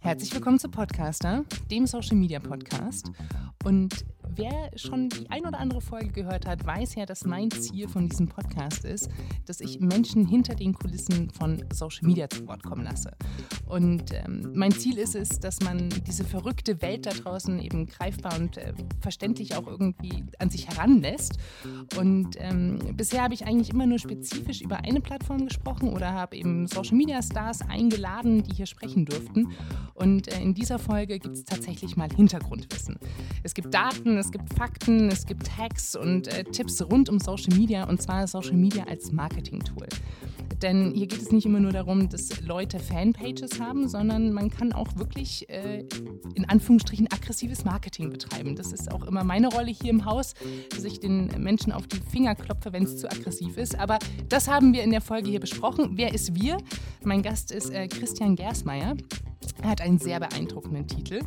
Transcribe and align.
Herzlich 0.00 0.34
willkommen 0.34 0.58
zu 0.58 0.68
Podcaster, 0.68 1.44
dem 1.70 1.86
Social 1.86 2.16
Media 2.16 2.38
Podcast. 2.38 3.10
Und 3.64 4.04
wer 4.36 4.70
schon 4.76 5.08
die 5.08 5.30
ein 5.30 5.46
oder 5.46 5.58
andere 5.58 5.80
Folge 5.80 6.08
gehört 6.08 6.46
hat, 6.46 6.66
weiß 6.66 6.94
ja, 6.96 7.06
dass 7.06 7.24
mein 7.24 7.50
Ziel 7.50 7.88
von 7.88 8.08
diesem 8.08 8.28
Podcast 8.28 8.84
ist, 8.84 9.08
dass 9.46 9.60
ich 9.60 9.80
Menschen 9.80 10.26
hinter 10.26 10.54
den 10.54 10.74
Kulissen 10.74 11.30
von 11.30 11.64
Social 11.72 12.06
Media 12.06 12.28
zu 12.28 12.46
Wort 12.46 12.62
kommen 12.62 12.84
lasse. 12.84 13.12
Und 13.66 14.12
ähm, 14.12 14.52
mein 14.54 14.72
Ziel 14.72 14.98
ist 14.98 15.14
es, 15.14 15.40
dass 15.40 15.60
man 15.60 15.88
diese 16.06 16.24
verrückte 16.24 16.80
Welt 16.82 17.06
da 17.06 17.10
draußen 17.10 17.58
eben 17.60 17.86
greifbar 17.86 18.38
und 18.38 18.56
äh, 18.56 18.72
verständlich 19.00 19.56
auch 19.56 19.66
irgendwie 19.66 20.24
an 20.38 20.50
sich 20.50 20.68
heranlässt. 20.68 21.38
Und 21.98 22.36
ähm, 22.38 22.78
bisher 22.96 23.22
habe 23.22 23.34
ich 23.34 23.46
eigentlich 23.46 23.70
immer 23.70 23.86
nur 23.86 23.98
spezifisch 23.98 24.60
über 24.60 24.78
eine 24.78 25.00
Plattform 25.00 25.46
gesprochen 25.46 25.92
oder 25.92 26.12
habe 26.12 26.36
eben 26.36 26.66
Social 26.66 26.96
Media 26.96 27.22
Stars 27.22 27.62
eingeladen, 27.62 28.42
die 28.42 28.54
hier 28.54 28.66
sprechen 28.66 29.04
durften. 29.04 29.52
Und 29.94 30.28
äh, 30.28 30.40
in 30.40 30.54
dieser 30.54 30.78
Folge 30.78 31.18
gibt 31.18 31.36
es 31.36 31.44
tatsächlich 31.44 31.96
mal 31.96 32.08
Hintergrundwissen. 32.14 32.98
Es 33.42 33.54
gibt 33.54 33.72
Daten, 33.72 34.16
es 34.24 34.32
gibt 34.32 34.54
Fakten, 34.54 35.10
es 35.10 35.26
gibt 35.26 35.58
Hacks 35.58 35.94
und 35.94 36.28
äh, 36.28 36.44
Tipps 36.44 36.80
rund 36.80 37.10
um 37.10 37.20
Social 37.20 37.54
Media 37.54 37.84
und 37.84 38.00
zwar 38.00 38.26
Social 38.26 38.54
Media 38.54 38.84
als 38.84 39.12
Marketing-Tool. 39.12 39.86
Denn 40.62 40.92
hier 40.94 41.06
geht 41.06 41.20
es 41.20 41.30
nicht 41.30 41.44
immer 41.44 41.60
nur 41.60 41.72
darum, 41.72 42.08
dass 42.08 42.40
Leute 42.40 42.78
Fanpages 42.78 43.60
haben, 43.60 43.86
sondern 43.86 44.32
man 44.32 44.48
kann 44.48 44.72
auch 44.72 44.96
wirklich 44.96 45.48
äh, 45.50 45.84
in 46.34 46.48
Anführungsstrichen 46.48 47.06
aggressives 47.12 47.66
Marketing 47.66 48.08
betreiben. 48.08 48.56
Das 48.56 48.72
ist 48.72 48.90
auch 48.90 49.04
immer 49.04 49.24
meine 49.24 49.48
Rolle 49.48 49.70
hier 49.70 49.90
im 49.90 50.06
Haus, 50.06 50.32
dass 50.70 50.84
ich 50.84 51.00
den 51.00 51.26
Menschen 51.42 51.70
auf 51.72 51.86
die 51.86 52.00
Finger 52.10 52.34
klopfe, 52.34 52.72
wenn 52.72 52.84
es 52.84 52.96
zu 52.96 53.10
aggressiv 53.10 53.58
ist. 53.58 53.78
Aber 53.78 53.98
das 54.30 54.48
haben 54.48 54.72
wir 54.72 54.82
in 54.82 54.90
der 54.90 55.02
Folge 55.02 55.28
hier 55.28 55.40
besprochen. 55.40 55.90
Wer 55.94 56.14
ist 56.14 56.40
wir? 56.40 56.56
Mein 57.02 57.20
Gast 57.20 57.52
ist 57.52 57.70
äh, 57.70 57.86
Christian 57.88 58.36
Gersmeier. 58.36 58.96
Er 59.62 59.70
hat 59.70 59.80
einen 59.80 59.98
sehr 59.98 60.20
beeindruckenden 60.20 60.86
Titel. 60.86 61.20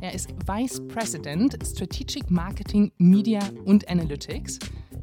Er 0.00 0.14
ist 0.14 0.30
Vice 0.46 0.86
President 0.88 1.56
Strategic 1.64 2.30
Marketing, 2.30 2.92
Media 2.98 3.40
und 3.64 3.88
Analytics. 3.88 4.58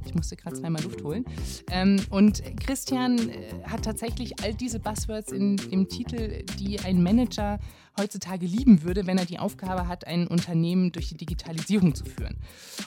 Ich 0.05 0.15
musste 0.15 0.35
gerade 0.35 0.55
zweimal 0.55 0.83
Luft 0.83 1.03
holen. 1.03 1.25
Ähm, 1.69 2.01
und 2.09 2.41
Christian 2.59 3.17
äh, 3.29 3.33
hat 3.63 3.83
tatsächlich 3.83 4.41
all 4.43 4.53
diese 4.53 4.79
Buzzwords 4.79 5.31
in 5.31 5.57
dem 5.57 5.87
Titel, 5.87 6.43
die 6.59 6.79
ein 6.79 7.01
Manager 7.03 7.59
heutzutage 7.97 8.45
lieben 8.45 8.83
würde, 8.83 9.05
wenn 9.05 9.17
er 9.17 9.25
die 9.25 9.39
Aufgabe 9.39 9.87
hat, 9.87 10.07
ein 10.07 10.27
Unternehmen 10.27 10.91
durch 10.91 11.09
die 11.09 11.17
Digitalisierung 11.17 11.95
zu 11.95 12.05
führen. 12.05 12.37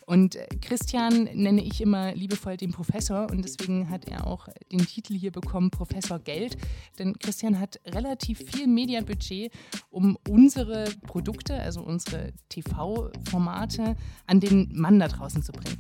Und 0.07 0.37
äh, 0.37 0.47
Christian 0.61 1.25
nenne 1.35 1.63
ich 1.63 1.81
immer 1.81 2.15
liebevoll 2.15 2.57
den 2.57 2.73
Professor 2.73 3.31
und 3.31 3.45
deswegen 3.45 3.91
hat 3.91 4.07
er 4.07 4.27
auch 4.27 4.49
den 4.73 4.87
Titel 4.87 5.15
hier 5.15 5.33
bekommen, 5.33 5.71
Professor 5.71 6.19
Geld. 6.19 6.57
Denn 6.99 7.19
Christian 7.19 7.59
hat 7.59 7.81
relativ 7.87 8.39
viel 8.39 8.67
Medienbudget, 8.67 9.53
um 9.91 10.17
unsere 10.29 10.85
Produkte, 11.07 11.55
also 11.55 11.83
unsere 11.83 12.33
TV-Formate, 12.49 13.97
an 14.27 14.41
den 14.41 14.71
Mann 14.73 14.99
da 14.99 15.09
draußen 15.09 15.43
zu 15.43 15.53
bringen. 15.53 15.79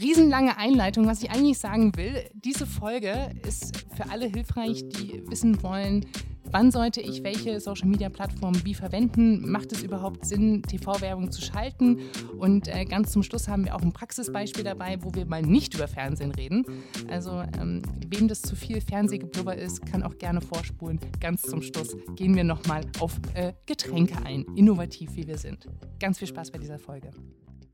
Riesenlange 0.00 0.56
Einleitung, 0.56 1.06
was 1.06 1.22
ich 1.22 1.30
eigentlich 1.30 1.58
sagen 1.58 1.94
will. 1.96 2.28
Diese 2.34 2.66
Folge 2.66 3.30
ist 3.46 3.84
für 3.94 4.10
alle 4.10 4.26
hilfreich, 4.26 4.88
die 4.88 5.22
wissen 5.28 5.62
wollen, 5.62 6.06
Wann 6.52 6.70
sollte 6.70 7.00
ich 7.00 7.24
welche 7.24 7.58
Social 7.60 7.88
Media 7.88 8.10
Plattform 8.10 8.54
wie 8.66 8.74
verwenden? 8.74 9.50
Macht 9.50 9.72
es 9.72 9.82
überhaupt 9.82 10.26
Sinn, 10.26 10.62
TV-Werbung 10.62 11.32
zu 11.32 11.40
schalten? 11.40 11.98
Und 12.38 12.68
äh, 12.68 12.84
ganz 12.84 13.10
zum 13.10 13.22
Schluss 13.22 13.48
haben 13.48 13.64
wir 13.64 13.74
auch 13.74 13.80
ein 13.80 13.94
Praxisbeispiel 13.94 14.62
dabei, 14.62 15.02
wo 15.02 15.14
wir 15.14 15.24
mal 15.24 15.40
nicht 15.40 15.74
über 15.74 15.88
Fernsehen 15.88 16.30
reden. 16.30 16.66
Also, 17.08 17.42
ähm, 17.58 17.80
wem 18.06 18.28
das 18.28 18.42
zu 18.42 18.54
viel 18.54 18.82
Fernsehgeblubber 18.82 19.56
ist, 19.56 19.86
kann 19.86 20.02
auch 20.02 20.18
gerne 20.18 20.42
vorspulen. 20.42 21.00
Ganz 21.20 21.40
zum 21.40 21.62
Schluss 21.62 21.96
gehen 22.16 22.36
wir 22.36 22.44
nochmal 22.44 22.82
auf 23.00 23.18
äh, 23.32 23.54
Getränke 23.64 24.16
ein, 24.26 24.44
innovativ 24.54 25.16
wie 25.16 25.26
wir 25.26 25.38
sind. 25.38 25.66
Ganz 26.00 26.18
viel 26.18 26.28
Spaß 26.28 26.50
bei 26.50 26.58
dieser 26.58 26.78
Folge. 26.78 27.12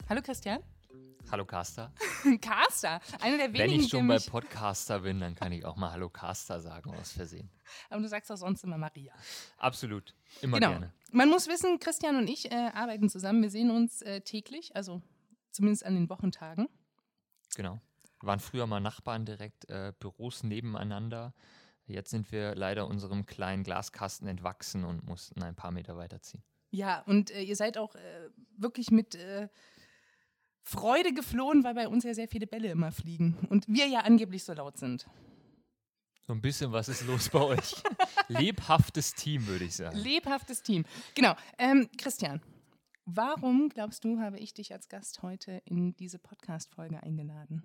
Hallo 0.08 0.20
Christian. 0.22 0.60
Hallo 1.30 1.44
Caster. 1.44 1.92
Caster, 2.40 3.00
einer 3.20 3.36
der 3.36 3.52
wenigen. 3.52 3.72
Wenn 3.72 3.80
ich 3.80 3.90
schon 3.90 4.08
bei 4.08 4.18
Podcaster 4.18 5.00
bin, 5.00 5.20
dann 5.20 5.34
kann 5.34 5.52
ich 5.52 5.62
auch 5.64 5.76
mal 5.76 5.92
Hallo 5.92 6.08
Caster 6.08 6.58
sagen 6.60 6.90
aus 6.94 7.12
Versehen. 7.12 7.50
Aber 7.90 8.00
du 8.00 8.08
sagst 8.08 8.32
auch 8.32 8.36
sonst 8.36 8.64
immer 8.64 8.78
Maria. 8.78 9.12
Absolut, 9.58 10.14
immer 10.40 10.58
genau. 10.58 10.70
gerne. 10.70 10.92
Man 11.12 11.28
muss 11.28 11.46
wissen, 11.46 11.78
Christian 11.80 12.16
und 12.16 12.28
ich 12.28 12.50
äh, 12.50 12.70
arbeiten 12.72 13.10
zusammen. 13.10 13.42
Wir 13.42 13.50
sehen 13.50 13.70
uns 13.70 14.00
äh, 14.00 14.22
täglich, 14.22 14.74
also 14.74 15.02
zumindest 15.50 15.84
an 15.84 15.94
den 15.94 16.08
Wochentagen. 16.08 16.68
Genau. 17.56 17.78
Wir 18.20 18.26
waren 18.26 18.40
früher 18.40 18.66
mal 18.66 18.80
Nachbarn 18.80 19.26
direkt, 19.26 19.68
äh, 19.68 19.92
Büros 20.00 20.44
nebeneinander. 20.44 21.34
Jetzt 21.84 22.10
sind 22.10 22.32
wir 22.32 22.54
leider 22.54 22.86
unserem 22.86 23.26
kleinen 23.26 23.64
Glaskasten 23.64 24.28
entwachsen 24.28 24.84
und 24.84 25.04
mussten 25.06 25.42
ein 25.42 25.54
paar 25.54 25.72
Meter 25.72 25.96
weiterziehen. 25.96 26.42
Ja, 26.70 27.02
und 27.02 27.30
äh, 27.30 27.42
ihr 27.42 27.56
seid 27.56 27.76
auch 27.76 27.94
äh, 27.94 28.30
wirklich 28.56 28.90
mit 28.90 29.14
äh, 29.14 29.48
Freude 30.68 31.14
geflohen, 31.14 31.64
weil 31.64 31.74
bei 31.74 31.88
uns 31.88 32.04
ja 32.04 32.12
sehr 32.12 32.28
viele 32.28 32.46
Bälle 32.46 32.70
immer 32.70 32.92
fliegen 32.92 33.38
und 33.48 33.66
wir 33.68 33.86
ja 33.86 34.00
angeblich 34.00 34.44
so 34.44 34.52
laut 34.52 34.76
sind. 34.76 35.06
So 36.26 36.34
ein 36.34 36.42
bisschen, 36.42 36.72
was 36.72 36.90
ist 36.90 37.06
los 37.06 37.30
bei 37.30 37.40
euch? 37.40 37.74
Lebhaftes 38.28 39.14
Team, 39.14 39.46
würde 39.46 39.64
ich 39.64 39.76
sagen. 39.76 39.96
Lebhaftes 39.96 40.62
Team. 40.62 40.84
Genau. 41.14 41.34
Ähm, 41.56 41.88
Christian, 41.96 42.42
warum 43.06 43.70
glaubst 43.70 44.04
du, 44.04 44.20
habe 44.20 44.38
ich 44.38 44.52
dich 44.52 44.74
als 44.74 44.90
Gast 44.90 45.22
heute 45.22 45.62
in 45.64 45.96
diese 45.96 46.18
Podcast-Folge 46.18 47.02
eingeladen? 47.02 47.62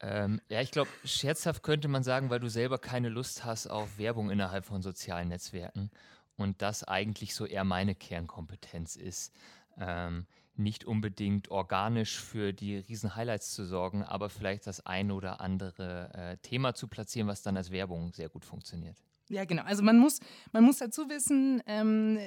Ähm, 0.00 0.42
ja, 0.50 0.60
ich 0.60 0.70
glaube, 0.70 0.90
scherzhaft 1.04 1.62
könnte 1.62 1.88
man 1.88 2.02
sagen, 2.02 2.28
weil 2.28 2.40
du 2.40 2.50
selber 2.50 2.76
keine 2.76 3.08
Lust 3.08 3.46
hast 3.46 3.68
auf 3.68 3.96
Werbung 3.96 4.28
innerhalb 4.28 4.66
von 4.66 4.82
sozialen 4.82 5.28
Netzwerken 5.28 5.90
und 6.36 6.60
das 6.60 6.84
eigentlich 6.84 7.34
so 7.34 7.46
eher 7.46 7.64
meine 7.64 7.94
Kernkompetenz 7.94 8.96
ist. 8.96 9.32
Ähm, 9.78 10.26
nicht 10.54 10.84
unbedingt 10.84 11.50
organisch 11.50 12.20
für 12.20 12.52
die 12.52 12.76
riesen 12.76 13.16
Highlights 13.16 13.52
zu 13.52 13.64
sorgen, 13.64 14.02
aber 14.02 14.28
vielleicht 14.28 14.66
das 14.66 14.84
ein 14.84 15.10
oder 15.10 15.40
andere 15.40 16.12
äh, 16.14 16.36
Thema 16.38 16.74
zu 16.74 16.88
platzieren, 16.88 17.28
was 17.28 17.42
dann 17.42 17.56
als 17.56 17.70
Werbung 17.70 18.12
sehr 18.12 18.28
gut 18.28 18.44
funktioniert. 18.44 18.96
Ja, 19.28 19.44
genau. 19.46 19.62
Also 19.62 19.82
man 19.82 19.98
muss, 19.98 20.20
man 20.52 20.64
muss 20.64 20.78
dazu 20.78 21.08
wissen, 21.08 21.62
ähm, 21.66 22.18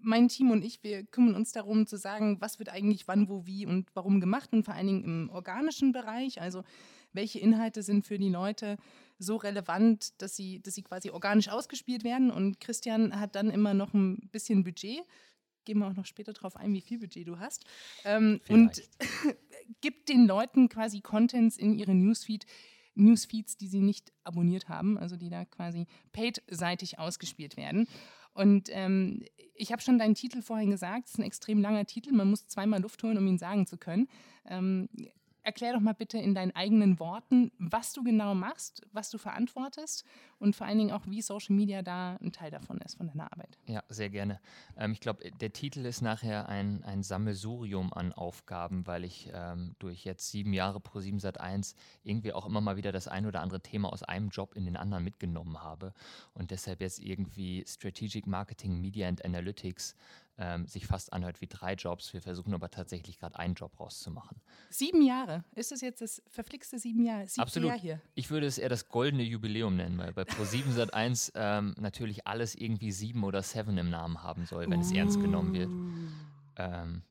mein 0.00 0.28
Team 0.28 0.50
und 0.50 0.64
ich, 0.64 0.82
wir 0.82 1.04
kümmern 1.04 1.34
uns 1.34 1.52
darum 1.52 1.86
zu 1.86 1.98
sagen, 1.98 2.40
was 2.40 2.58
wird 2.58 2.70
eigentlich 2.70 3.06
wann, 3.08 3.28
wo, 3.28 3.46
wie 3.46 3.66
und 3.66 3.90
warum 3.94 4.20
gemacht 4.20 4.52
und 4.52 4.64
vor 4.64 4.74
allen 4.74 4.86
Dingen 4.86 5.04
im 5.04 5.30
organischen 5.30 5.92
Bereich. 5.92 6.40
Also 6.40 6.62
welche 7.12 7.40
Inhalte 7.40 7.82
sind 7.82 8.06
für 8.06 8.18
die 8.18 8.30
Leute 8.30 8.76
so 9.18 9.36
relevant, 9.36 10.20
dass 10.22 10.34
sie, 10.34 10.62
dass 10.62 10.74
sie 10.74 10.82
quasi 10.82 11.10
organisch 11.10 11.48
ausgespielt 11.48 12.04
werden. 12.04 12.30
Und 12.30 12.60
Christian 12.60 13.20
hat 13.20 13.34
dann 13.34 13.50
immer 13.50 13.74
noch 13.74 13.92
ein 13.92 14.30
bisschen 14.32 14.64
Budget 14.64 15.02
gehen 15.64 15.78
wir 15.78 15.86
auch 15.86 15.96
noch 15.96 16.06
später 16.06 16.32
darauf 16.32 16.56
ein, 16.56 16.72
wie 16.72 16.80
viel 16.80 16.98
Budget 16.98 17.26
du 17.26 17.38
hast. 17.38 17.64
Ähm, 18.04 18.40
und 18.48 18.82
gibt 19.80 20.08
den 20.08 20.26
Leuten 20.26 20.68
quasi 20.68 21.00
Contents 21.00 21.56
in 21.56 21.74
ihre 21.74 21.94
Newsfeed, 21.94 22.46
Newsfeeds, 22.94 23.56
die 23.56 23.68
sie 23.68 23.80
nicht 23.80 24.12
abonniert 24.24 24.68
haben, 24.68 24.98
also 24.98 25.16
die 25.16 25.30
da 25.30 25.44
quasi 25.44 25.86
paid-seitig 26.12 26.98
ausgespielt 26.98 27.56
werden. 27.56 27.86
Und 28.32 28.68
ähm, 28.70 29.22
ich 29.54 29.72
habe 29.72 29.82
schon 29.82 29.98
deinen 29.98 30.14
Titel 30.14 30.42
vorhin 30.42 30.70
gesagt, 30.70 31.06
es 31.06 31.12
ist 31.12 31.18
ein 31.18 31.24
extrem 31.24 31.60
langer 31.60 31.84
Titel, 31.84 32.12
man 32.12 32.30
muss 32.30 32.46
zweimal 32.46 32.80
Luft 32.80 33.02
holen, 33.02 33.18
um 33.18 33.26
ihn 33.26 33.38
sagen 33.38 33.66
zu 33.66 33.76
können. 33.76 34.08
Ähm, 34.46 34.88
erklär 35.50 35.72
doch 35.72 35.80
mal 35.80 35.94
bitte 35.94 36.16
in 36.16 36.32
deinen 36.32 36.54
eigenen 36.54 37.00
Worten, 37.00 37.50
was 37.58 37.92
du 37.92 38.04
genau 38.04 38.36
machst, 38.36 38.86
was 38.92 39.10
du 39.10 39.18
verantwortest 39.18 40.04
und 40.38 40.54
vor 40.54 40.64
allen 40.64 40.78
Dingen 40.78 40.92
auch, 40.92 41.06
wie 41.06 41.22
Social 41.22 41.56
Media 41.56 41.82
da 41.82 42.16
ein 42.22 42.30
Teil 42.30 42.52
davon 42.52 42.78
ist, 42.78 42.98
von 42.98 43.08
deiner 43.08 43.32
Arbeit. 43.32 43.58
Ja, 43.66 43.82
sehr 43.88 44.10
gerne. 44.10 44.40
Ähm, 44.76 44.92
ich 44.92 45.00
glaube, 45.00 45.28
der 45.28 45.52
Titel 45.52 45.84
ist 45.84 46.02
nachher 46.02 46.48
ein, 46.48 46.84
ein 46.84 47.02
Sammelsurium 47.02 47.92
an 47.92 48.12
Aufgaben, 48.12 48.86
weil 48.86 49.02
ich 49.02 49.28
ähm, 49.34 49.74
durch 49.80 50.04
jetzt 50.04 50.30
sieben 50.30 50.52
Jahre 50.52 50.78
pro 50.78 51.00
7 51.00 51.18
Sat 51.18 51.40
1 51.40 51.74
irgendwie 52.04 52.32
auch 52.32 52.46
immer 52.46 52.60
mal 52.60 52.76
wieder 52.76 52.92
das 52.92 53.08
ein 53.08 53.26
oder 53.26 53.40
andere 53.40 53.60
Thema 53.60 53.92
aus 53.92 54.04
einem 54.04 54.28
Job 54.28 54.54
in 54.54 54.66
den 54.66 54.76
anderen 54.76 55.02
mitgenommen 55.02 55.60
habe 55.60 55.92
und 56.32 56.52
deshalb 56.52 56.80
jetzt 56.80 57.00
irgendwie 57.00 57.64
Strategic 57.66 58.28
Marketing, 58.28 58.80
Media 58.80 59.08
and 59.08 59.24
Analytics 59.24 59.96
ähm, 60.40 60.66
sich 60.66 60.86
fast 60.86 61.12
anhört 61.12 61.40
wie 61.42 61.46
drei 61.46 61.74
Jobs. 61.74 62.12
Wir 62.14 62.22
versuchen 62.22 62.54
aber 62.54 62.70
tatsächlich 62.70 63.18
gerade 63.18 63.38
einen 63.38 63.54
Job 63.54 63.78
rauszumachen. 63.78 64.40
Sieben 64.70 65.02
Jahre? 65.02 65.44
Ist 65.54 65.70
das 65.70 65.82
jetzt 65.82 66.00
das 66.00 66.22
verflixte 66.28 66.78
sieben 66.78 67.04
Jahre? 67.04 67.26
Absolut. 67.36 67.68
Jahr 67.68 67.78
hier? 67.78 68.00
Ich 68.14 68.30
würde 68.30 68.46
es 68.46 68.56
eher 68.56 68.70
das 68.70 68.88
goldene 68.88 69.22
Jubiläum 69.22 69.76
nennen, 69.76 69.98
weil 69.98 70.14
bei 70.14 70.22
Pro7 70.22 70.72
Sat 70.72 70.94
1 70.94 71.32
ähm, 71.34 71.74
natürlich 71.78 72.26
alles 72.26 72.54
irgendwie 72.54 72.90
sieben 72.90 73.22
oder 73.22 73.42
seven 73.42 73.76
im 73.76 73.90
Namen 73.90 74.22
haben 74.22 74.46
soll, 74.46 74.68
wenn 74.70 74.78
uh. 74.78 74.82
es 74.82 74.92
ernst 74.92 75.20
genommen 75.20 75.52
wird. 75.52 75.70
Ähm, 76.56 77.02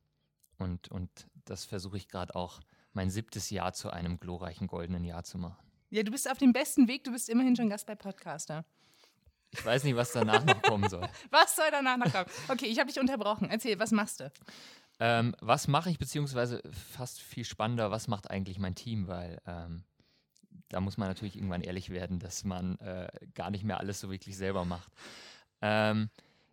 und, 0.58 0.90
und 0.90 1.10
das 1.46 1.66
versuche 1.66 1.98
ich 1.98 2.08
gerade 2.08 2.36
auch 2.36 2.60
mein 2.94 3.12
siebtes 3.12 3.52
Jahr 3.52 3.74
zu 3.74 3.92
einem 3.92 4.20
glorreichen 4.20 4.68
goldenen 4.68 5.04
Jahr 5.04 5.24
zu 5.24 5.38
machen. 5.38 5.64
Ja, 5.92 6.02
du 6.04 6.12
bist 6.12 6.30
auf 6.30 6.40
dem 6.40 6.52
besten 6.52 6.88
Weg, 6.88 7.04
du 7.04 7.12
bist 7.12 7.30
immerhin 7.30 7.56
schon 7.56 7.70
Gast 7.70 7.86
bei 7.86 7.96
Podcaster. 7.96 8.66
Ich 9.52 9.66
weiß 9.66 9.84
nicht, 9.84 9.96
was 9.96 10.12
danach 10.12 10.44
noch 10.46 10.62
kommen 10.62 10.90
soll. 10.90 11.08
was 11.32 11.56
soll 11.56 11.66
danach 11.72 11.98
noch 11.98 12.12
kommen? 12.12 12.26
Okay, 12.48 12.68
ich 12.68 12.80
habe 12.80 12.92
dich 12.92 13.00
unterbrochen. 13.00 13.50
Erzähl, 13.50 13.80
was 13.80 13.92
machst 13.92 14.20
du? 14.20 14.32
Ähm, 15.00 15.36
was 15.40 15.68
mache 15.68 15.90
ich, 15.90 15.98
beziehungsweise 15.98 16.62
fast 16.72 17.22
viel 17.22 17.46
spannender, 17.46 17.90
was 17.90 18.08
macht 18.08 18.30
eigentlich 18.30 18.60
mein 18.60 18.76
Team? 18.76 19.08
Weil 19.08 19.42
ähm, 19.48 19.84
da 20.70 20.82
muss 20.82 20.98
man 20.98 21.08
natürlich 21.08 21.36
irgendwann 21.36 21.62
ehrlich 21.62 21.90
werden, 21.90 22.20
dass 22.20 22.44
man 22.44 22.78
äh, 22.80 23.08
gar 23.34 23.50
nicht 23.50 23.64
mehr 23.64 23.80
alles 23.80 24.00
so 24.00 24.12
wirklich 24.12 24.38
selber 24.38 24.66
macht. 24.66 24.92
Ähm, 25.62 26.10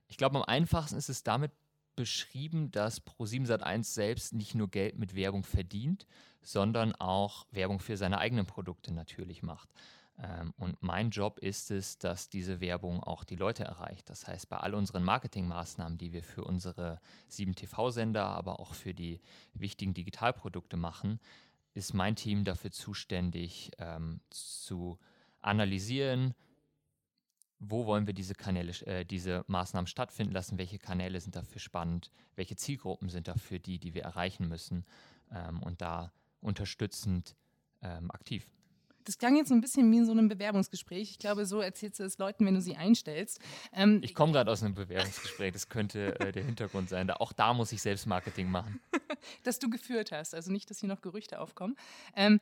ich 0.09 0.17
glaube, 0.17 0.37
am 0.37 0.45
einfachsten 0.45 0.97
ist 0.97 1.09
es 1.09 1.23
damit 1.23 1.53
beschrieben, 1.97 2.71
dass 2.71 3.05
Pro7 3.05 3.47
Sat1 3.47 3.85
selbst 3.85 4.33
nicht 4.33 4.55
nur 4.55 4.71
Geld 4.71 4.99
mit 4.99 5.15
Werbung 5.15 5.45
verdient, 5.45 6.07
sondern 6.43 6.95
auch 6.95 7.47
Werbung 7.51 7.81
für 7.81 7.97
seine 7.97 8.19
eigenen 8.19 8.47
Produkte 8.47 8.93
natürlich 8.93 9.43
macht. 9.43 9.69
Ähm, 10.19 10.55
und 10.57 10.83
mein 10.83 11.11
Job 11.11 11.39
ist 11.39 11.71
es, 11.71 11.99
dass 11.99 12.29
diese 12.29 12.61
Werbung 12.61 13.03
auch 13.03 13.25
die 13.25 13.37
Leute 13.37 13.65
erreicht. 13.65 14.09
Das 14.09 14.27
heißt, 14.27 14.49
bei 14.49 14.57
all 14.57 14.75
unseren 14.75 15.05
Marketingmaßnahmen, 15.05 15.99
die 15.99 16.13
wir 16.13 16.23
für 16.23 16.45
unsere 16.45 17.01
sieben 17.29 17.55
TV-Sender, 17.55 18.25
aber 18.25 18.61
auch 18.61 18.75
für 18.75 18.95
die 18.95 19.21
wichtigen 19.55 19.95
Digitalprodukte 19.95 20.77
machen, 20.77 21.21
ist 21.75 21.93
mein 21.93 22.17
Team 22.17 22.45
dafür 22.45 22.71
zuständig, 22.71 23.71
ähm, 23.79 24.21
zu 24.31 24.99
analysieren, 25.41 26.35
wo 27.59 27.87
wollen 27.87 28.07
wir 28.07 28.15
diese 28.15 28.35
Kanäle, 28.35 28.73
äh, 28.87 29.05
diese 29.05 29.45
Maßnahmen 29.47 29.87
stattfinden 29.87 30.33
lassen, 30.33 30.59
welche 30.59 30.79
Kanäle 30.79 31.21
sind 31.21 31.37
dafür 31.37 31.61
spannend, 31.61 32.11
welche 32.35 32.57
Zielgruppen 32.57 33.09
sind 33.09 33.29
dafür 33.29 33.59
die, 33.59 33.79
die 33.79 33.95
wir 33.95 34.03
erreichen 34.03 34.49
müssen 34.49 34.85
ähm, 35.31 35.63
und 35.63 35.81
da 35.81 36.13
unterstützend 36.41 37.35
ähm, 37.83 38.11
aktiv. 38.11 38.49
Das 39.07 39.19
klang 39.19 39.37
jetzt 39.37 39.53
ein 39.53 39.61
bisschen 39.61 39.91
wie 39.93 39.99
in 39.99 40.05
so 40.05 40.13
einem 40.13 40.29
Bewerbungsgespräch. 40.29 41.11
Ich 41.13 41.19
glaube, 41.19 41.47
so 41.47 41.61
erzählst 41.61 42.01
du 42.01 42.05
es 42.05 42.19
Leuten, 42.19 42.45
wenn 42.45 42.55
du 42.55 42.61
sie 42.61 42.77
einstellst. 42.77 43.41
Ähm, 43.73 44.01
ich 44.03 44.15
komme 44.15 44.33
gerade 44.33 44.51
aus 44.51 44.63
einem 44.63 44.75
Bewerbungsgespräch. 44.75 45.53
Das 45.53 45.69
könnte 45.69 46.19
äh, 46.21 46.33
der 46.33 46.45
Hintergrund 46.45 46.89
sein. 46.89 47.07
Da, 47.07 47.15
auch 47.15 47.33
da 47.33 47.55
muss 47.55 47.71
ich 47.71 47.81
selbst 47.81 48.07
Marketing 48.07 48.51
machen. 48.51 48.81
dass 49.45 49.59
du 49.59 49.71
geführt 49.71 50.13
hast. 50.13 50.35
Also 50.35 50.51
nicht, 50.51 50.69
dass 50.71 50.81
hier 50.81 50.89
noch 50.89 51.01
Gerüchte 51.01 51.41
aufkommen. 51.41 51.77
Ähm, 52.17 52.41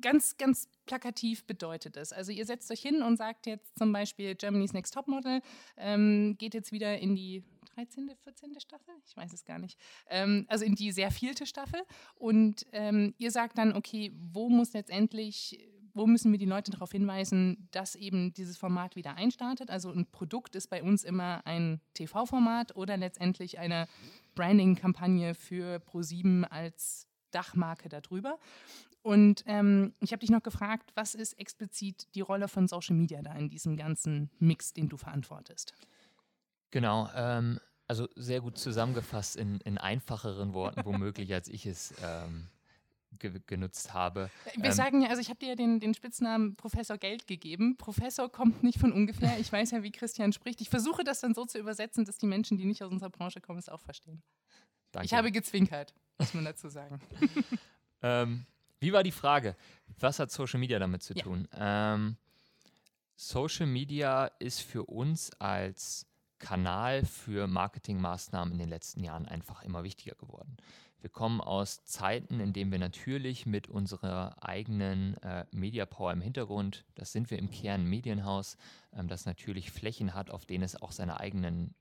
ganz, 0.00 0.36
ganz 0.36 0.68
plakativ 0.86 1.44
bedeutet 1.44 1.96
es. 1.96 2.12
Also 2.12 2.32
ihr 2.32 2.46
setzt 2.46 2.70
euch 2.70 2.80
hin 2.80 3.02
und 3.02 3.16
sagt 3.16 3.46
jetzt 3.46 3.78
zum 3.78 3.92
Beispiel 3.92 4.34
Germany's 4.34 4.72
Next 4.72 4.94
Topmodel 4.94 5.40
ähm, 5.76 6.36
geht 6.38 6.54
jetzt 6.54 6.72
wieder 6.72 6.98
in 6.98 7.14
die 7.14 7.44
13., 7.78 8.10
14. 8.24 8.60
Staffel? 8.60 8.94
Ich 9.06 9.16
weiß 9.16 9.32
es 9.32 9.44
gar 9.44 9.58
nicht. 9.58 9.78
Ähm, 10.08 10.46
also 10.48 10.64
in 10.64 10.74
die 10.74 10.90
sehr 10.90 11.10
vielte 11.10 11.46
Staffel. 11.46 11.80
Und 12.16 12.66
ähm, 12.72 13.14
ihr 13.18 13.30
sagt 13.30 13.56
dann, 13.56 13.74
okay, 13.74 14.12
wo 14.32 14.48
muss 14.48 14.72
letztendlich 14.72 15.58
wo 15.94 16.06
müssen 16.06 16.30
wir 16.30 16.38
die 16.38 16.44
Leute 16.44 16.70
darauf 16.70 16.92
hinweisen, 16.92 17.68
dass 17.72 17.96
eben 17.96 18.32
dieses 18.32 18.56
Format 18.56 18.94
wieder 18.94 19.16
einstartet? 19.16 19.68
Also 19.68 19.90
ein 19.90 20.06
Produkt 20.06 20.54
ist 20.54 20.68
bei 20.68 20.80
uns 20.80 21.02
immer 21.02 21.44
ein 21.44 21.80
TV-Format 21.94 22.76
oder 22.76 22.96
letztendlich 22.96 23.58
eine 23.58 23.88
Branding-Kampagne 24.36 25.34
für 25.34 25.78
Pro7 25.78 26.44
als 26.44 27.08
Dachmarke 27.32 27.88
darüber. 27.88 28.38
Und 29.02 29.42
ähm, 29.46 29.92
ich 30.00 30.12
habe 30.12 30.20
dich 30.20 30.30
noch 30.30 30.42
gefragt, 30.42 30.92
was 30.94 31.16
ist 31.16 31.32
explizit 31.32 32.14
die 32.14 32.20
Rolle 32.20 32.46
von 32.46 32.68
Social 32.68 32.94
Media 32.94 33.20
da 33.20 33.34
in 33.34 33.48
diesem 33.48 33.76
ganzen 33.76 34.30
Mix, 34.38 34.72
den 34.72 34.88
du 34.88 34.96
verantwortest? 34.96 35.72
Genau, 36.70 37.08
ähm, 37.14 37.58
also 37.88 38.08
sehr 38.14 38.40
gut 38.40 38.58
zusammengefasst 38.58 39.36
in, 39.36 39.60
in 39.62 39.78
einfacheren 39.78 40.52
Worten 40.52 40.84
womöglich, 40.84 41.32
als 41.32 41.48
ich 41.48 41.66
es 41.66 41.94
ähm, 42.04 42.48
ge 43.18 43.40
genutzt 43.46 43.94
habe. 43.94 44.30
Wir 44.54 44.66
ähm, 44.66 44.72
sagen 44.72 45.02
ja, 45.02 45.08
also 45.08 45.20
ich 45.20 45.30
habe 45.30 45.38
dir 45.38 45.48
ja 45.48 45.54
den, 45.54 45.80
den 45.80 45.94
Spitznamen 45.94 46.54
Professor 46.54 46.98
Geld 46.98 47.26
gegeben. 47.26 47.76
Professor 47.78 48.30
kommt 48.30 48.62
nicht 48.62 48.78
von 48.78 48.92
ungefähr. 48.92 49.38
Ich 49.40 49.50
weiß 49.50 49.70
ja, 49.70 49.82
wie 49.82 49.90
Christian 49.90 50.32
spricht. 50.32 50.60
Ich 50.60 50.68
versuche 50.68 51.02
das 51.02 51.20
dann 51.20 51.34
so 51.34 51.46
zu 51.46 51.58
übersetzen, 51.58 52.04
dass 52.04 52.18
die 52.18 52.26
Menschen, 52.26 52.58
die 52.58 52.66
nicht 52.66 52.82
aus 52.82 52.92
unserer 52.92 53.10
Branche 53.10 53.40
kommen, 53.40 53.58
es 53.58 53.68
auch 53.68 53.80
verstehen. 53.80 54.22
Danke. 54.92 55.06
Ich 55.06 55.14
habe 55.14 55.32
gezwinkert, 55.32 55.94
muss 56.18 56.34
man 56.34 56.44
dazu 56.44 56.68
sagen. 56.68 57.00
ähm, 58.02 58.46
wie 58.80 58.92
war 58.92 59.02
die 59.02 59.12
Frage? 59.12 59.56
Was 59.98 60.18
hat 60.18 60.30
Social 60.30 60.60
Media 60.60 60.78
damit 60.78 61.02
zu 61.02 61.14
tun? 61.14 61.48
Ja. 61.52 61.94
Ähm, 61.94 62.16
Social 63.16 63.66
Media 63.66 64.26
ist 64.38 64.60
für 64.60 64.84
uns 64.84 65.32
als 65.40 66.07
Kanal 66.38 67.04
für 67.04 67.46
Marketingmaßnahmen 67.46 68.52
in 68.52 68.58
den 68.58 68.68
letzten 68.68 69.02
Jahren 69.02 69.26
einfach 69.26 69.62
immer 69.62 69.84
wichtiger 69.84 70.14
geworden. 70.14 70.56
Wir 71.00 71.10
kommen 71.10 71.40
aus 71.40 71.84
Zeiten, 71.84 72.40
in 72.40 72.52
denen 72.52 72.72
wir 72.72 72.78
natürlich 72.80 73.46
mit 73.46 73.68
unserer 73.68 74.36
eigenen 74.42 75.16
äh, 75.22 75.44
Media 75.52 75.86
Power 75.86 76.12
im 76.12 76.20
Hintergrund, 76.20 76.84
das 76.96 77.12
sind 77.12 77.30
wir 77.30 77.38
im 77.38 77.50
Kern 77.50 77.84
Medienhaus, 77.84 78.56
ähm, 78.92 79.06
das 79.06 79.24
natürlich 79.24 79.70
Flächen 79.70 80.14
hat, 80.14 80.30
auf 80.30 80.44
denen 80.44 80.64
es 80.64 80.80
auch 80.80 80.90
seine 80.90 81.20
eigenen 81.20 81.74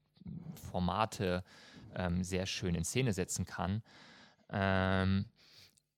Formate 0.69 1.43
ähm, 1.95 2.23
sehr 2.23 2.45
schön 2.45 2.75
in 2.75 2.83
Szene 2.83 3.11
setzen 3.11 3.45
kann. 3.45 3.81
Ähm, 4.49 5.25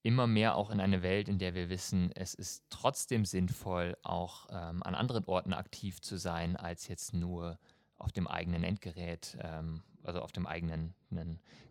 immer 0.01 0.27
mehr 0.27 0.55
auch 0.55 0.69
in 0.69 0.79
eine 0.79 1.01
Welt, 1.01 1.27
in 1.27 1.39
der 1.39 1.53
wir 1.55 1.69
wissen, 1.69 2.11
es 2.15 2.33
ist 2.33 2.63
trotzdem 2.69 3.25
sinnvoll, 3.25 3.97
auch 4.01 4.47
ähm, 4.49 4.81
an 4.83 4.95
anderen 4.95 5.25
Orten 5.25 5.53
aktiv 5.53 6.01
zu 6.01 6.17
sein, 6.17 6.55
als 6.55 6.87
jetzt 6.87 7.13
nur 7.13 7.59
auf 7.99 8.11
dem 8.11 8.27
eigenen 8.27 8.63
Endgerät, 8.63 9.37
ähm, 9.41 9.83
also 10.03 10.21
auf 10.21 10.31
dem 10.31 10.47
eigenen 10.47 10.95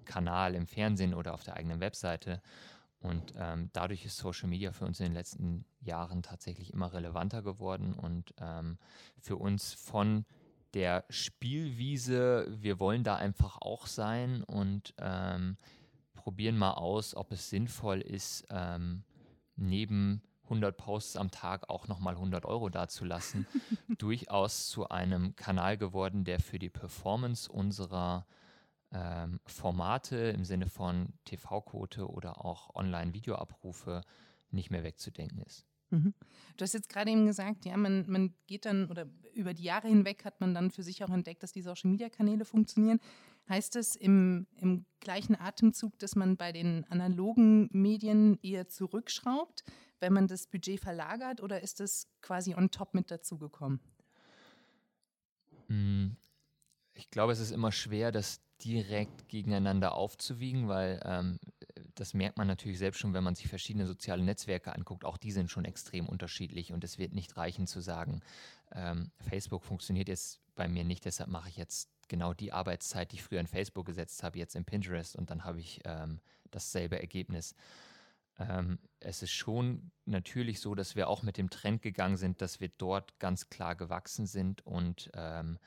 Kanal 0.04 0.54
im 0.54 0.66
Fernsehen 0.66 1.14
oder 1.14 1.34
auf 1.34 1.42
der 1.42 1.54
eigenen 1.56 1.80
Webseite. 1.80 2.40
Und 3.00 3.34
ähm, 3.36 3.70
dadurch 3.72 4.04
ist 4.04 4.16
Social 4.16 4.48
Media 4.48 4.72
für 4.72 4.84
uns 4.84 4.98
in 5.00 5.06
den 5.06 5.14
letzten 5.14 5.64
Jahren 5.80 6.22
tatsächlich 6.22 6.72
immer 6.72 6.92
relevanter 6.92 7.42
geworden 7.42 7.94
und 7.94 8.34
ähm, 8.38 8.78
für 9.19 9.36
uns 9.36 9.72
von 9.72 10.25
der 10.75 11.04
Spielwiese, 11.08 12.46
wir 12.50 12.78
wollen 12.78 13.04
da 13.04 13.16
einfach 13.16 13.58
auch 13.60 13.86
sein 13.86 14.42
und 14.42 14.94
ähm, 14.98 15.56
probieren 16.14 16.58
mal 16.58 16.72
aus, 16.72 17.14
ob 17.14 17.32
es 17.32 17.48
sinnvoll 17.48 18.00
ist, 18.00 18.46
ähm, 18.50 19.04
neben 19.56 20.22
100 20.48 20.76
Posts 20.76 21.16
am 21.16 21.30
Tag 21.30 21.68
auch 21.68 21.88
nochmal 21.88 22.14
100 22.14 22.44
Euro 22.44 22.68
dazulassen, 22.68 23.46
durchaus 23.98 24.68
zu 24.68 24.88
einem 24.88 25.36
Kanal 25.36 25.78
geworden, 25.78 26.24
der 26.24 26.40
für 26.40 26.58
die 26.58 26.70
Performance 26.70 27.50
unserer 27.50 28.26
ähm, 28.92 29.40
Formate 29.46 30.16
im 30.16 30.44
Sinne 30.44 30.68
von 30.68 31.12
TV-Quote 31.24 32.08
oder 32.08 32.44
auch 32.44 32.74
Online-Videoabrufe 32.74 34.02
nicht 34.50 34.70
mehr 34.70 34.82
wegzudenken 34.82 35.42
ist. 35.42 35.66
Mhm. 35.90 36.14
Du 36.56 36.62
hast 36.62 36.74
jetzt 36.74 36.88
gerade 36.88 37.10
eben 37.10 37.26
gesagt, 37.26 37.64
ja, 37.64 37.76
man, 37.76 38.04
man 38.08 38.34
geht 38.46 38.66
dann 38.66 38.86
oder 38.90 39.06
über 39.32 39.54
die 39.54 39.62
Jahre 39.62 39.88
hinweg 39.88 40.24
hat 40.24 40.40
man 40.40 40.54
dann 40.54 40.70
für 40.70 40.82
sich 40.82 41.02
auch 41.04 41.10
entdeckt, 41.10 41.42
dass 41.42 41.52
die 41.52 41.62
Social 41.62 41.90
Media 41.90 42.08
Kanäle 42.08 42.44
funktionieren. 42.44 43.00
Heißt 43.48 43.76
es 43.76 43.96
im, 43.96 44.46
im 44.56 44.84
gleichen 45.00 45.34
Atemzug, 45.34 45.98
dass 45.98 46.16
man 46.16 46.36
bei 46.36 46.52
den 46.52 46.84
analogen 46.90 47.70
Medien 47.72 48.38
eher 48.42 48.68
zurückschraubt, 48.68 49.64
wenn 50.00 50.12
man 50.12 50.26
das 50.26 50.46
Budget 50.46 50.80
verlagert, 50.80 51.42
oder 51.42 51.62
ist 51.62 51.80
das 51.80 52.08
quasi 52.20 52.54
on 52.54 52.70
top 52.70 52.94
mit 52.94 53.10
dazugekommen? 53.10 53.80
Hm, 55.68 56.16
ich 56.94 57.11
glaube, 57.11 57.32
es 57.32 57.40
ist 57.40 57.50
immer 57.50 57.73
schwer, 57.73 58.12
das 58.12 58.40
direkt 58.64 59.28
gegeneinander 59.28 59.94
aufzuwiegen, 59.94 60.68
weil 60.68 61.00
ähm, 61.04 61.38
das 61.94 62.14
merkt 62.14 62.38
man 62.38 62.46
natürlich 62.46 62.78
selbst 62.78 62.99
schon, 62.99 63.14
wenn 63.14 63.25
man 63.25 63.34
sich 63.34 63.49
verschiedene 63.49 63.87
soziale 63.87 64.23
Netzwerke 64.23 64.75
anguckt. 64.75 65.04
Auch 65.04 65.16
die 65.16 65.30
sind 65.30 65.50
schon 65.50 65.64
extrem 65.64 66.08
unterschiedlich 66.08 66.73
und 66.73 66.82
es 66.84 66.99
wird 66.99 67.12
nicht 67.12 67.37
reichen 67.37 67.66
zu 67.66 67.80
sagen, 67.80 68.20
ähm, 68.73 69.11
Facebook 69.20 69.64
funktioniert 69.64 70.08
jetzt 70.08 70.40
bei 70.54 70.68
mir 70.68 70.84
nicht, 70.84 71.04
deshalb 71.04 71.30
mache 71.30 71.49
ich 71.49 71.56
jetzt 71.56 71.88
genau 72.08 72.34
die 72.34 72.52
Arbeitszeit, 72.52 73.12
die 73.12 73.16
ich 73.16 73.23
früher 73.23 73.40
in 73.40 73.46
Facebook 73.46 73.87
gesetzt 73.87 74.23
habe, 74.23 74.38
jetzt 74.38 74.56
in 74.56 74.64
Pinterest 74.64 75.14
und 75.14 75.30
dann 75.30 75.44
habe 75.44 75.61
ich 75.61 75.80
ähm, 75.84 76.20
dasselbe 76.50 76.99
Ergebnis. 76.99 77.54
Ähm, 78.38 78.78
es 79.00 79.23
ist 79.23 79.33
schon 79.33 79.90
natürlich 80.04 80.61
so, 80.61 80.75
dass 80.75 80.97
wir 80.97 81.09
auch 81.09 81.23
mit 81.23 81.37
dem 81.37 81.50
Trend 81.50 81.83
gegangen 81.83 82.16
sind, 82.16 82.40
dass 82.40 82.61
wir 82.61 82.71
dort 82.78 83.18
ganz 83.18 83.49
klar 83.49 83.75
gewachsen 83.75 84.26
sind 84.26 84.64
und 84.66 85.11
ähm, 85.14 85.59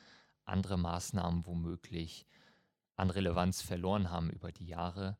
andere 0.45 0.77
Maßnahmen 0.77 1.45
womöglich 1.45 2.27
an 2.95 3.09
Relevanz 3.09 3.61
verloren 3.61 4.09
haben 4.09 4.29
über 4.29 4.51
die 4.51 4.67
Jahre. 4.67 5.17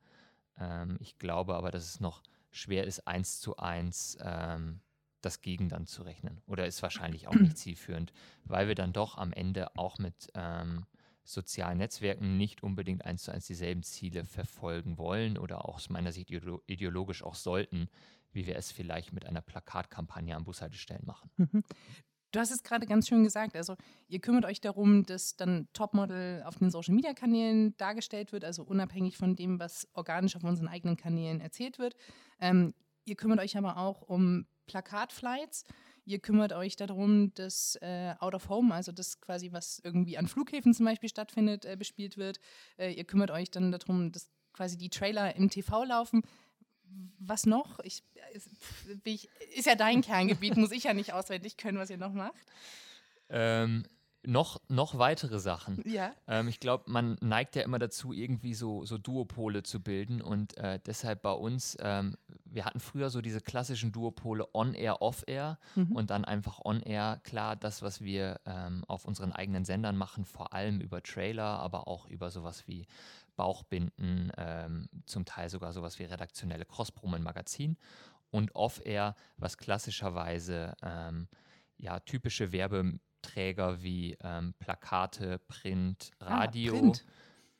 Ähm, 0.58 0.98
ich 1.00 1.17
glaube 1.17 1.55
aber, 1.55 1.72
dass 1.72 1.86
es 1.86 2.00
noch 2.00 2.24
schwer 2.51 2.86
ist, 2.86 3.08
eins 3.08 3.39
zu 3.39 3.58
eins 3.58 4.17
ähm, 4.22 4.81
das 5.22 5.41
Gegen 5.41 5.70
dann 5.70 5.86
zu 5.86 6.03
rechnen. 6.03 6.41
Oder 6.48 6.65
ist 6.65 6.81
wahrscheinlich 6.81 7.27
auch 7.27 7.36
nicht 7.36 7.58
zielführend, 7.58 8.12
weil 8.43 8.67
wir 8.67 8.75
dann 8.75 8.93
doch 8.93 9.17
am 9.17 9.34
Ende 9.34 9.75
auch 9.77 10.00
mit 10.00 10.29
ähm, 10.34 10.86
sozialen 11.33 11.77
Netzwerken 11.77 12.38
nicht 12.38 12.63
unbedingt 12.63 13.05
eins 13.05 13.23
zu 13.23 13.31
eins 13.31 13.47
dieselben 13.47 13.83
Ziele 13.83 14.25
verfolgen 14.25 14.97
wollen 14.97 15.38
oder 15.38 15.65
auch 15.65 15.75
aus 15.75 15.89
meiner 15.89 16.11
Sicht 16.11 16.31
ideologisch 16.31 17.23
auch 17.23 17.35
sollten, 17.35 17.89
wie 18.31 18.45
wir 18.45 18.55
es 18.55 18.71
vielleicht 18.71 19.13
mit 19.13 19.25
einer 19.25 19.41
Plakatkampagne 19.41 20.35
an 20.35 20.43
Bushaltestellen 20.43 21.05
machen. 21.05 21.29
Mhm. 21.38 21.63
Du 22.31 22.39
hast 22.39 22.51
es 22.51 22.63
gerade 22.63 22.85
ganz 22.85 23.09
schön 23.09 23.23
gesagt. 23.23 23.57
Also, 23.57 23.75
ihr 24.07 24.19
kümmert 24.19 24.45
euch 24.45 24.61
darum, 24.61 25.03
dass 25.05 25.35
dann 25.35 25.67
Topmodel 25.73 26.43
auf 26.43 26.57
den 26.57 26.71
Social 26.71 26.95
Media 26.95 27.13
Kanälen 27.13 27.75
dargestellt 27.75 28.31
wird, 28.31 28.45
also 28.45 28.63
unabhängig 28.63 29.17
von 29.17 29.35
dem, 29.35 29.59
was 29.59 29.88
organisch 29.93 30.38
auf 30.38 30.43
unseren 30.43 30.69
eigenen 30.69 30.95
Kanälen 30.95 31.41
erzählt 31.41 31.77
wird. 31.77 31.95
Ähm, 32.39 32.73
ihr 33.03 33.15
kümmert 33.15 33.39
euch 33.39 33.57
aber 33.57 33.77
auch 33.77 34.01
um 34.01 34.45
Plakatflights. 34.65 35.65
Ihr 36.12 36.20
kümmert 36.20 36.51
euch 36.51 36.75
darum, 36.75 37.34
dass 37.36 37.77
äh, 37.82 38.15
Out 38.20 38.36
of 38.36 38.50
Home, 38.50 38.75
also 38.75 38.91
das 38.91 39.22
quasi, 39.22 39.53
was 39.53 39.80
irgendwie 39.82 40.18
an 40.18 40.27
Flughäfen 40.27 40.74
zum 40.74 40.86
Beispiel 40.86 41.08
stattfindet, 41.08 41.63
äh, 41.63 41.77
bespielt 41.77 42.18
wird. 42.18 42.41
Äh, 42.77 42.91
ihr 42.91 43.06
kümmert 43.06 43.32
euch 43.32 43.50
dann 43.50 43.72
darum, 43.72 44.12
dass 44.12 44.30
quasi 44.51 44.77
die 44.77 44.89
Trailer 44.89 45.38
im 45.38 45.50
TV 45.50 45.86
laufen. 45.86 46.22
was 47.18 47.46
noch? 47.46 47.80
Ich, 47.80 48.03
ich, 49.06 49.30
ist 49.56 49.68
ja 49.68 49.75
dein 49.75 50.01
Kerngebiet, 50.01 50.58
muss 50.58 50.74
ich 50.74 50.84
ja 50.84 50.94
nicht 50.94 51.13
auswendig 51.13 51.56
können, 51.56 51.77
was 51.77 51.89
ihr 51.89 51.98
noch 51.98 52.12
macht. 52.12 52.46
Ähm, 53.30 53.86
noch, 54.25 54.61
noch 54.67 54.97
weitere 54.97 55.39
Sachen. 55.39 55.81
Ja. 55.85 56.13
Ähm, 56.27 56.47
ich 56.47 56.59
glaube, 56.59 56.89
man 56.89 57.17
neigt 57.21 57.55
ja 57.55 57.63
immer 57.63 57.79
dazu, 57.79 58.13
irgendwie 58.13 58.53
so, 58.53 58.85
so 58.85 58.97
Duopole 58.97 59.63
zu 59.63 59.81
bilden 59.81 60.21
und 60.21 60.57
äh, 60.57 60.79
deshalb 60.85 61.21
bei 61.21 61.31
uns, 61.31 61.77
ähm, 61.81 62.15
wir 62.45 62.65
hatten 62.65 62.79
früher 62.79 63.09
so 63.09 63.21
diese 63.21 63.41
klassischen 63.41 63.91
Duopole 63.91 64.47
On-Air, 64.53 65.01
Off-Air 65.01 65.57
mhm. 65.75 65.91
und 65.93 66.09
dann 66.11 66.25
einfach 66.25 66.59
On-Air, 66.63 67.21
klar, 67.23 67.55
das, 67.55 67.81
was 67.81 68.01
wir 68.01 68.39
ähm, 68.45 68.83
auf 68.87 69.05
unseren 69.05 69.31
eigenen 69.31 69.65
Sendern 69.65 69.97
machen, 69.97 70.25
vor 70.25 70.53
allem 70.53 70.81
über 70.81 71.01
Trailer, 71.01 71.59
aber 71.59 71.87
auch 71.87 72.07
über 72.07 72.29
sowas 72.29 72.67
wie 72.67 72.85
Bauchbinden, 73.35 74.31
ähm, 74.37 74.89
zum 75.05 75.25
Teil 75.25 75.49
sogar 75.49 75.73
sowas 75.73 75.97
wie 75.97 76.03
redaktionelle 76.03 76.65
Crosspromo 76.65 77.15
im 77.15 77.23
Magazin 77.23 77.77
und 78.29 78.55
Off-Air, 78.55 79.15
was 79.37 79.57
klassischerweise 79.57 80.75
ähm, 80.83 81.27
ja, 81.77 81.99
typische 81.99 82.51
Werbe 82.51 82.99
Träger 83.21 83.81
wie 83.81 84.17
ähm, 84.21 84.53
Plakate, 84.59 85.39
Print, 85.47 86.11
ah, 86.19 86.39
Radio. 86.39 86.73
Ah, 86.73 86.79
Print. 86.79 87.05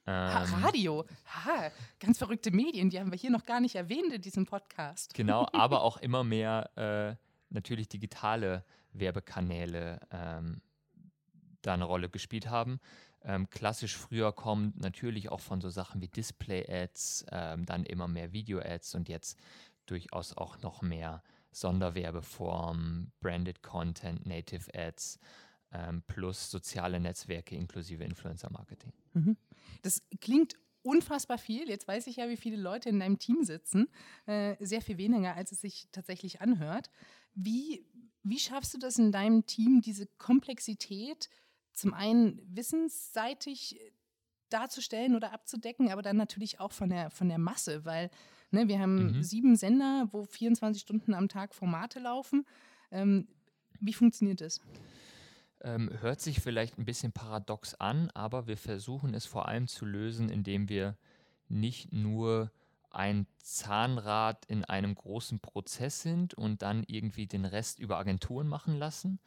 Ähm, 0.08 0.64
Radio, 0.64 1.06
ha, 1.26 1.72
ganz 2.00 2.18
verrückte 2.18 2.52
Medien, 2.52 2.90
die 2.90 3.00
haben 3.00 3.12
wir 3.12 3.18
hier 3.18 3.30
noch 3.30 3.46
gar 3.46 3.60
nicht 3.60 3.76
erwähnt 3.76 4.12
in 4.12 4.22
diesem 4.22 4.46
Podcast. 4.46 5.14
Genau, 5.14 5.48
aber 5.54 5.84
auch 5.84 5.98
immer 5.98 6.24
mehr 6.24 6.70
äh, 6.76 7.16
natürlich 7.50 7.88
digitale 7.88 8.66
Werbekanäle 8.94 10.00
ähm, 10.12 10.62
da 11.62 11.76
eine 11.76 11.86
Rolle 11.86 12.10
gespielt 12.10 12.50
haben. 12.50 12.80
Ähm, 13.24 13.50
klassisch 13.52 13.96
früher 13.96 14.32
kommt 14.32 14.80
natürlich 14.80 15.30
auch 15.30 15.40
von 15.40 15.62
so 15.62 15.70
Sachen 15.70 16.02
wie 16.02 16.08
Display-Ads, 16.08 17.26
ähm, 17.32 17.66
dann 17.66 17.84
immer 17.84 18.08
mehr 18.08 18.34
Video-Ads 18.34 18.96
und 18.96 19.08
jetzt 19.08 19.38
durchaus 19.86 20.36
auch 20.36 20.60
noch 20.62 20.82
mehr 20.82 21.22
Sonderwerbeformen, 21.52 23.12
Branded 23.20 23.62
Content, 23.62 24.26
Native 24.26 24.74
Ads 24.74 25.20
ähm, 25.72 26.04
plus 26.08 26.50
soziale 26.50 27.00
Netzwerke 27.00 27.56
inklusive 27.56 28.04
Influencer-Marketing. 28.04 28.94
Mhm. 29.14 29.38
Das 29.82 30.04
klingt 30.20 30.56
unfassbar 30.84 31.38
viel. 31.38 31.70
Jetzt 31.70 31.88
weiß 31.88 32.08
ich 32.08 32.18
ja, 32.18 32.30
wie 32.30 32.38
viele 32.38 32.58
Leute 32.58 32.90
in 32.90 33.00
deinem 33.00 33.20
Team 33.20 33.44
sitzen. 33.44 33.88
Äh, 34.26 34.56
sehr 34.60 34.82
viel 34.82 34.98
weniger, 34.98 35.36
als 35.36 35.52
es 35.52 35.62
sich 35.62 35.88
tatsächlich 35.92 36.42
anhört. 36.42 36.90
Wie, 37.34 37.86
wie 38.24 38.40
schaffst 38.40 38.74
du 38.74 38.78
das 38.78 38.98
in 38.98 39.12
deinem 39.12 39.46
Team, 39.46 39.82
diese 39.82 40.08
Komplexität 40.18 41.30
zum 41.74 41.94
einen 41.94 42.42
wissensseitig 42.46 43.80
darzustellen 44.50 45.16
oder 45.16 45.32
abzudecken, 45.32 45.90
aber 45.90 46.02
dann 46.02 46.18
natürlich 46.18 46.60
auch 46.60 46.74
von 46.74 46.90
der, 46.90 47.10
von 47.10 47.30
der 47.30 47.38
Masse, 47.38 47.86
weil 47.86 48.10
ne, 48.52 48.68
wir 48.68 48.80
haben 48.80 49.16
mhm. 49.16 49.24
sieben 49.24 49.56
Sender, 49.56 50.10
wo 50.12 50.26
24 50.26 50.82
Stunden 50.82 51.14
am 51.14 51.30
Tag 51.30 51.56
Formate 51.56 52.00
laufen. 52.00 52.46
Ähm, 52.92 53.28
wie 53.80 53.94
funktioniert 53.94 54.42
das? 54.42 54.60
Ähm, 55.64 55.92
hört 56.02 56.22
sich 56.22 56.40
vielleicht 56.40 56.80
ein 56.80 56.86
bisschen 56.86 57.12
paradox 57.12 57.76
an, 57.76 58.10
aber 58.12 58.48
wir 58.48 58.58
versuchen 58.58 59.14
es 59.14 59.26
vor 59.26 59.48
allem 59.48 59.68
zu 59.68 59.86
lösen, 59.86 60.30
indem 60.30 60.70
wir 60.70 60.98
nicht 61.50 61.94
nur 61.94 62.52
ein 62.90 63.28
Zahnrad 63.40 64.46
in 64.46 64.66
einem 64.66 64.96
großen 64.96 65.40
Prozess 65.40 66.02
sind 66.02 66.34
und 66.34 66.62
dann 66.62 66.84
irgendwie 66.88 67.28
den 67.28 67.46
Rest 67.46 67.80
über 67.80 67.98
Agenturen 67.98 68.48
machen 68.48 68.78
lassen, 68.78 69.20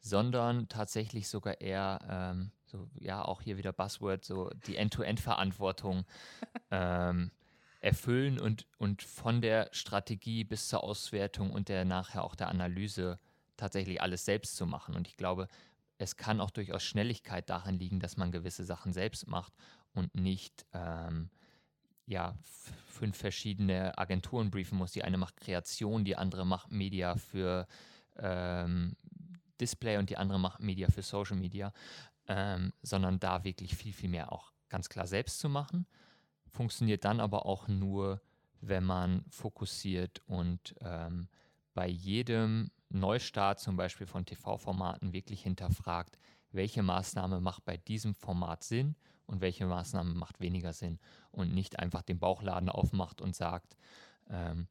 sondern 0.00 0.68
tatsächlich 0.68 1.28
sogar 1.28 1.60
eher, 1.60 2.00
ähm, 2.08 2.50
so 2.66 2.88
ja, 2.98 3.24
auch 3.24 3.40
hier 3.40 3.56
wieder 3.56 3.72
Buzzword, 3.72 4.24
so 4.24 4.50
die 4.66 4.76
End-to-End-Verantwortung 4.76 6.04
ähm, 6.70 7.30
erfüllen 7.80 8.38
und, 8.38 8.66
und 8.78 9.02
von 9.02 9.40
der 9.40 9.68
Strategie 9.72 10.44
bis 10.44 10.68
zur 10.68 10.82
Auswertung 10.82 11.52
und 11.52 11.68
der 11.68 11.84
nachher 11.84 12.24
auch 12.24 12.34
der 12.34 12.48
Analyse 12.48 13.18
tatsächlich 13.56 14.02
alles 14.02 14.24
selbst 14.24 14.56
zu 14.56 14.66
machen. 14.66 14.94
Und 14.94 15.08
ich 15.08 15.16
glaube, 15.16 15.48
es 15.98 16.16
kann 16.16 16.40
auch 16.40 16.50
durchaus 16.50 16.82
Schnelligkeit 16.82 17.48
darin 17.48 17.78
liegen, 17.78 18.00
dass 18.00 18.16
man 18.16 18.32
gewisse 18.32 18.64
Sachen 18.64 18.92
selbst 18.92 19.26
macht 19.26 19.52
und 19.94 20.14
nicht 20.14 20.66
ähm, 20.72 21.30
ja, 22.06 22.36
fünf 22.86 23.16
verschiedene 23.16 23.96
Agenturen 23.98 24.50
briefen 24.50 24.78
muss. 24.78 24.92
Die 24.92 25.02
eine 25.02 25.18
macht 25.18 25.36
Kreation, 25.36 26.04
die 26.04 26.16
andere 26.16 26.46
macht 26.46 26.70
Media 26.70 27.16
für 27.16 27.66
ähm, 28.16 28.96
Display 29.60 29.96
und 29.96 30.10
die 30.10 30.16
andere 30.16 30.38
macht 30.38 30.60
Media 30.60 30.88
für 30.88 31.02
Social 31.02 31.36
Media, 31.36 31.72
ähm, 32.28 32.72
sondern 32.82 33.18
da 33.18 33.44
wirklich 33.44 33.74
viel, 33.74 33.92
viel 33.92 34.10
mehr 34.10 34.32
auch 34.32 34.52
ganz 34.68 34.88
klar 34.88 35.06
selbst 35.06 35.40
zu 35.40 35.48
machen. 35.48 35.86
Funktioniert 36.48 37.04
dann 37.04 37.20
aber 37.20 37.46
auch 37.46 37.68
nur, 37.68 38.20
wenn 38.60 38.84
man 38.84 39.24
fokussiert 39.30 40.22
und 40.26 40.74
ähm, 40.80 41.28
bei 41.74 41.88
jedem 41.88 42.70
Neustart 42.96 43.60
zum 43.60 43.76
Beispiel 43.76 44.06
von 44.06 44.24
TV-Formaten 44.24 45.12
wirklich 45.12 45.42
hinterfragt, 45.42 46.18
welche 46.52 46.82
Maßnahme 46.82 47.40
macht 47.40 47.64
bei 47.64 47.76
diesem 47.76 48.14
Format 48.14 48.64
Sinn 48.64 48.96
und 49.26 49.40
welche 49.40 49.66
Maßnahme 49.66 50.14
macht 50.14 50.40
weniger 50.40 50.72
Sinn 50.72 50.98
und 51.30 51.52
nicht 51.52 51.78
einfach 51.78 52.02
den 52.02 52.18
Bauchladen 52.18 52.68
aufmacht 52.68 53.20
und 53.20 53.34
sagt, 53.34 53.76
ähm, 54.30 54.68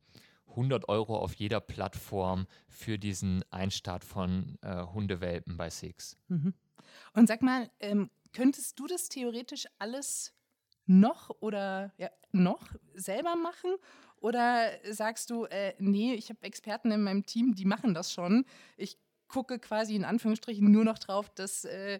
100 0.50 0.88
Euro 0.88 1.18
auf 1.18 1.34
jeder 1.36 1.60
Plattform 1.60 2.48
für 2.68 2.98
diesen 2.98 3.44
Einstart 3.52 4.06
von 4.06 4.58
äh, 4.62 4.84
Hundewelpen 4.86 5.58
bei 5.58 5.70
Six. 5.70 6.18
Mhm. 6.28 6.54
Und 7.14 7.28
sag 7.28 7.42
mal, 7.42 7.70
ähm, 7.80 8.10
könntest 8.32 8.80
du 8.80 8.88
das 8.88 9.10
theoretisch 9.10 9.66
alles 9.80 10.34
noch 10.86 11.30
oder 11.40 11.94
ja, 11.98 12.10
noch 12.32 12.68
selber 12.94 13.36
machen? 13.36 13.76
Oder 14.18 14.72
sagst 14.92 15.30
du, 15.30 15.46
äh, 15.46 15.74
nee, 15.78 16.14
ich 16.14 16.30
habe 16.30 16.42
Experten 16.44 16.92
in 16.92 17.04
meinem 17.04 17.26
Team, 17.26 17.54
die 17.54 17.66
machen 17.66 17.94
das 17.94 18.12
schon. 18.12 18.46
Ich 18.78 18.98
gucke 19.28 19.60
quasi 19.60 19.96
in 19.96 20.06
Anführungsstrichen 20.06 20.72
nur 20.72 20.84
noch 20.84 20.98
drauf, 20.98 21.30
dass 21.30 21.66
äh, 21.66 22.00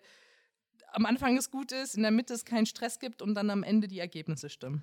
am 0.92 1.06
Anfang 1.06 1.38
es 1.38 1.52
gut 1.52 1.72
ist, 1.72 1.96
in 1.96 2.04
der 2.04 2.12
Mitte 2.12 2.34
es 2.34 2.46
keinen 2.46 2.66
Stress 2.66 3.00
gibt 3.00 3.22
und 3.22 3.36
dann 3.36 3.50
am 3.50 3.64
Ende 3.64 3.88
die 3.88 4.00
Ergebnisse 4.00 4.50
stimmen. 4.50 4.82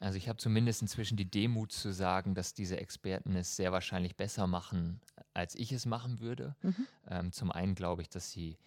Also 0.00 0.18
ich 0.18 0.28
habe 0.28 0.36
zumindest 0.36 0.82
inzwischen 0.82 1.16
die 1.16 1.30
Demut 1.30 1.72
zu 1.72 1.92
sagen, 1.92 2.34
dass 2.34 2.52
diese 2.52 2.76
Experten 2.78 3.34
es 3.36 3.56
sehr 3.56 3.72
wahrscheinlich 3.72 4.16
besser 4.16 4.46
machen, 4.46 5.00
als 5.32 5.54
ich 5.54 5.72
es 5.72 5.86
machen 5.86 6.20
würde. 6.20 6.56
Mhm. 6.62 6.86
Ähm, 7.08 7.32
zum 7.32 7.50
einen 7.50 7.74
glaube 7.74 8.02
ich, 8.02 8.10
dass 8.10 8.30
sie 8.30 8.58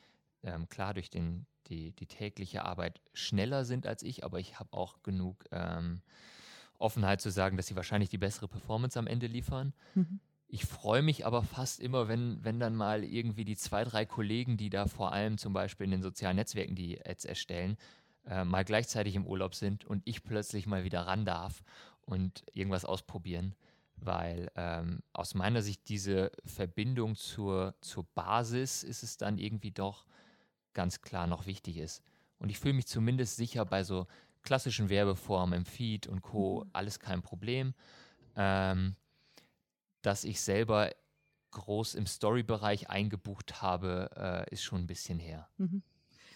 ähm, 0.42 0.68
klar 0.70 0.96
durch 0.96 1.10
den, 1.10 1.46
die, 1.70 1.92
die 1.92 2.08
tägliche 2.08 2.66
Arbeit 2.66 3.02
schneller 3.14 3.66
sind 3.66 3.86
als 3.86 4.04
ich, 4.04 4.24
aber 4.24 4.40
ich 4.40 4.60
habe 4.60 4.74
auch 4.74 5.04
genug 5.04 5.46
ähm, 5.52 6.02
Offenheit 6.78 7.22
zu 7.22 7.32
sagen, 7.32 7.58
dass 7.58 7.68
sie 7.68 7.76
wahrscheinlich 7.76 8.10
die 8.10 8.18
bessere 8.18 8.48
Performance 8.48 8.98
am 8.98 9.08
Ende 9.08 9.28
liefern. 9.28 9.74
Mhm. 9.96 10.20
Ich 10.50 10.66
freue 10.66 11.02
mich 11.02 11.26
aber 11.26 11.44
fast 11.44 11.80
immer, 11.80 12.08
wenn, 12.08 12.44
wenn 12.44 12.60
dann 12.60 12.76
mal 12.76 13.04
irgendwie 13.04 13.44
die 13.44 13.58
zwei, 13.58 13.84
drei 13.84 14.06
Kollegen, 14.06 14.56
die 14.56 14.70
da 14.70 14.88
vor 14.88 15.12
allem 15.12 15.38
zum 15.38 15.52
Beispiel 15.52 15.86
in 15.86 15.92
den 15.92 16.02
sozialen 16.02 16.38
Netzwerken 16.38 16.76
die 16.76 17.06
Ads 17.06 17.26
erstellen, 17.26 17.78
äh, 18.26 18.46
mal 18.46 18.64
gleichzeitig 18.64 19.16
im 19.16 19.26
Urlaub 19.26 19.56
sind 19.56 19.84
und 19.86 20.02
ich 20.06 20.24
plötzlich 20.24 20.66
mal 20.66 20.86
wieder 20.86 21.02
ran 21.02 21.26
darf 21.26 21.64
und 22.02 22.46
irgendwas 22.54 22.86
ausprobieren. 22.86 23.56
Weil 23.98 24.52
ähm, 24.56 25.02
aus 25.12 25.34
meiner 25.34 25.62
Sicht 25.62 25.90
diese 25.90 26.32
Verbindung 26.46 27.16
zur, 27.16 27.76
zur 27.82 28.06
Basis 28.16 28.84
ist 28.84 29.04
es 29.04 29.18
dann 29.18 29.40
irgendwie 29.40 29.72
doch 29.72 30.06
ganz 30.78 31.02
klar 31.02 31.26
noch 31.26 31.48
wichtig 31.48 31.78
ist. 31.78 32.04
Und 32.38 32.50
ich 32.50 32.60
fühle 32.60 32.76
mich 32.76 32.86
zumindest 32.86 33.36
sicher 33.36 33.66
bei 33.66 33.84
so 33.84 34.06
klassischen 34.44 34.90
Werbeformen 34.90 35.58
im 35.58 35.66
Feed 35.66 36.06
und 36.06 36.22
Co. 36.22 36.64
Mhm. 36.64 36.70
alles 36.72 37.00
kein 37.00 37.24
Problem. 37.24 37.74
Ähm, 38.36 38.96
dass 40.04 40.24
ich 40.24 40.40
selber 40.40 40.92
groß 41.50 41.96
im 41.96 42.06
Story-Bereich 42.06 42.92
eingebucht 42.92 43.64
habe, 43.64 44.12
äh, 44.16 44.54
ist 44.54 44.62
schon 44.62 44.84
ein 44.84 44.88
bisschen 44.88 45.18
her. 45.18 45.50
Mhm. 45.58 45.82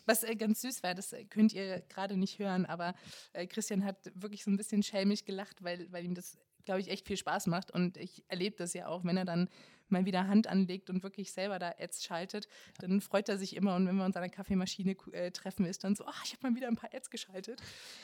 Was 0.07 0.23
äh, 0.23 0.35
ganz 0.35 0.61
süß 0.61 0.81
war, 0.81 0.95
das 0.95 1.13
äh, 1.13 1.23
könnt 1.25 1.53
ihr 1.53 1.81
gerade 1.81 2.17
nicht 2.17 2.39
hören, 2.39 2.65
aber 2.65 2.95
äh, 3.33 3.45
Christian 3.45 3.85
hat 3.85 4.11
wirklich 4.15 4.43
so 4.43 4.49
ein 4.49 4.57
bisschen 4.57 4.81
schelmisch 4.81 5.23
gelacht, 5.23 5.63
weil, 5.63 5.91
weil 5.91 6.03
ihm 6.03 6.15
das, 6.15 6.39
glaube 6.65 6.81
ich, 6.81 6.89
echt 6.89 7.05
viel 7.05 7.17
Spaß 7.17 7.45
macht. 7.45 7.69
Und 7.69 7.97
ich 7.97 8.23
erlebe 8.27 8.55
das 8.55 8.73
ja 8.73 8.87
auch, 8.87 9.03
wenn 9.03 9.17
er 9.17 9.25
dann 9.25 9.49
mal 9.91 10.05
wieder 10.05 10.27
Hand 10.27 10.47
anlegt 10.47 10.89
und 10.89 11.03
wirklich 11.03 11.31
selber 11.31 11.59
da 11.59 11.73
Ads 11.79 12.03
schaltet, 12.03 12.47
dann 12.79 13.01
freut 13.01 13.29
er 13.29 13.37
sich 13.37 13.55
immer. 13.55 13.75
Und 13.75 13.87
wenn 13.87 13.95
wir 13.95 14.05
uns 14.05 14.15
an 14.15 14.23
der 14.23 14.31
Kaffeemaschine 14.31 14.95
äh, 15.11 15.31
treffen, 15.31 15.65
ist 15.65 15.83
dann 15.83 15.95
so, 15.95 16.05
ach, 16.07 16.23
ich 16.25 16.33
habe 16.33 16.49
mal 16.49 16.55
wieder 16.55 16.67
ein 16.67 16.75
paar 16.75 16.93
Ads 16.93 17.09
geschaltet. 17.09 17.61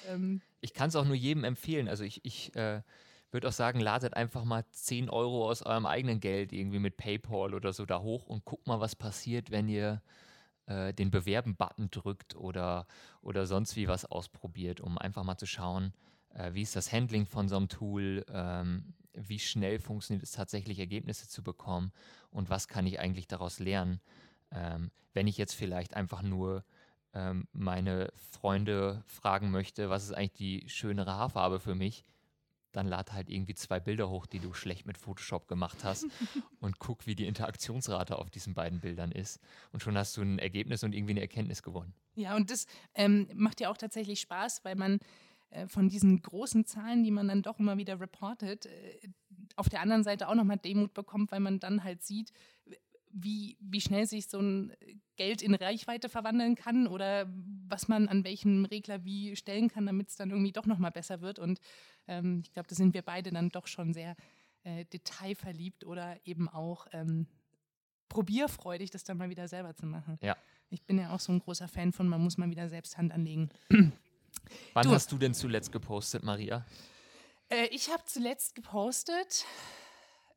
Ähm, 0.08 0.41
ich 0.62 0.74
kann 0.74 0.89
es 0.89 0.96
auch 0.96 1.06
nur 1.06 1.15
jedem 1.15 1.44
empfehlen. 1.44 1.88
Also 1.88 2.03
ich, 2.03 2.24
ich 2.25 2.56
äh, 2.56 2.82
würde 3.32 3.48
auch 3.48 3.53
sagen, 3.53 3.79
ladet 3.79 4.13
einfach 4.13 4.44
mal 4.44 4.65
10 4.70 5.10
Euro 5.10 5.50
aus 5.50 5.62
eurem 5.62 5.86
eigenen 5.86 6.20
Geld 6.20 6.53
irgendwie 6.53 6.79
mit 6.79 6.98
PayPal 6.98 7.53
oder 7.53 7.74
so 7.74 7.86
da 7.86 8.01
hoch 8.01 8.27
und 8.27 8.46
guckt 8.46 8.67
mal, 8.67 8.79
was 8.79 8.96
passiert, 8.96 9.51
wenn 9.51 9.67
ihr 9.67 10.01
äh, 10.67 10.94
den 10.94 11.12
Bewerben-Button 11.12 11.89
drückt 11.91 12.36
oder, 12.36 12.88
oder 13.22 13.46
sonst 13.46 13.75
wie 13.75 13.88
was 13.88 14.06
ausprobiert, 14.06 14.82
um 14.82 14.98
einfach 14.98 15.24
mal 15.24 15.38
zu 15.38 15.46
schauen, 15.46 15.94
äh, 16.34 16.53
wie 16.53 16.62
ist 16.62 16.75
das 16.75 16.91
Handling 16.91 17.25
von 17.25 17.50
so 17.50 17.58
einem 17.58 17.70
Tool, 17.70 18.25
ähm, 18.29 18.94
wie 19.18 19.40
schnell 19.40 19.80
funktioniert 19.80 20.24
es 20.24 20.32
tatsächlich, 20.32 20.80
Ergebnisse 20.80 21.28
zu 21.28 21.44
bekommen 21.44 21.92
und 22.30 22.50
was 22.50 22.68
kann 22.68 22.88
ich 22.88 23.00
eigentlich 23.00 23.28
daraus 23.28 23.60
lernen, 23.60 24.00
ähm, 24.52 24.92
wenn 25.14 25.28
ich 25.28 25.38
jetzt 25.38 25.54
vielleicht 25.54 25.96
einfach 25.96 26.22
nur 26.22 26.64
ähm, 27.14 27.48
meine 27.52 28.12
Freunde 28.16 29.04
fragen 29.08 29.52
möchte, 29.52 29.90
was 29.90 30.04
ist 30.04 30.14
eigentlich 30.14 30.34
die 30.34 30.70
schönere 30.70 31.14
Haarfarbe 31.14 31.60
für 31.60 31.76
mich, 31.76 32.06
dann 32.72 32.88
lad 32.88 33.12
halt 33.14 33.30
irgendwie 33.30 33.56
zwei 33.56 33.80
Bilder 33.80 34.10
hoch, 34.10 34.28
die 34.28 34.40
du 34.40 34.54
schlecht 34.54 34.86
mit 34.86 34.98
Photoshop 34.98 35.48
gemacht 35.48 35.84
hast 35.84 36.06
und 36.60 36.80
guck, 36.80 37.08
wie 37.08 37.16
die 37.16 37.26
Interaktionsrate 37.26 38.20
auf 38.20 38.30
diesen 38.30 38.54
beiden 38.54 38.80
Bildern 38.80 39.12
ist. 39.12 39.40
Und 39.72 39.82
schon 39.82 39.98
hast 39.98 40.16
du 40.18 40.22
ein 40.22 40.38
Ergebnis 40.38 40.84
und 40.84 40.94
irgendwie 40.94 41.14
eine 41.14 41.22
Erkenntnis 41.22 41.64
gewonnen. 41.64 41.94
Ja, 42.16 42.36
und 42.36 42.52
das 42.52 42.68
ähm, 42.94 43.28
macht 43.34 43.62
ja 43.62 43.70
auch 43.70 43.78
tatsächlich 43.78 44.20
Spaß, 44.22 44.64
weil 44.64 44.76
man 44.76 45.00
von 45.68 45.89
diesen 45.89 46.22
großen 46.22 46.66
Zahlen, 46.66 47.04
die 47.04 47.12
man 47.12 47.27
dann 47.27 47.42
doch 47.42 47.60
immer 47.60 47.77
wieder 47.77 48.00
reportet, 48.00 48.66
äh, 48.66 49.10
auf 49.56 49.70
der 49.70 49.82
anderen 49.82 50.04
Seite 50.04 50.27
auch 50.27 50.36
nochmal 50.36 50.58
Demut 50.58 50.94
bekommt, 50.94 51.32
weil 51.32 51.39
man 51.39 51.60
dann 51.60 51.84
halt 51.84 52.04
sieht, 52.04 52.32
wie, 53.10 53.58
wie 53.60 53.82
schnell 53.82 54.06
sich 54.06 54.27
so 54.27 54.39
ein 54.39 54.74
Geld 55.16 55.42
in 55.42 55.56
Reichweite 55.56 56.10
verwandeln 56.10 56.56
kann 56.56 56.88
oder 56.88 57.32
was 57.68 57.88
man 57.88 58.08
an 58.08 58.24
welchem 58.24 58.66
Regler 58.66 59.04
wie 59.06 59.36
stellen 59.36 59.70
kann, 59.70 59.86
damit 59.86 60.10
es 60.10 60.16
dann 60.16 60.30
irgendwie 60.30 60.51
doch 60.51 60.66
nochmal 60.66 60.92
besser 60.92 61.22
wird. 61.22 61.39
Und 61.39 61.60
ähm, 62.08 62.42
ich 62.44 62.54
glaube, 62.54 62.68
da 62.68 62.75
sind 62.75 62.94
wir 62.94 63.01
beide 63.01 63.32
dann 63.32 63.50
doch 63.50 63.68
schon 63.68 63.94
sehr 63.94 64.16
äh, 64.63 64.86
detailverliebt 64.86 65.86
oder 65.86 66.20
eben 66.25 66.50
auch 66.50 66.88
ähm, 66.92 67.27
probierfreudig, 68.10 68.92
das 68.92 69.04
dann 69.04 69.18
mal 69.18 69.30
wieder 69.30 69.48
selber 69.48 69.75
zu 69.75 69.86
machen. 69.86 70.18
Ja. 70.22 70.36
Ich 70.70 70.84
bin 70.84 71.00
ja 71.00 71.13
auch 71.13 71.20
so 71.20 71.32
ein 71.32 71.39
großer 71.39 71.68
Fan 71.68 71.94
von, 71.94 72.08
man 72.08 72.22
muss 72.22 72.38
mal 72.38 72.50
wieder 72.50 72.70
selbst 72.70 72.98
Hand 72.98 73.13
anlegen. 73.13 73.50
Wann 74.74 74.88
du. 74.88 74.94
hast 74.94 75.12
du 75.12 75.17
denn 75.17 75.34
zuletzt 75.34 75.72
gepostet, 75.72 76.24
Maria? 76.24 76.65
Äh, 77.50 77.67
ich 77.67 77.91
habe 77.91 78.03
zuletzt 78.06 78.56
gepostet. 78.56 79.46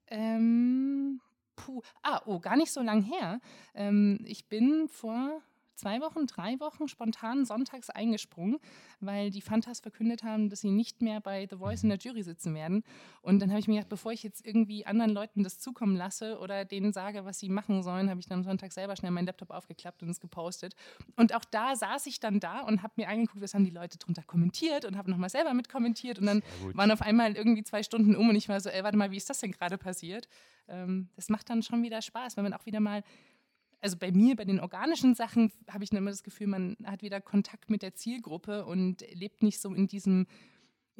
Ähm, 0.08 1.20
puh, 1.56 1.82
ah, 2.02 2.20
oh, 2.26 2.40
gar 2.40 2.56
nicht 2.56 2.72
so 2.72 2.80
lang 2.82 3.02
her. 3.02 3.40
Ähm, 3.74 4.18
ich 4.24 4.48
bin 4.48 4.88
vor 4.88 5.42
zwei 5.80 6.00
Wochen, 6.00 6.26
drei 6.26 6.60
Wochen 6.60 6.88
spontan 6.88 7.44
sonntags 7.44 7.90
eingesprungen, 7.90 8.58
weil 9.00 9.30
die 9.30 9.40
Fantas 9.40 9.80
verkündet 9.80 10.22
haben, 10.22 10.50
dass 10.50 10.60
sie 10.60 10.70
nicht 10.70 11.02
mehr 11.02 11.20
bei 11.20 11.46
The 11.48 11.56
Voice 11.56 11.82
in 11.82 11.88
der 11.88 11.98
Jury 11.98 12.22
sitzen 12.22 12.54
werden. 12.54 12.84
Und 13.22 13.40
dann 13.40 13.50
habe 13.50 13.60
ich 13.60 13.66
mir 13.66 13.74
gedacht, 13.74 13.88
bevor 13.88 14.12
ich 14.12 14.22
jetzt 14.22 14.46
irgendwie 14.46 14.84
anderen 14.86 15.10
Leuten 15.10 15.42
das 15.42 15.58
zukommen 15.58 15.96
lasse 15.96 16.38
oder 16.38 16.64
denen 16.64 16.92
sage, 16.92 17.24
was 17.24 17.38
sie 17.38 17.48
machen 17.48 17.82
sollen, 17.82 18.10
habe 18.10 18.20
ich 18.20 18.26
dann 18.26 18.44
Sonntag 18.44 18.72
selber 18.72 18.94
schnell 18.94 19.10
meinen 19.10 19.26
Laptop 19.26 19.50
aufgeklappt 19.50 20.02
und 20.02 20.10
es 20.10 20.20
gepostet. 20.20 20.74
Und 21.16 21.34
auch 21.34 21.44
da 21.44 21.74
saß 21.74 22.06
ich 22.06 22.20
dann 22.20 22.40
da 22.40 22.60
und 22.60 22.82
habe 22.82 22.92
mir 22.96 23.08
angeguckt, 23.08 23.42
was 23.42 23.54
haben 23.54 23.64
die 23.64 23.70
Leute 23.70 23.98
drunter 23.98 24.22
kommentiert 24.22 24.84
und 24.84 24.96
habe 24.96 25.10
nochmal 25.10 25.30
selber 25.30 25.54
mit 25.54 25.68
kommentiert. 25.68 26.18
Und 26.18 26.26
dann 26.26 26.42
waren 26.74 26.90
auf 26.90 27.00
einmal 27.00 27.36
irgendwie 27.36 27.64
zwei 27.64 27.82
Stunden 27.82 28.14
um 28.14 28.28
und 28.28 28.36
ich 28.36 28.48
war 28.48 28.60
so, 28.60 28.68
ey, 28.68 28.84
warte 28.84 28.98
mal, 28.98 29.10
wie 29.10 29.16
ist 29.16 29.30
das 29.30 29.40
denn 29.40 29.52
gerade 29.52 29.78
passiert? 29.78 30.28
Ähm, 30.68 31.08
das 31.16 31.28
macht 31.28 31.48
dann 31.50 31.62
schon 31.62 31.82
wieder 31.82 32.02
Spaß, 32.02 32.36
wenn 32.36 32.44
man 32.44 32.52
auch 32.52 32.66
wieder 32.66 32.80
mal 32.80 33.02
also 33.80 33.96
bei 33.96 34.12
mir, 34.12 34.36
bei 34.36 34.44
den 34.44 34.60
organischen 34.60 35.14
Sachen, 35.14 35.52
habe 35.68 35.84
ich 35.84 35.92
immer 35.92 36.10
das 36.10 36.22
Gefühl, 36.22 36.46
man 36.46 36.76
hat 36.84 37.02
wieder 37.02 37.20
Kontakt 37.20 37.70
mit 37.70 37.82
der 37.82 37.94
Zielgruppe 37.94 38.64
und 38.66 39.04
lebt 39.12 39.42
nicht 39.42 39.60
so 39.60 39.74
in 39.74 39.86
diesem 39.86 40.26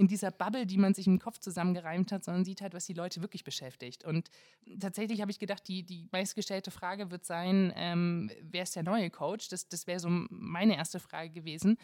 in 0.01 0.09
dieser 0.09 0.31
Bubble, 0.31 0.65
die 0.65 0.79
man 0.79 0.95
sich 0.95 1.07
im 1.07 1.19
Kopf 1.19 1.41
zusammengereimt 1.41 2.11
hat, 2.11 2.25
sondern 2.25 2.43
sieht 2.43 2.63
halt, 2.63 2.73
was 2.73 2.87
die 2.87 2.95
Leute 2.95 3.21
wirklich 3.21 3.45
beschäftigt. 3.45 4.03
Und 4.03 4.31
tatsächlich 4.79 5.21
habe 5.21 5.31
ich 5.31 5.39
gedacht, 5.39 5.69
die, 5.69 5.83
die 5.83 6.09
meistgestellte 6.11 6.71
Frage 6.71 7.11
wird 7.11 7.27
sein, 7.27 7.71
ähm, 7.77 8.31
wer 8.41 8.63
ist 8.63 8.75
der 8.75 8.83
neue 8.83 9.11
Coach? 9.11 9.49
Das, 9.49 9.69
das 9.69 9.87
wäre 9.87 10.01
so 10.01 10.09
meine 10.09 10.75
erste 10.77 11.01
Frage 11.01 11.29
gewesen. 11.29 11.77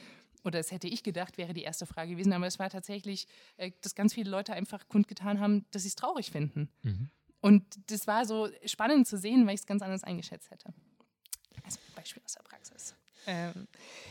Oder 0.44 0.60
das 0.60 0.70
hätte 0.70 0.88
ich 0.88 1.02
gedacht, 1.02 1.36
wäre 1.36 1.52
die 1.52 1.64
erste 1.64 1.84
Frage 1.84 2.12
gewesen. 2.12 2.32
Aber 2.32 2.46
es 2.46 2.58
war 2.58 2.70
tatsächlich, 2.70 3.26
äh, 3.58 3.72
dass 3.82 3.94
ganz 3.94 4.14
viele 4.14 4.30
Leute 4.30 4.54
einfach 4.54 4.88
kundgetan 4.88 5.38
haben, 5.38 5.66
dass 5.72 5.82
sie 5.82 5.88
es 5.88 5.96
traurig 5.96 6.30
finden. 6.30 6.70
Mhm. 6.84 7.10
Und 7.40 7.64
das 7.90 8.06
war 8.06 8.24
so 8.24 8.48
spannend 8.64 9.06
zu 9.06 9.18
sehen, 9.18 9.46
weil 9.46 9.54
ich 9.54 9.60
es 9.60 9.66
ganz 9.66 9.82
anders 9.82 10.04
eingeschätzt 10.04 10.50
hätte. 10.50 10.72
Also 11.64 11.78
Beispiel 11.94 12.22
aus 12.24 12.34
der 12.34 12.42
Praxis. 12.42 12.94
Ähm, 13.26 13.66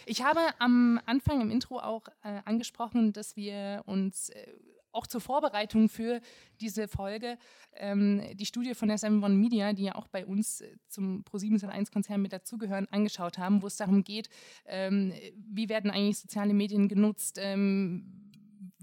ich 0.05 0.23
habe 0.23 0.41
am 0.59 0.99
Anfang 1.05 1.41
im 1.41 1.51
Intro 1.51 1.79
auch 1.79 2.07
äh, 2.23 2.41
angesprochen, 2.45 3.13
dass 3.13 3.35
wir 3.35 3.83
uns 3.85 4.29
äh, 4.29 4.53
auch 4.95 5.07
zur 5.07 5.21
Vorbereitung 5.21 5.89
für 5.89 6.21
diese 6.61 6.87
Folge 6.87 7.37
ähm, 7.75 8.21
die 8.33 8.45
Studie 8.45 8.73
von 8.73 8.87
der 8.87 8.97
7 8.97 9.19
Media, 9.39 9.73
die 9.73 9.83
ja 9.83 9.95
auch 9.95 10.07
bei 10.07 10.25
uns 10.25 10.61
äh, 10.61 10.77
zum 10.87 11.23
Pro7 11.23 11.91
konzern 11.91 12.21
mit 12.21 12.33
dazugehören, 12.33 12.87
angeschaut 12.89 13.37
haben, 13.37 13.61
wo 13.61 13.67
es 13.67 13.75
darum 13.75 14.03
geht, 14.03 14.29
ähm, 14.65 15.13
wie 15.35 15.69
werden 15.69 15.91
eigentlich 15.91 16.19
soziale 16.19 16.53
Medien 16.53 16.87
genutzt, 16.87 17.37
ähm, 17.41 18.24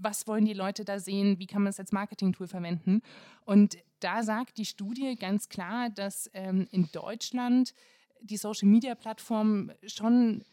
was 0.03 0.27
wollen 0.27 0.45
die 0.45 0.53
Leute 0.53 0.85
da 0.85 0.99
sehen, 0.99 1.39
wie 1.39 1.47
kann 1.47 1.63
man 1.63 1.71
es 1.71 1.79
als 1.79 1.91
Marketing-Tool 1.91 2.47
verwenden. 2.47 3.01
Und 3.45 3.77
da 3.99 4.23
sagt 4.23 4.57
die 4.57 4.65
Studie 4.65 5.15
ganz 5.15 5.49
klar, 5.49 5.89
dass 5.89 6.29
ähm, 6.33 6.67
in 6.71 6.89
Deutschland 6.91 7.73
die 8.21 8.37
Social-Media-Plattformen 8.37 9.71
schon 9.85 10.43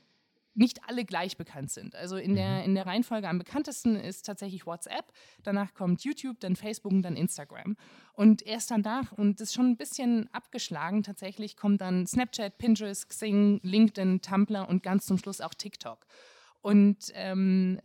nicht 0.55 0.81
alle 0.89 1.05
gleich 1.05 1.37
bekannt 1.37 1.71
sind. 1.71 1.95
Also 1.95 2.17
in 2.17 2.35
der, 2.35 2.59
mhm. 2.59 2.65
in 2.65 2.75
der 2.75 2.87
Reihenfolge 2.87 3.29
am 3.29 3.39
bekanntesten 3.39 3.97
ist 3.97 4.27
tatsächlich 4.27 4.67
WhatsApp, 4.67 5.13
danach 5.43 5.75
kommt 5.75 6.03
YouTube, 6.05 6.41
dann 6.41 6.57
Facebook 6.57 6.93
und 6.93 7.03
dann 7.03 7.17
Instagram. 7.17 7.77
Und 8.13 8.43
erst 8.43 8.71
danach, 8.71 9.13
und 9.13 9.41
das 9.41 9.49
ist 9.49 9.55
schon 9.55 9.71
ein 9.71 9.77
bisschen 9.77 10.29
abgeschlagen 10.35 11.03
tatsächlich, 11.03 11.57
kommt 11.57 11.81
dann 11.81 12.07
Snapchat, 12.07 12.59
Pinterest, 12.59 13.09
Xing, 13.09 13.61
LinkedIn, 13.63 14.23
Tumblr 14.23 14.69
und 14.69 14.83
ganz 14.83 15.07
zum 15.07 15.19
Schluss 15.19 15.41
auch 15.41 15.55
TikTok. 15.55 16.05
Und 16.61 17.11
ähm, 17.15 17.81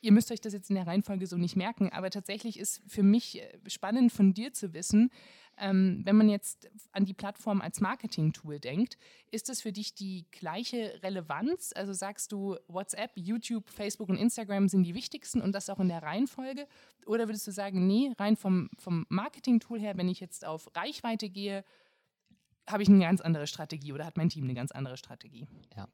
ihr 0.00 0.12
müsst 0.12 0.32
euch 0.32 0.40
das 0.40 0.52
jetzt 0.52 0.70
in 0.70 0.76
der 0.76 0.86
Reihenfolge 0.86 1.26
so 1.26 1.36
nicht 1.36 1.56
merken, 1.56 1.90
aber 1.90 2.10
tatsächlich 2.10 2.58
ist 2.58 2.82
für 2.86 3.02
mich 3.02 3.40
äh, 3.40 3.58
spannend 3.68 4.12
von 4.12 4.34
dir 4.34 4.52
zu 4.52 4.72
wissen, 4.74 5.10
ähm, 5.60 6.00
wenn 6.04 6.16
man 6.16 6.28
jetzt 6.30 6.70
an 6.92 7.04
die 7.04 7.12
Plattform 7.12 7.60
als 7.60 7.80
Marketing-Tool 7.80 8.58
denkt, 8.58 8.96
ist 9.30 9.50
das 9.50 9.60
für 9.60 9.72
dich 9.72 9.94
die 9.94 10.26
gleiche 10.30 11.00
Relevanz? 11.02 11.72
Also 11.76 11.92
sagst 11.92 12.32
du, 12.32 12.56
WhatsApp, 12.66 13.12
YouTube, 13.14 13.68
Facebook 13.68 14.08
und 14.08 14.16
Instagram 14.16 14.68
sind 14.68 14.84
die 14.84 14.94
wichtigsten 14.94 15.42
und 15.42 15.52
das 15.52 15.68
auch 15.68 15.78
in 15.78 15.88
der 15.88 16.02
Reihenfolge? 16.02 16.66
Oder 17.04 17.28
würdest 17.28 17.46
du 17.46 17.52
sagen, 17.52 17.86
nee, 17.86 18.10
rein 18.18 18.36
vom, 18.36 18.70
vom 18.78 19.04
Marketing-Tool 19.10 19.78
her, 19.78 19.98
wenn 19.98 20.08
ich 20.08 20.20
jetzt 20.20 20.46
auf 20.46 20.70
Reichweite 20.74 21.28
gehe, 21.28 21.62
habe 22.66 22.82
ich 22.82 22.88
eine 22.88 23.00
ganz 23.00 23.20
andere 23.20 23.46
Strategie 23.46 23.92
oder 23.92 24.06
hat 24.06 24.16
mein 24.16 24.30
Team 24.30 24.44
eine 24.44 24.54
ganz 24.54 24.72
andere 24.72 24.96
Strategie? 24.96 25.46
Ja, 25.76 25.88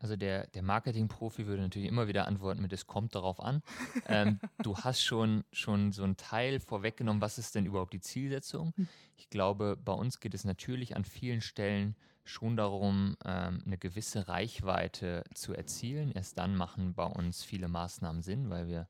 also 0.00 0.16
der, 0.16 0.46
der 0.48 0.62
Marketing-Profi 0.62 1.46
würde 1.46 1.62
natürlich 1.62 1.88
immer 1.88 2.08
wieder 2.08 2.26
antworten 2.26 2.62
mit, 2.62 2.72
es 2.72 2.86
kommt 2.86 3.14
darauf 3.14 3.38
an. 3.38 3.62
Ähm, 4.06 4.40
du 4.62 4.76
hast 4.76 5.02
schon, 5.02 5.44
schon 5.52 5.92
so 5.92 6.02
einen 6.02 6.16
Teil 6.16 6.58
vorweggenommen, 6.58 7.20
was 7.20 7.36
ist 7.36 7.54
denn 7.54 7.66
überhaupt 7.66 7.92
die 7.92 8.00
Zielsetzung? 8.00 8.72
Hm. 8.76 8.88
Ich 9.16 9.28
glaube, 9.28 9.76
bei 9.76 9.92
uns 9.92 10.18
geht 10.18 10.32
es 10.32 10.44
natürlich 10.44 10.96
an 10.96 11.04
vielen 11.04 11.42
Stellen 11.42 11.96
schon 12.24 12.56
darum, 12.56 13.16
ähm, 13.26 13.62
eine 13.66 13.76
gewisse 13.76 14.26
Reichweite 14.26 15.24
zu 15.34 15.52
erzielen. 15.52 16.12
Erst 16.12 16.38
dann 16.38 16.56
machen 16.56 16.94
bei 16.94 17.04
uns 17.04 17.44
viele 17.44 17.68
Maßnahmen 17.68 18.22
Sinn, 18.22 18.48
weil 18.48 18.68
wir 18.68 18.88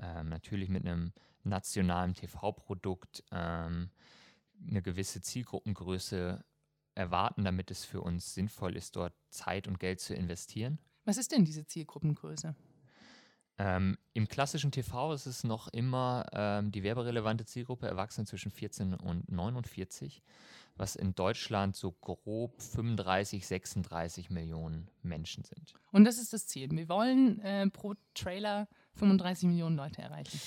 ähm, 0.00 0.28
natürlich 0.28 0.68
mit 0.68 0.86
einem 0.86 1.12
nationalen 1.42 2.14
TV-Produkt 2.14 3.24
ähm, 3.32 3.90
eine 4.68 4.82
gewisse 4.82 5.20
Zielgruppengröße 5.20 6.44
erwarten, 6.94 7.44
damit 7.44 7.70
es 7.70 7.84
für 7.84 8.00
uns 8.00 8.34
sinnvoll 8.34 8.76
ist, 8.76 8.96
dort 8.96 9.14
Zeit 9.30 9.68
und 9.68 9.80
Geld 9.80 10.00
zu 10.00 10.14
investieren. 10.14 10.78
Was 11.04 11.18
ist 11.18 11.32
denn 11.32 11.44
diese 11.44 11.66
Zielgruppengröße? 11.66 12.54
Ähm, 13.56 13.98
Im 14.14 14.26
klassischen 14.26 14.72
TV 14.72 15.12
ist 15.12 15.26
es 15.26 15.44
noch 15.44 15.68
immer 15.68 16.26
ähm, 16.32 16.72
die 16.72 16.82
werberelevante 16.82 17.44
Zielgruppe 17.44 17.86
Erwachsene 17.86 18.26
zwischen 18.26 18.50
14 18.50 18.94
und 18.94 19.30
49, 19.30 20.22
was 20.76 20.96
in 20.96 21.14
Deutschland 21.14 21.76
so 21.76 21.92
grob 21.92 22.60
35, 22.60 23.46
36 23.46 24.30
Millionen 24.30 24.90
Menschen 25.02 25.44
sind. 25.44 25.74
Und 25.92 26.04
das 26.04 26.18
ist 26.18 26.32
das 26.32 26.48
Ziel. 26.48 26.68
Wir 26.72 26.88
wollen 26.88 27.40
äh, 27.40 27.70
pro 27.70 27.94
Trailer 28.14 28.66
35 28.94 29.48
Millionen 29.48 29.76
Leute 29.76 30.02
erreichen. 30.02 30.40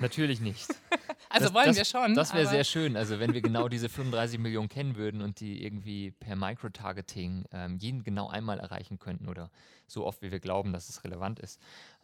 Natürlich 0.00 0.40
nicht. 0.40 0.66
also 1.28 1.46
das, 1.46 1.54
wollen 1.54 1.66
das, 1.66 1.76
wir 1.76 1.84
schon. 1.84 2.14
Das 2.14 2.34
wäre 2.34 2.46
sehr 2.46 2.64
schön. 2.64 2.96
Also 2.96 3.20
wenn 3.20 3.34
wir 3.34 3.42
genau 3.42 3.68
diese 3.68 3.88
35 3.88 4.38
Millionen 4.38 4.68
kennen 4.68 4.96
würden 4.96 5.22
und 5.22 5.40
die 5.40 5.62
irgendwie 5.64 6.10
per 6.10 6.36
Microtargeting 6.36 7.44
ähm, 7.52 7.76
jeden 7.76 8.02
genau 8.02 8.28
einmal 8.28 8.58
erreichen 8.58 8.98
könnten 8.98 9.28
oder 9.28 9.50
so 9.86 10.06
oft, 10.06 10.22
wie 10.22 10.32
wir 10.32 10.40
glauben, 10.40 10.72
dass 10.72 10.88
es 10.88 11.04
relevant 11.04 11.38
ist, 11.38 11.60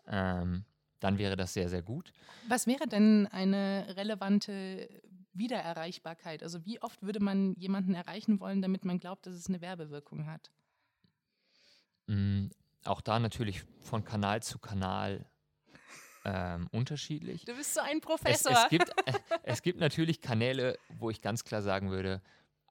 ähm, 0.06 0.64
dann 1.00 1.18
wäre 1.18 1.36
das 1.36 1.54
sehr, 1.54 1.68
sehr 1.68 1.82
gut. 1.82 2.12
Was 2.48 2.66
wäre 2.66 2.86
denn 2.86 3.26
eine 3.30 3.86
relevante 3.96 4.88
Wiedererreichbarkeit? 5.32 6.42
Also 6.42 6.64
wie 6.64 6.80
oft 6.82 7.02
würde 7.02 7.20
man 7.20 7.54
jemanden 7.54 7.94
erreichen 7.94 8.40
wollen, 8.40 8.62
damit 8.62 8.84
man 8.84 8.98
glaubt, 8.98 9.26
dass 9.26 9.34
es 9.34 9.48
eine 9.48 9.60
Werbewirkung 9.60 10.26
hat? 10.26 10.50
Mm, 12.06 12.46
auch 12.84 13.00
da 13.00 13.18
natürlich 13.18 13.64
von 13.82 14.04
Kanal 14.04 14.42
zu 14.42 14.58
Kanal 14.58 15.26
ähm, 16.26 16.68
unterschiedlich. 16.72 17.44
Du 17.44 17.54
bist 17.54 17.72
so 17.72 17.80
ein 17.80 18.00
Professor. 18.00 18.50
Es, 18.50 18.64
es, 18.64 18.68
gibt, 18.68 18.88
äh, 19.06 19.12
es 19.44 19.62
gibt 19.62 19.78
natürlich 19.78 20.20
Kanäle, 20.20 20.76
wo 20.98 21.08
ich 21.08 21.22
ganz 21.22 21.44
klar 21.44 21.62
sagen 21.62 21.90
würde, 21.90 22.20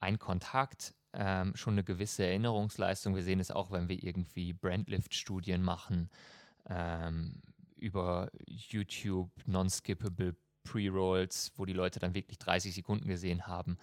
ein 0.02 0.20
Kontakt, 0.20 0.94
ähm, 1.14 1.56
schon 1.56 1.76
eine 1.76 1.86
gewisse 1.86 2.26
Erinnerungsleistung. 2.26 3.16
Wir 3.16 3.24
sehen 3.24 3.40
es 3.40 3.52
auch, 3.52 3.72
wenn 3.72 3.88
wir 3.88 4.04
irgendwie 4.04 4.52
Brandlift-Studien 4.52 5.62
machen, 5.62 6.10
ähm, 6.70 7.42
über 7.78 8.30
YouTube, 8.46 9.32
non-skippable 9.46 10.36
Pre-Rolls, 10.66 11.54
wo 11.56 11.66
die 11.66 11.74
Leute 11.74 12.00
dann 12.00 12.14
wirklich 12.14 12.40
30 12.40 12.76
Sekunden 12.76 13.08
gesehen 13.08 13.48
haben. 13.48 13.78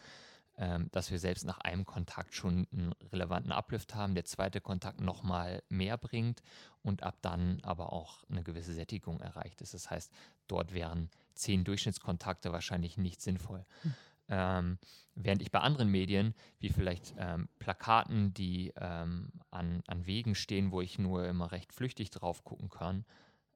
Ähm, 0.58 0.88
dass 0.92 1.10
wir 1.10 1.18
selbst 1.18 1.44
nach 1.44 1.58
einem 1.58 1.84
Kontakt 1.84 2.34
schon 2.34 2.66
einen 2.72 2.92
relevanten 3.10 3.52
Uplift 3.52 3.94
haben, 3.94 4.14
der 4.14 4.24
zweite 4.24 4.60
Kontakt 4.60 5.00
nochmal 5.00 5.62
mehr 5.68 5.96
bringt 5.96 6.42
und 6.82 7.02
ab 7.02 7.16
dann 7.22 7.60
aber 7.62 7.92
auch 7.92 8.24
eine 8.28 8.42
gewisse 8.42 8.74
Sättigung 8.74 9.20
erreicht 9.20 9.62
ist. 9.62 9.74
Das 9.74 9.90
heißt, 9.90 10.12
dort 10.48 10.74
wären 10.74 11.10
zehn 11.34 11.64
Durchschnittskontakte 11.64 12.52
wahrscheinlich 12.52 12.98
nicht 12.98 13.22
sinnvoll. 13.22 13.64
Mhm. 13.82 13.94
Ähm, 14.28 14.78
während 15.14 15.42
ich 15.42 15.50
bei 15.50 15.60
anderen 15.60 15.88
Medien, 15.88 16.34
wie 16.58 16.68
vielleicht 16.70 17.14
ähm, 17.18 17.48
Plakaten, 17.58 18.32
die 18.34 18.72
ähm, 18.76 19.32
an, 19.50 19.82
an 19.86 20.06
Wegen 20.06 20.34
stehen, 20.34 20.70
wo 20.70 20.80
ich 20.80 20.98
nur 20.98 21.26
immer 21.26 21.52
recht 21.52 21.72
flüchtig 21.72 22.10
drauf 22.10 22.44
gucken 22.44 22.68
kann, 22.68 23.04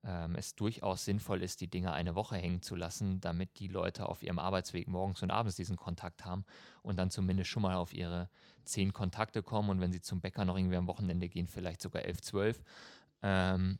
ähm, 0.07 0.37
es 0.37 0.55
durchaus 0.55 1.05
sinnvoll 1.05 1.43
ist, 1.43 1.61
die 1.61 1.69
Dinge 1.69 1.93
eine 1.93 2.15
Woche 2.15 2.37
hängen 2.37 2.63
zu 2.63 2.77
lassen, 2.77 3.21
damit 3.21 3.59
die 3.59 3.69
Leute 3.69 4.09
auf 4.09 4.23
ihrem 4.23 4.39
Arbeitsweg 4.39 4.87
morgens 4.87 5.23
und 5.23 5.31
abends 5.31 5.57
diesen 5.57 5.77
Kontakt 5.77 6.25
haben 6.25 6.45
und 6.83 6.97
dann 6.97 7.11
zumindest 7.11 7.51
schon 7.51 7.63
mal 7.63 7.75
auf 7.75 7.93
ihre 7.93 8.29
zehn 8.65 8.93
Kontakte 8.93 9.43
kommen 9.43 9.71
und 9.71 9.81
wenn 9.81 9.93
sie 9.93 10.01
zum 10.01 10.21
Bäcker 10.21 10.45
noch 10.45 10.57
irgendwie 10.57 10.77
am 10.77 10.87
Wochenende 10.87 11.29
gehen, 11.29 11.49
vielleicht 11.49 11.83
sogar 11.83 12.05
elf, 12.05 12.21
zwölf. 12.21 12.63
Ähm, 13.23 13.79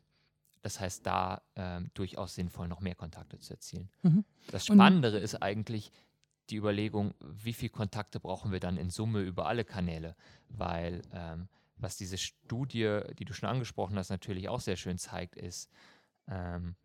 das 0.61 0.79
heißt, 0.79 1.05
da 1.05 1.41
ähm, 1.55 1.91
durchaus 1.93 2.35
sinnvoll, 2.35 2.67
noch 2.67 2.81
mehr 2.81 2.95
Kontakte 2.95 3.39
zu 3.39 3.53
erzielen. 3.53 3.89
Mhm. 4.01 4.25
Das 4.51 4.65
Spannendere 4.65 5.17
und 5.17 5.23
ist 5.23 5.41
eigentlich 5.41 5.91
die 6.49 6.57
Überlegung, 6.57 7.13
wie 7.21 7.53
viele 7.53 7.69
Kontakte 7.69 8.19
brauchen 8.19 8.51
wir 8.51 8.59
dann 8.59 8.77
in 8.77 8.89
Summe 8.89 9.21
über 9.21 9.47
alle 9.47 9.63
Kanäle, 9.63 10.15
weil 10.49 11.01
ähm, 11.13 11.47
was 11.77 11.95
diese 11.95 12.17
Studie, 12.17 12.99
die 13.17 13.25
du 13.25 13.33
schon 13.33 13.49
angesprochen 13.49 13.97
hast, 13.97 14.09
natürlich 14.09 14.49
auch 14.49 14.59
sehr 14.59 14.75
schön 14.75 14.97
zeigt, 14.97 15.35
ist, 15.35 15.69
ähm, 16.27 16.75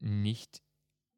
nicht 0.00 0.62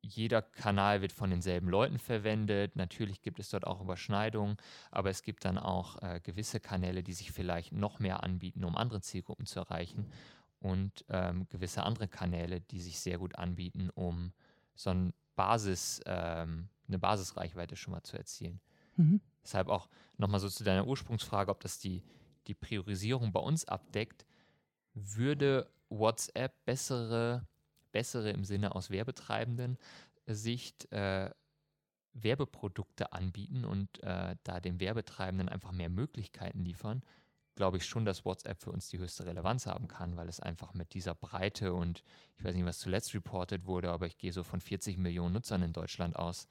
jeder 0.03 0.41
Kanal 0.43 1.03
wird 1.03 1.13
von 1.13 1.31
denselben 1.31 1.69
Leuten 1.69 1.99
verwendet. 1.99 2.75
Natürlich 2.75 3.21
gibt 3.21 3.39
es 3.39 3.51
dort 3.51 3.67
auch 3.67 3.81
Überschneidungen, 3.81 4.57
aber 4.91 5.11
es 5.11 5.23
gibt 5.23 5.45
dann 5.45 5.59
auch 5.59 6.01
äh, 6.03 6.21
gewisse 6.23 6.59
Kanäle, 6.59 7.03
die 7.03 7.13
sich 7.13 7.33
vielleicht 7.33 7.73
noch 7.73 7.99
mehr 7.99 8.23
anbieten, 8.23 8.65
um 8.65 8.77
andere 8.77 9.03
Zielgruppen 9.03 9.47
zu 9.47 9.61
erreichen 9.61 10.11
und 10.59 11.05
ähm, 11.09 11.47
gewisse 11.49 11.83
andere 11.83 12.09
Kanäle, 12.09 12.61
die 12.61 12.81
sich 12.81 13.01
sehr 13.01 13.19
gut 13.19 13.37
anbieten, 13.37 13.91
um 13.91 14.33
so 14.75 14.91
ein 14.91 15.13
Basis, 15.37 16.01
ähm, 16.07 16.69
eine 16.89 16.99
Basisreichweite 16.99 17.77
schon 17.77 17.93
mal 17.93 18.03
zu 18.03 18.17
erzielen. 18.17 18.61
Mhm. 18.97 19.21
Deshalb 19.43 19.69
auch 19.69 19.89
nochmal 20.17 20.41
so 20.41 20.49
zu 20.49 20.65
deiner 20.65 20.87
Ursprungsfrage, 20.87 21.51
ob 21.51 21.61
das 21.61 21.79
die, 21.79 22.03
die 22.47 22.55
Priorisierung 22.55 23.33
bei 23.33 23.41
uns 23.41 23.67
abdeckt, 23.67 24.27
würde 24.93 25.71
WhatsApp 25.91 26.65
bessere, 26.65 27.47
bessere 27.93 28.31
im 28.31 28.45
Sinne 28.45 28.75
aus 28.75 28.91
Werbetreibenden 28.91 29.79
Sicht 30.27 30.91
äh, 30.93 31.31
Werbeprodukte 32.13 33.13
anbieten 33.13 33.65
und 33.65 34.03
äh, 34.03 34.37
da 34.43 34.61
dem 34.61 34.81
Werbetreibenden 34.81 35.49
einfach 35.49 35.73
mehr 35.73 35.91
Möglichkeiten 35.91 36.65
liefern, 36.65 37.03
glaube 37.55 37.77
ich 37.77 37.85
schon, 37.85 38.05
dass 38.05 38.25
WhatsApp 38.25 38.61
für 38.61 38.71
uns 38.71 38.89
die 38.89 38.99
höchste 38.99 39.27
Relevanz 39.27 39.67
haben 39.67 39.87
kann, 39.87 40.17
weil 40.17 40.29
es 40.29 40.41
einfach 40.41 40.75
mit 40.75 40.95
dieser 40.95 41.15
Breite 41.15 41.75
und 41.75 42.03
ich 42.37 42.45
weiß 42.45 42.55
nicht, 42.55 42.65
was 42.65 42.79
zuletzt 42.79 43.15
reported 43.15 43.67
wurde, 43.67 43.91
aber 43.91 44.07
ich 44.07 44.19
gehe 44.19 44.33
so 44.33 44.43
von 44.43 44.61
40 44.61 44.97
Millionen 44.99 45.35
Nutzern 45.35 45.63
in 45.63 45.73
Deutschland 45.73 46.17
aus. 46.17 46.49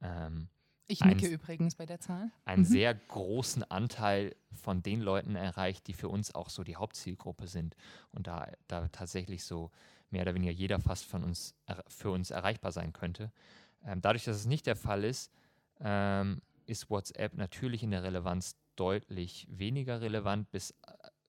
Ähm, 0.00 0.48
ich 0.88 1.04
nicke 1.04 1.26
ein, 1.26 1.32
übrigens 1.32 1.74
bei 1.74 1.86
der 1.86 2.00
Zahl. 2.00 2.30
Einen 2.44 2.62
mhm. 2.62 2.66
sehr 2.66 2.94
großen 2.94 3.62
Anteil 3.70 4.34
von 4.52 4.82
den 4.82 5.00
Leuten 5.00 5.36
erreicht, 5.36 5.86
die 5.86 5.92
für 5.92 6.08
uns 6.08 6.34
auch 6.34 6.48
so 6.48 6.64
die 6.64 6.76
Hauptzielgruppe 6.76 7.46
sind. 7.46 7.76
Und 8.10 8.26
da, 8.26 8.50
da 8.66 8.88
tatsächlich 8.88 9.44
so 9.44 9.70
mehr 10.10 10.22
oder 10.22 10.34
weniger 10.34 10.52
jeder 10.52 10.80
fast 10.80 11.04
von 11.04 11.22
uns 11.22 11.54
für 11.88 12.10
uns 12.10 12.30
erreichbar 12.30 12.72
sein 12.72 12.92
könnte. 12.92 13.30
Ähm, 13.84 14.00
dadurch, 14.00 14.24
dass 14.24 14.36
es 14.36 14.46
nicht 14.46 14.66
der 14.66 14.76
Fall 14.76 15.04
ist, 15.04 15.30
ähm, 15.80 16.40
ist 16.66 16.90
WhatsApp 16.90 17.34
natürlich 17.34 17.82
in 17.82 17.90
der 17.90 18.02
Relevanz 18.02 18.56
deutlich 18.76 19.46
weniger 19.50 20.00
relevant, 20.00 20.50
bis, 20.50 20.70
äh, 20.70 20.74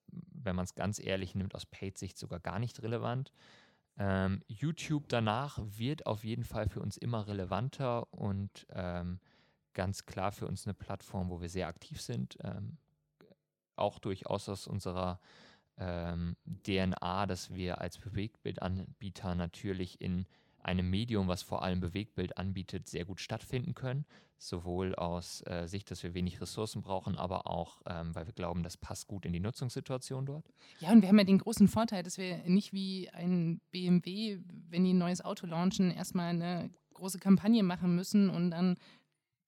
wenn 0.07 0.55
man 0.55 0.65
es 0.65 0.75
ganz 0.75 0.99
ehrlich 0.99 1.35
nimmt, 1.35 1.53
aus 1.53 1.65
Paid-Sicht 1.65 2.17
sogar 2.17 2.39
gar 2.39 2.59
nicht 2.59 2.81
relevant. 2.81 3.31
Ähm, 3.97 4.41
YouTube 4.47 5.09
danach 5.09 5.59
wird 5.61 6.05
auf 6.05 6.23
jeden 6.23 6.45
Fall 6.45 6.69
für 6.69 6.79
uns 6.79 6.95
immer 6.95 7.27
relevanter 7.27 8.11
und 8.13 8.65
ähm, 8.69 9.19
ganz 9.79 10.05
klar 10.05 10.33
für 10.33 10.45
uns 10.45 10.67
eine 10.67 10.73
Plattform, 10.73 11.29
wo 11.29 11.39
wir 11.39 11.47
sehr 11.47 11.69
aktiv 11.69 12.01
sind, 12.01 12.37
ähm, 12.43 12.75
auch 13.77 13.97
durchaus 13.97 14.49
aus 14.49 14.67
unserer 14.67 15.21
ähm, 15.77 16.35
DNA, 16.65 17.25
dass 17.27 17.53
wir 17.53 17.79
als 17.79 17.97
Bewegtbildanbieter 17.97 19.35
natürlich 19.35 20.01
in 20.01 20.25
einem 20.61 20.89
Medium, 20.89 21.29
was 21.29 21.43
vor 21.43 21.63
allem 21.63 21.79
Bewegtbild 21.79 22.37
anbietet, 22.37 22.89
sehr 22.89 23.05
gut 23.05 23.21
stattfinden 23.21 23.73
können. 23.73 24.05
Sowohl 24.37 24.95
aus 24.95 25.41
äh, 25.47 25.65
Sicht, 25.65 25.89
dass 25.91 26.03
wir 26.03 26.13
wenig 26.13 26.41
Ressourcen 26.41 26.81
brauchen, 26.81 27.17
aber 27.17 27.47
auch, 27.47 27.81
ähm, 27.85 28.13
weil 28.13 28.25
wir 28.25 28.33
glauben, 28.33 28.63
das 28.63 28.75
passt 28.75 29.07
gut 29.07 29.25
in 29.25 29.31
die 29.31 29.39
Nutzungssituation 29.39 30.25
dort. 30.25 30.45
Ja, 30.79 30.91
und 30.91 31.01
wir 31.01 31.07
haben 31.07 31.19
ja 31.19 31.23
den 31.23 31.37
großen 31.37 31.69
Vorteil, 31.69 32.03
dass 32.03 32.17
wir 32.17 32.39
nicht 32.49 32.73
wie 32.73 33.09
ein 33.11 33.61
BMW, 33.71 34.39
wenn 34.69 34.83
die 34.83 34.93
ein 34.93 34.97
neues 34.97 35.23
Auto 35.23 35.47
launchen, 35.47 35.89
erstmal 35.89 36.31
eine 36.31 36.69
große 36.99 37.19
Kampagne 37.19 37.63
machen 37.63 37.95
müssen 37.95 38.29
und 38.29 38.51
dann 38.51 38.75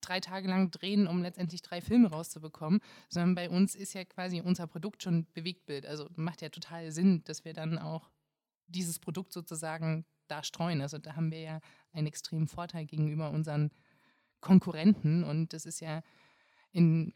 drei 0.02 0.20
Tage 0.20 0.48
lang 0.48 0.70
drehen, 0.70 1.06
um 1.06 1.22
letztendlich 1.22 1.62
drei 1.62 1.80
Filme 1.80 2.10
rauszubekommen, 2.10 2.80
sondern 3.08 3.34
bei 3.34 3.48
uns 3.48 3.74
ist 3.74 3.94
ja 3.94 4.04
quasi 4.04 4.40
unser 4.40 4.66
Produkt 4.66 5.02
schon 5.02 5.26
Bewegtbild. 5.32 5.86
Also 5.86 6.08
macht 6.16 6.42
ja 6.42 6.50
total 6.50 6.92
Sinn, 6.92 7.22
dass 7.24 7.44
wir 7.44 7.54
dann 7.54 7.78
auch 7.78 8.10
dieses 8.66 8.98
Produkt 8.98 9.32
sozusagen 9.32 10.04
da 10.28 10.42
streuen. 10.42 10.80
Also 10.80 10.98
da 10.98 11.16
haben 11.16 11.30
wir 11.30 11.40
ja 11.40 11.60
einen 11.92 12.06
extremen 12.06 12.48
Vorteil 12.48 12.86
gegenüber 12.86 13.30
unseren 13.30 13.70
Konkurrenten 14.40 15.24
und 15.24 15.52
das 15.52 15.66
ist 15.66 15.80
ja 15.80 16.02
in, 16.72 17.14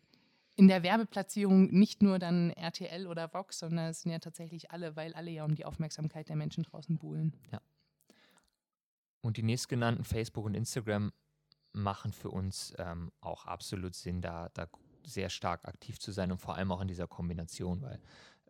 in 0.55 0.69
der 0.69 0.83
Werbeplatzierung 0.83 1.73
nicht 1.73 2.03
nur 2.03 2.19
dann 2.19 2.51
RTL 2.51 3.07
oder 3.07 3.33
Vox, 3.35 3.59
sondern 3.59 3.91
es 3.91 4.03
sind 4.03 4.13
ja 4.13 4.19
tatsächlich 4.19 4.71
alle, 4.71 4.97
weil 4.97 5.13
alle 5.15 5.31
ja 5.31 5.45
um 5.45 5.55
die 5.55 5.65
Aufmerksamkeit 5.65 6.29
der 6.29 6.37
Menschen 6.37 6.63
draußen 6.63 6.99
buhlen. 6.99 7.35
Ja. 7.51 7.61
Und 9.23 9.39
die 9.39 9.43
nächstgenannten 9.43 10.05
Facebook 10.05 10.45
und 10.45 10.55
Instagram 10.55 11.13
machen 11.77 12.13
für 12.13 12.31
uns 12.31 12.75
ähm, 12.79 13.13
auch 13.21 13.47
absolut 13.47 13.95
Sinn, 13.95 14.23
da, 14.23 14.51
da 14.55 14.69
sehr 15.05 15.31
stark 15.31 15.67
aktiv 15.67 15.99
zu 16.01 16.13
sein 16.13 16.33
und 16.33 16.39
vor 16.39 16.57
allem 16.57 16.73
auch 16.73 16.81
in 16.81 16.89
dieser 16.89 17.07
Kombination, 17.07 17.83
weil 17.83 18.01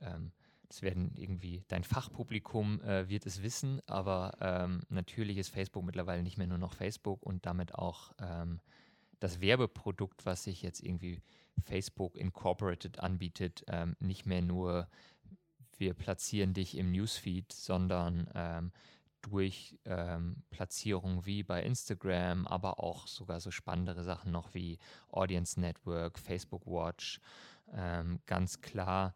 ähm, 0.01 0.33
das 0.69 0.83
werden 0.83 1.13
irgendwie, 1.17 1.65
dein 1.69 1.85
Fachpublikum 1.85 2.81
äh, 2.81 3.09
wird 3.09 3.27
es 3.27 3.43
wissen, 3.43 3.81
aber 3.87 4.37
ähm, 4.41 4.81
natürlich 4.89 5.39
ist 5.39 5.51
Facebook 5.51 5.85
mittlerweile 5.85 6.23
nicht 6.23 6.39
mehr 6.39 6.47
nur 6.47 6.59
noch 6.59 6.73
Facebook 6.73 7.23
und 7.23 7.47
damit 7.47 7.75
auch 7.75 8.13
ähm, 8.21 8.61
das 9.21 9.41
Werbeprodukt, 9.41 10.27
was 10.27 10.45
sich 10.45 10.63
jetzt 10.63 10.83
irgendwie 10.83 11.23
Facebook 11.63 12.17
Incorporated 12.17 13.01
anbietet, 13.01 13.65
ähm, 13.69 13.97
nicht 14.01 14.27
mehr 14.27 14.43
nur 14.43 14.89
wir 15.79 15.95
platzieren 15.95 16.55
dich 16.55 16.77
im 16.77 16.91
Newsfeed, 16.91 17.53
sondern 17.53 18.31
ähm, 18.35 18.73
durch 19.31 19.77
ähm, 19.85 20.43
Platzierungen 20.51 21.27
wie 21.27 21.43
bei 21.43 21.63
Instagram, 21.63 22.47
aber 22.47 22.81
auch 22.81 23.07
sogar 23.07 23.41
so 23.41 23.51
spannendere 23.51 24.05
Sachen 24.05 24.31
noch 24.31 24.55
wie 24.55 24.79
Audience 25.09 25.59
Network, 25.61 26.19
Facebook 26.19 26.67
Watch, 26.67 27.21
ähm, 27.73 28.21
ganz 28.27 28.61
klar 28.61 29.15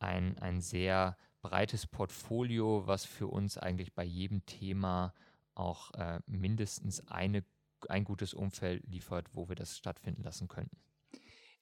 ein, 0.00 0.36
ein 0.38 0.60
sehr 0.60 1.16
breites 1.42 1.86
Portfolio, 1.86 2.86
was 2.86 3.04
für 3.04 3.28
uns 3.28 3.56
eigentlich 3.56 3.94
bei 3.94 4.04
jedem 4.04 4.44
Thema 4.46 5.14
auch 5.54 5.92
äh, 5.94 6.20
mindestens 6.26 7.06
eine, 7.08 7.44
ein 7.88 8.04
gutes 8.04 8.34
Umfeld 8.34 8.84
liefert, 8.86 9.28
wo 9.32 9.48
wir 9.48 9.56
das 9.56 9.76
stattfinden 9.76 10.22
lassen 10.22 10.48
könnten. 10.48 10.76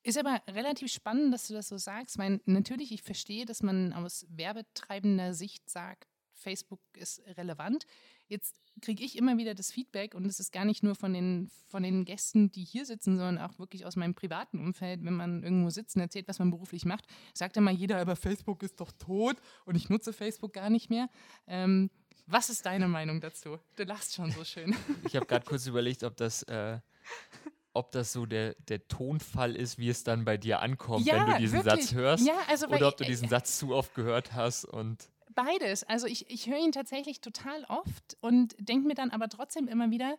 Ist 0.03 0.18
aber 0.18 0.40
relativ 0.49 0.92
spannend, 0.92 1.35
dass 1.35 1.49
du 1.49 1.55
das 1.55 1.68
so 1.68 1.77
sagst, 1.79 2.16
weil 2.16 2.40
natürlich, 2.46 2.92
ich 2.92 3.03
verstehe, 3.03 3.44
dass 3.44 3.62
man 3.62 3.92
aus 3.92 4.25
werbetreibender 4.31 5.35
Sicht 5.35 5.68
sagt, 5.68 6.16
Facebook 6.37 6.81
ist 6.94 7.22
relevant. 7.37 7.87
Jetzt 8.29 8.61
kriege 8.83 9.05
ich 9.05 9.16
immer 9.16 9.38
wieder 9.38 9.55
das 9.55 9.72
Feedback 9.72 10.14
und 10.14 10.27
es 10.27 10.38
ist 10.38 10.53
gar 10.53 10.64
nicht 10.64 10.83
nur 10.83 10.94
von 10.94 11.12
den, 11.12 11.51
von 11.66 11.83
den 11.83 12.05
Gästen, 12.05 12.53
die 12.53 12.64
hier 12.64 12.85
sitzen, 12.85 13.16
sondern 13.16 13.38
auch 13.38 13.59
wirklich 13.59 13.87
aus 13.87 13.96
meinem 13.96 14.14
privaten 14.14 14.59
Umfeld, 14.59 15.05
wenn 15.05 15.14
man 15.14 15.42
irgendwo 15.42 15.70
sitzt 15.70 15.96
und 15.96 16.03
erzählt, 16.03 16.29
was 16.29 16.38
man 16.38 16.51
beruflich 16.51 16.85
macht, 16.85 17.07
sagt 17.35 17.57
immer 17.57 17.70
jeder, 17.70 17.99
aber 17.99 18.16
Facebook 18.16 18.62
ist 18.62 18.81
doch 18.81 18.92
tot 18.92 19.37
und 19.64 19.77
ich 19.77 19.88
nutze 19.88 20.12
Facebook 20.12 20.53
gar 20.53 20.70
nicht 20.70 20.90
mehr. 20.90 21.09
Ähm, 21.46 21.90
was 22.27 22.51
ist 22.51 22.66
deine 22.66 22.88
Meinung 22.88 23.20
dazu? 23.20 23.59
Du 23.77 23.85
lachst 23.85 24.14
schon 24.14 24.31
so 24.33 24.44
schön. 24.44 24.75
Ich 25.07 25.14
habe 25.14 25.27
gerade 25.27 25.46
kurz 25.46 25.66
überlegt, 25.66 26.03
ob 26.03 26.16
das, 26.16 26.42
äh, 26.44 26.81
ob 27.72 27.92
das 27.92 28.12
so 28.12 28.27
der, 28.27 28.55
der 28.68 28.88
Tonfall 28.88 29.55
ist, 29.55 29.79
wie 29.79 29.88
es 29.88 30.03
dann 30.03 30.25
bei 30.25 30.37
dir 30.37 30.61
ankommt, 30.61 31.07
ja, 31.07 31.14
wenn 31.14 31.35
du 31.35 31.38
diesen 31.38 31.64
wirklich. 31.64 31.85
Satz 31.87 31.94
hörst. 31.94 32.27
Ja, 32.27 32.38
also, 32.49 32.66
oder 32.66 32.88
ob 32.88 32.96
du 32.96 33.05
diesen 33.05 33.29
Satz 33.29 33.59
zu 33.59 33.75
oft 33.75 33.94
gehört 33.94 34.33
hast 34.33 34.64
und 34.64 35.09
beides. 35.37 35.85
Also 35.85 36.09
ich, 36.09 36.29
ich 36.29 36.49
höre 36.49 36.59
ihn 36.59 36.72
tatsächlich 36.72 37.20
total 37.20 37.64
oft 37.68 38.16
und 38.20 38.57
denke 38.59 38.88
mir 38.88 38.94
dann 38.94 39.11
aber 39.11 39.29
trotzdem 39.29 39.68
immer 39.68 39.92
wieder, 39.92 40.16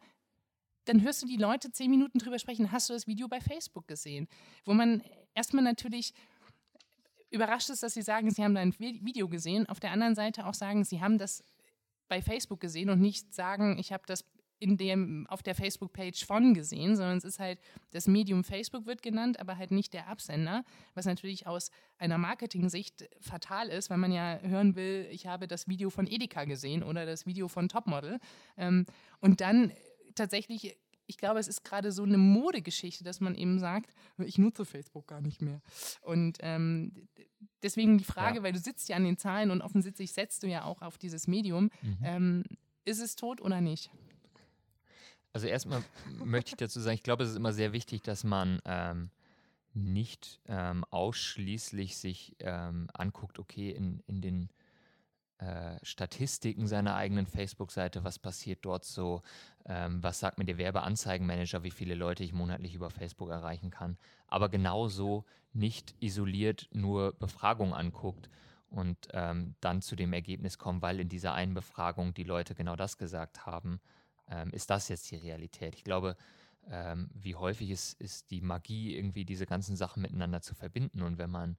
dann 0.86 1.01
hörst 1.01 1.21
du 1.21 1.27
die 1.27 1.36
Leute 1.36 1.71
zehn 1.71 1.91
Minuten 1.91 2.19
drüber 2.19 2.39
sprechen, 2.39 2.71
hast 2.71 2.89
du 2.89 2.93
das 2.93 3.08
Video 3.08 3.27
bei 3.27 3.41
Facebook 3.41 3.88
gesehen? 3.88 4.30
Wo 4.63 4.73
man 4.73 5.03
erstmal 5.36 5.63
natürlich 5.63 6.13
überrascht 7.30 7.69
ist, 7.69 7.84
dass 7.84 7.93
sie 7.93 8.01
sagen, 8.01 8.32
sie 8.32 8.43
haben 8.43 8.56
da 8.56 8.62
ein 8.62 8.77
Video 8.80 9.27
gesehen, 9.27 9.67
auf 9.67 9.82
der 9.82 9.91
anderen 9.91 10.15
Seite 10.15 10.45
auch 10.45 10.53
sagen, 10.53 10.86
sie 10.86 11.01
haben 11.01 11.17
das 11.17 11.43
bei 12.08 12.21
Facebook 12.21 12.62
gesehen 12.62 12.89
und 12.89 13.01
nicht 13.01 13.34
sagen, 13.34 13.77
ich 13.80 13.91
habe 13.91 14.03
das 14.08 14.23
in 14.60 14.78
dem, 14.78 15.28
auf 15.28 15.43
der 15.43 15.56
Facebook-Page 15.56 16.26
von 16.26 16.54
gesehen, 16.54 16.96
sondern 16.96 17.17
es 17.17 17.24
ist 17.24 17.39
halt, 17.39 17.60
das 17.91 18.08
Medium 18.08 18.43
Facebook 18.43 18.86
wird 18.86 19.02
genannt, 19.02 19.39
aber 19.39 19.58
halt 19.58 19.72
nicht 19.72 19.93
der 19.93 20.08
Absender, 20.08 20.63
was 20.93 21.06
natürlich 21.06 21.46
aus 21.48 21.72
einer 21.98 22.17
Marketing-Sicht 22.17 23.08
fatal 23.20 23.70
ist, 23.70 23.89
weil 23.89 23.98
man 23.98 24.12
ja 24.12 24.39
hören 24.41 24.76
will, 24.76 25.08
ich 25.12 25.28
habe 25.28 25.48
das 25.48 25.67
Video 25.67 25.89
von 25.89 26.08
Edeka 26.08 26.46
gesehen 26.46 26.84
oder 26.84 27.06
das 27.06 27.26
Video 27.26 27.48
von 27.48 27.70
Topmodel. 27.70 28.20
Ähm, 28.58 28.86
und 29.20 29.41
dann 29.41 29.72
tatsächlich 30.15 30.76
ich 31.08 31.17
glaube, 31.17 31.39
es 31.39 31.48
ist 31.48 31.63
gerade 31.63 31.91
so 31.91 32.04
eine 32.04 32.17
Modegeschichte, 32.17 33.04
dass 33.04 33.22
man 33.22 33.34
eben 33.34 33.60
sagt, 33.60 33.93
ich 34.17 34.38
nutze 34.38 34.65
Facebook 34.65 35.08
gar 35.08 35.22
nicht 35.22 35.41
mehr. 35.41 35.62
Und 36.02 36.38
ähm, 36.41 37.08
deswegen 37.63 37.98
die 37.98 38.04
Frage, 38.04 38.38
ja. 38.38 38.43
weil 38.43 38.52
du 38.52 38.60
sitzt 38.60 38.89
ja 38.89 38.98
an 38.98 39.06
den 39.06 39.17
Zahlen 39.17 39.50
und 39.50 39.62
offensichtlich 39.62 40.12
setzt 40.12 40.43
du 40.43 40.48
ja 40.48 40.65
auch 40.65 40.82
auf 40.82 40.98
dieses 40.98 41.28
Medium, 41.28 41.70
mhm. 41.82 41.98
ähm, 42.04 42.43
ist 42.84 43.00
es 43.02 43.15
tot 43.15 43.41
oder 43.41 43.62
nicht? 43.62 43.89
Also 45.38 45.45
erstmal 45.45 45.84
möchte 46.26 46.50
ich 46.50 46.58
dazu 46.58 46.80
sagen, 46.80 46.95
ich 46.95 47.04
glaube, 47.04 47.23
es 47.23 47.30
ist 47.30 47.36
immer 47.36 47.54
sehr 47.54 47.71
wichtig, 47.71 48.02
dass 48.02 48.23
man 48.23 48.60
ähm, 48.65 49.12
nicht 49.76 50.41
ähm, 50.47 50.84
ausschließlich 50.89 51.95
sich 51.95 52.36
ähm, 52.39 52.89
anguckt, 52.91 53.38
okay, 53.38 53.69
in, 53.69 54.00
in 54.08 54.21
den 54.21 54.50
äh, 55.38 55.78
Statistiken 55.84 56.65
seiner 56.65 56.95
eigenen 56.95 57.28
Facebook-Seite, 57.28 58.04
was 58.04 58.17
passiert 58.17 58.65
dort 58.65 58.84
so, 58.84 59.21
ähm, 59.65 60.02
was 60.02 60.19
sagt 60.19 60.39
mir 60.39 60.45
der 60.45 60.58
Werbeanzeigenmanager, 60.58 61.62
wie 61.62 61.69
viele 61.69 61.93
Leute 61.93 62.23
ich 62.23 62.34
monatlich 62.34 62.73
über 62.73 62.89
Facebook 62.89 63.30
erreichen 63.30 63.69
kann, 63.69 64.00
aber 64.26 64.50
genauso 64.50 65.23
nicht 65.54 65.93
isoliert 66.00 66.67
nur 66.71 67.13
Befragungen 67.13 67.76
anguckt 67.76 68.28
und 68.71 68.97
ähm, 69.13 69.54
dann 69.62 69.84
zu 69.84 69.95
dem 69.95 70.13
Ergebnis 70.13 70.58
kommt, 70.58 70.82
weil 70.82 71.00
in 71.00 71.10
dieser 71.10 71.36
einen 71.36 71.54
Befragung 71.54 72.15
die 72.15 72.23
Leute 72.23 72.56
genau 72.56 72.76
das 72.76 72.97
gesagt 72.97 73.45
haben, 73.45 73.80
ähm, 74.30 74.52
ist 74.52 74.70
das 74.70 74.90
jetzt 74.90 75.12
die 75.12 75.16
Realität. 75.16 75.76
Ich 75.76 75.84
glaube, 75.84 76.16
ähm, 76.70 77.10
wie 77.13 77.36
häufig 77.36 77.70
ist, 77.70 78.00
ist 78.02 78.30
die 78.32 78.42
Magie, 78.42 78.96
irgendwie 78.96 79.26
diese 79.26 79.46
ganzen 79.46 79.76
Sachen 79.76 80.02
miteinander 80.02 80.42
zu 80.42 80.56
verbinden 80.56 81.02
und 81.02 81.18
wenn 81.18 81.30
man 81.30 81.58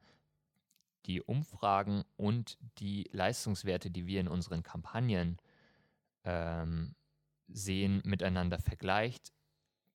die 1.07 1.23
Umfragen 1.23 2.05
und 2.17 2.59
die 2.79 3.09
Leistungswerte, 3.13 3.91
die 3.91 4.07
wir 4.07 4.21
in 4.21 4.29
unseren 4.29 4.63
Kampagnen 4.63 5.39
ähm, 6.25 6.95
sehen, 7.49 8.03
miteinander 8.05 8.59
vergleicht, 8.59 9.33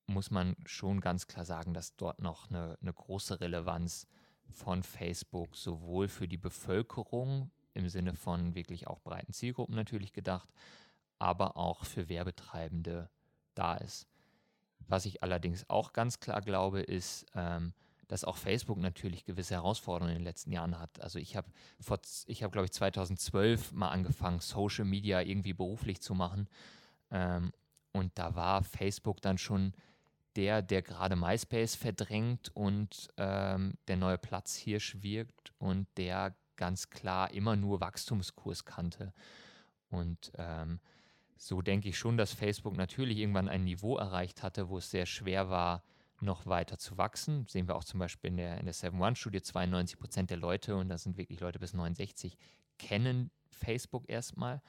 muss 0.08 0.32
man 0.32 0.56
schon 0.66 1.02
ganz 1.02 1.28
klar 1.28 1.46
sagen, 1.46 1.74
dass 1.74 1.96
dort 1.96 2.20
noch 2.20 2.50
eine, 2.50 2.78
eine 2.82 2.94
große 2.94 3.40
Relevanz 3.40 4.08
von 4.50 4.84
Facebook 4.84 5.56
sowohl 5.56 6.08
für 6.08 6.28
die 6.28 6.38
Bevölkerung 6.38 7.52
im 7.74 7.90
Sinne 7.90 8.14
von 8.14 8.56
wirklich 8.56 8.88
auch 8.88 9.02
breiten 9.02 9.34
Zielgruppen 9.34 9.76
natürlich 9.76 10.14
gedacht, 10.14 10.50
aber 11.24 11.56
auch 11.56 11.86
für 11.86 12.10
Werbetreibende 12.10 13.10
da 13.56 13.76
ist. 13.76 14.08
Was 14.90 15.06
ich 15.06 15.24
allerdings 15.24 15.70
auch 15.70 15.94
ganz 15.94 16.20
klar 16.20 16.42
glaube, 16.42 16.82
ist, 16.82 17.26
ähm, 17.34 17.74
dass 18.10 18.26
auch 18.26 18.36
Facebook 18.36 18.78
natürlich 18.78 19.24
gewisse 19.24 19.54
Herausforderungen 19.54 20.12
in 20.12 20.20
den 20.20 20.26
letzten 20.26 20.52
Jahren 20.52 20.78
hat. 20.78 21.00
Also 21.00 21.20
ich 21.20 21.38
habe 21.38 21.48
ich 22.28 22.44
habe 22.44 22.52
glaube 22.52 22.66
ich 22.66 22.74
2012 22.74 23.72
mal 23.72 23.90
angefangen, 23.90 24.42
Social 24.42 24.84
Media 24.84 25.22
irgendwie 25.22 25.54
beruflich 25.54 26.02
zu 26.02 26.14
machen. 26.14 26.50
Ähm, 27.10 27.54
und 27.94 28.12
da 28.16 28.36
war 28.36 28.64
Facebook 28.64 29.22
dann 29.22 29.38
schon 29.38 29.74
der, 30.36 30.62
der 30.62 30.82
gerade 30.82 31.16
MySpace 31.16 31.76
verdrängt 31.76 32.52
und 32.54 33.08
ähm, 33.16 33.76
der 33.88 33.96
neue 33.96 34.18
Platzhirsch 34.18 35.02
wirkt 35.02 35.54
und 35.58 35.88
der 35.96 36.36
ganz 36.58 36.90
klar 36.90 37.32
immer 37.32 37.56
nur 37.56 37.80
Wachstumskurs 37.80 38.66
kannte. 38.66 39.14
Und 39.90 40.34
ähm, 40.38 40.82
so 41.38 41.62
denke 41.62 41.90
ich 41.90 41.98
schon, 41.98 42.18
dass 42.18 42.34
Facebook 42.34 42.76
natürlich 42.76 43.18
irgendwann 43.18 43.50
ein 43.50 43.64
Niveau 43.64 43.98
erreicht 43.98 44.44
hatte, 44.44 44.70
wo 44.70 44.78
es 44.78 44.92
sehr 44.92 45.06
schwer 45.06 45.50
war, 45.50 45.84
noch 46.22 46.46
weiter 46.46 46.78
zu 46.78 46.98
wachsen. 46.98 47.46
Sehen 47.48 47.68
wir 47.68 47.76
auch 47.76 47.84
zum 47.84 48.00
Beispiel 48.00 48.30
in 48.30 48.38
der, 48.38 48.58
in 48.58 48.66
der 48.66 48.74
7-One-Studie, 48.74 49.42
92 49.42 50.00
Prozent 50.00 50.30
der 50.30 50.38
Leute, 50.38 50.76
und 50.76 50.90
das 50.90 51.04
sind 51.04 51.18
wirklich 51.18 51.40
Leute 51.40 51.60
bis 51.60 51.74
69, 51.74 52.38
kennen 52.78 53.32
Facebook 53.52 54.10
erstmal. 54.10 54.62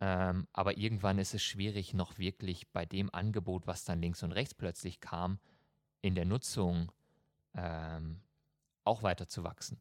Ähm, 0.00 0.46
aber 0.52 0.76
irgendwann 0.76 1.18
ist 1.18 1.34
es 1.34 1.42
schwierig, 1.42 1.94
noch 1.94 2.18
wirklich 2.18 2.68
bei 2.72 2.84
dem 2.84 3.12
Angebot, 3.14 3.66
was 3.66 3.84
dann 3.84 4.00
links 4.00 4.22
und 4.22 4.32
rechts 4.32 4.54
plötzlich 4.54 5.00
kam, 5.00 5.38
in 6.02 6.14
der 6.14 6.24
Nutzung 6.24 6.92
ähm, 7.54 8.20
auch 8.84 9.02
weiter 9.02 9.28
zu 9.28 9.44
wachsen. 9.44 9.80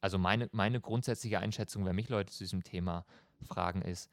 Also 0.00 0.18
meine, 0.18 0.48
meine 0.52 0.80
grundsätzliche 0.80 1.38
Einschätzung, 1.38 1.84
wenn 1.84 1.96
mich 1.96 2.08
Leute 2.08 2.32
zu 2.32 2.40
diesem 2.40 2.64
Thema 2.64 3.06
fragen, 3.40 3.82
ist, 3.82 4.10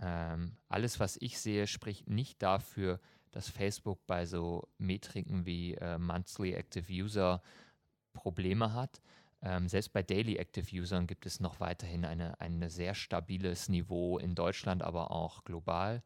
ähm, 0.00 0.56
alles, 0.68 1.00
was 1.00 1.16
ich 1.20 1.38
sehe, 1.38 1.66
spricht 1.66 2.08
nicht 2.08 2.42
dafür, 2.42 3.00
dass 3.32 3.48
Facebook 3.48 4.06
bei 4.06 4.26
so 4.26 4.68
Metriken 4.78 5.46
wie 5.46 5.74
äh, 5.74 5.98
Monthly 5.98 6.54
Active 6.54 6.90
User 6.92 7.42
Probleme 8.12 8.72
hat. 8.72 9.00
Ähm, 9.42 9.68
selbst 9.68 9.92
bei 9.92 10.02
Daily 10.02 10.36
Active 10.36 10.74
Usern 10.74 11.06
gibt 11.06 11.26
es 11.26 11.40
noch 11.40 11.60
weiterhin 11.60 12.04
eine, 12.04 12.40
ein 12.40 12.68
sehr 12.68 12.94
stabiles 12.94 13.68
Niveau 13.68 14.18
in 14.18 14.34
Deutschland, 14.34 14.82
aber 14.82 15.10
auch 15.10 15.44
global. 15.44 16.02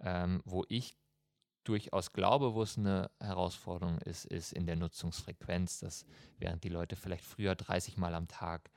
Ähm, 0.00 0.42
wo 0.44 0.64
ich 0.68 0.94
durchaus 1.64 2.12
glaube, 2.12 2.54
wo 2.54 2.62
es 2.62 2.78
eine 2.78 3.10
Herausforderung 3.20 3.98
ist, 3.98 4.26
ist 4.26 4.52
in 4.52 4.66
der 4.66 4.76
Nutzungsfrequenz, 4.76 5.80
dass 5.80 6.04
während 6.38 6.62
die 6.64 6.68
Leute 6.68 6.96
vielleicht 6.96 7.24
früher 7.24 7.54
30 7.54 7.96
Mal 7.96 8.14
am 8.14 8.28
Tag 8.28 8.70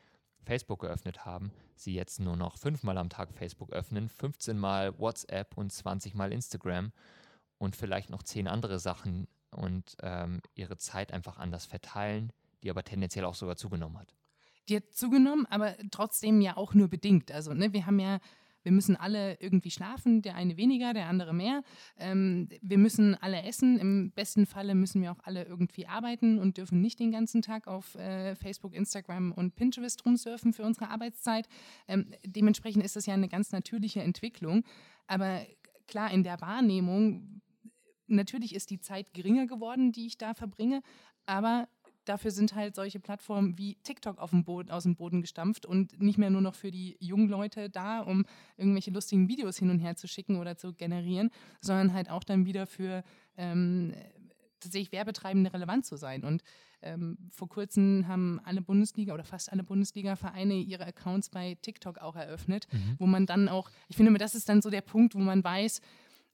Facebook 0.45 0.81
geöffnet 0.81 1.25
haben, 1.25 1.51
sie 1.75 1.93
jetzt 1.93 2.19
nur 2.19 2.35
noch 2.35 2.57
5 2.57 2.83
Mal 2.83 2.97
am 2.97 3.09
Tag 3.09 3.33
Facebook 3.33 3.71
öffnen, 3.71 4.09
15 4.09 4.57
Mal 4.57 4.97
WhatsApp 4.99 5.57
und 5.57 5.71
20 5.71 6.15
Mal 6.15 6.31
Instagram 6.31 6.91
und 7.57 7.75
vielleicht 7.75 8.09
noch 8.09 8.23
zehn 8.23 8.47
andere 8.47 8.79
Sachen 8.79 9.27
und 9.51 9.95
ähm, 10.01 10.41
ihre 10.55 10.77
Zeit 10.77 11.11
einfach 11.11 11.37
anders 11.37 11.65
verteilen, 11.65 12.31
die 12.63 12.69
aber 12.69 12.83
tendenziell 12.83 13.25
auch 13.25 13.35
sogar 13.35 13.55
zugenommen 13.55 13.97
hat. 13.97 14.15
Die 14.67 14.75
hat 14.75 14.93
zugenommen, 14.93 15.45
aber 15.47 15.75
trotzdem 15.91 16.41
ja 16.41 16.55
auch 16.57 16.73
nur 16.73 16.87
bedingt. 16.87 17.31
Also 17.31 17.53
ne, 17.53 17.73
wir 17.73 17.85
haben 17.85 17.99
ja, 17.99 18.19
wir 18.63 18.71
müssen 18.71 18.95
alle 18.95 19.39
irgendwie 19.39 19.71
schlafen, 19.71 20.21
der 20.21 20.35
eine 20.35 20.57
weniger, 20.57 20.93
der 20.93 21.07
andere 21.07 21.33
mehr. 21.33 21.61
Ähm, 21.97 22.49
wir 22.61 22.77
müssen 22.77 23.15
alle 23.15 23.43
essen. 23.43 23.77
Im 23.77 24.11
besten 24.11 24.45
Falle 24.45 24.75
müssen 24.75 25.01
wir 25.01 25.11
auch 25.11 25.19
alle 25.23 25.43
irgendwie 25.45 25.87
arbeiten 25.87 26.39
und 26.39 26.57
dürfen 26.57 26.81
nicht 26.81 26.99
den 26.99 27.11
ganzen 27.11 27.41
Tag 27.41 27.67
auf 27.67 27.95
äh, 27.95 28.35
Facebook, 28.35 28.73
Instagram 28.73 29.31
und 29.31 29.55
Pinterest 29.55 30.05
rumsurfen 30.05 30.53
für 30.53 30.63
unsere 30.63 30.89
Arbeitszeit. 30.89 31.47
Ähm, 31.87 32.11
dementsprechend 32.25 32.83
ist 32.83 32.95
das 32.95 33.05
ja 33.05 33.13
eine 33.13 33.29
ganz 33.29 33.51
natürliche 33.51 34.01
Entwicklung. 34.01 34.63
Aber 35.07 35.41
klar, 35.87 36.11
in 36.11 36.23
der 36.23 36.41
Wahrnehmung 36.41 37.41
natürlich 38.07 38.55
ist 38.55 38.71
die 38.71 38.79
Zeit 38.79 39.13
geringer 39.13 39.45
geworden, 39.47 39.91
die 39.91 40.07
ich 40.07 40.17
da 40.17 40.33
verbringe, 40.33 40.81
aber 41.25 41.67
dafür 42.09 42.31
sind 42.31 42.55
halt 42.55 42.75
solche 42.75 42.99
Plattformen 42.99 43.57
wie 43.57 43.75
TikTok 43.83 44.17
auf 44.17 44.31
dem 44.31 44.43
Boden, 44.43 44.71
aus 44.71 44.83
dem 44.83 44.95
Boden 44.95 45.21
gestampft 45.21 45.65
und 45.65 46.01
nicht 46.01 46.17
mehr 46.17 46.29
nur 46.29 46.41
noch 46.41 46.55
für 46.55 46.71
die 46.71 46.97
jungen 46.99 47.29
Leute 47.29 47.69
da, 47.69 48.01
um 48.01 48.25
irgendwelche 48.57 48.91
lustigen 48.91 49.27
Videos 49.27 49.57
hin 49.57 49.69
und 49.69 49.79
her 49.79 49.95
zu 49.95 50.07
schicken 50.07 50.37
oder 50.37 50.57
zu 50.57 50.73
generieren, 50.73 51.29
sondern 51.61 51.93
halt 51.93 52.09
auch 52.09 52.23
dann 52.23 52.45
wieder 52.45 52.65
für 52.65 53.03
ähm, 53.37 53.93
tatsächlich 54.59 54.91
Werbetreibende 54.91 55.53
relevant 55.53 55.85
zu 55.85 55.95
sein. 55.97 56.23
Und 56.23 56.43
ähm, 56.81 57.17
vor 57.29 57.47
kurzem 57.47 58.07
haben 58.07 58.39
alle 58.43 58.61
Bundesliga 58.61 59.13
oder 59.13 59.23
fast 59.23 59.51
alle 59.51 59.63
Bundesliga-Vereine 59.63 60.55
ihre 60.55 60.85
Accounts 60.85 61.29
bei 61.29 61.57
TikTok 61.61 61.99
auch 61.99 62.15
eröffnet, 62.15 62.67
mhm. 62.71 62.95
wo 62.97 63.05
man 63.05 63.25
dann 63.25 63.49
auch, 63.49 63.69
ich 63.87 63.97
finde, 63.97 64.17
das 64.17 64.35
ist 64.35 64.49
dann 64.49 64.61
so 64.61 64.69
der 64.69 64.81
Punkt, 64.81 65.13
wo 65.13 65.19
man 65.19 65.43
weiß, 65.43 65.81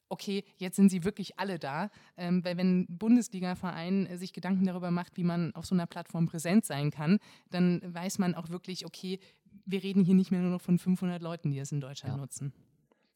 okay, 0.09 0.43
jetzt 0.57 0.75
sind 0.75 0.89
sie 0.89 1.03
wirklich 1.03 1.39
alle 1.39 1.59
da. 1.59 1.89
Ähm, 2.17 2.43
weil 2.43 2.57
wenn 2.57 2.81
ein 2.81 2.97
Bundesliga-Verein 2.97 4.07
äh, 4.07 4.17
sich 4.17 4.33
Gedanken 4.33 4.65
darüber 4.65 4.91
macht, 4.91 5.17
wie 5.17 5.23
man 5.23 5.53
auf 5.55 5.65
so 5.65 5.75
einer 5.75 5.87
Plattform 5.87 6.27
präsent 6.27 6.65
sein 6.65 6.91
kann, 6.91 7.19
dann 7.49 7.81
weiß 7.83 8.19
man 8.19 8.35
auch 8.35 8.49
wirklich, 8.49 8.85
okay, 8.85 9.19
wir 9.65 9.83
reden 9.83 10.03
hier 10.03 10.15
nicht 10.15 10.31
mehr 10.31 10.41
nur 10.41 10.51
noch 10.51 10.61
von 10.61 10.77
500 10.77 11.21
Leuten, 11.21 11.51
die 11.51 11.59
es 11.59 11.71
in 11.71 11.81
Deutschland 11.81 12.15
ja. 12.15 12.21
nutzen. 12.21 12.53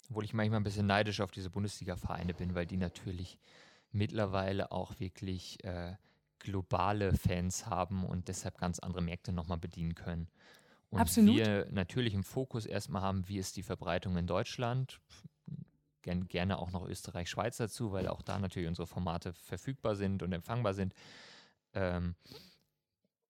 Obwohl 0.09 0.25
ich 0.25 0.33
manchmal 0.33 0.59
ein 0.59 0.63
bisschen 0.63 0.87
neidisch 0.87 1.21
auf 1.21 1.31
diese 1.31 1.49
Bundesliga-Vereine 1.49 2.33
bin, 2.33 2.55
weil 2.55 2.65
die 2.65 2.77
natürlich 2.77 3.37
mittlerweile 3.91 4.71
auch 4.71 4.99
wirklich 4.99 5.63
äh, 5.63 5.95
globale 6.39 7.13
Fans 7.15 7.67
haben 7.67 8.03
und 8.03 8.27
deshalb 8.27 8.57
ganz 8.57 8.79
andere 8.79 9.01
Märkte 9.01 9.31
nochmal 9.31 9.57
bedienen 9.57 9.95
können. 9.95 10.27
Und 10.89 10.99
Absolut. 10.99 11.35
wir 11.35 11.67
natürlich 11.69 12.15
im 12.15 12.23
Fokus 12.23 12.65
erstmal 12.65 13.03
haben, 13.03 13.27
wie 13.27 13.37
ist 13.37 13.57
die 13.57 13.63
Verbreitung 13.63 14.17
in 14.17 14.25
Deutschland, 14.25 14.99
gern, 16.01 16.27
gerne 16.27 16.59
auch 16.59 16.71
noch 16.71 16.87
Österreich, 16.87 17.29
Schweiz 17.29 17.57
dazu, 17.57 17.91
weil 17.91 18.07
auch 18.07 18.21
da 18.21 18.39
natürlich 18.39 18.67
unsere 18.69 18.87
Formate 18.87 19.33
verfügbar 19.33 19.95
sind 19.95 20.23
und 20.23 20.33
empfangbar 20.33 20.73
sind. 20.73 20.93
Ähm, 21.73 22.15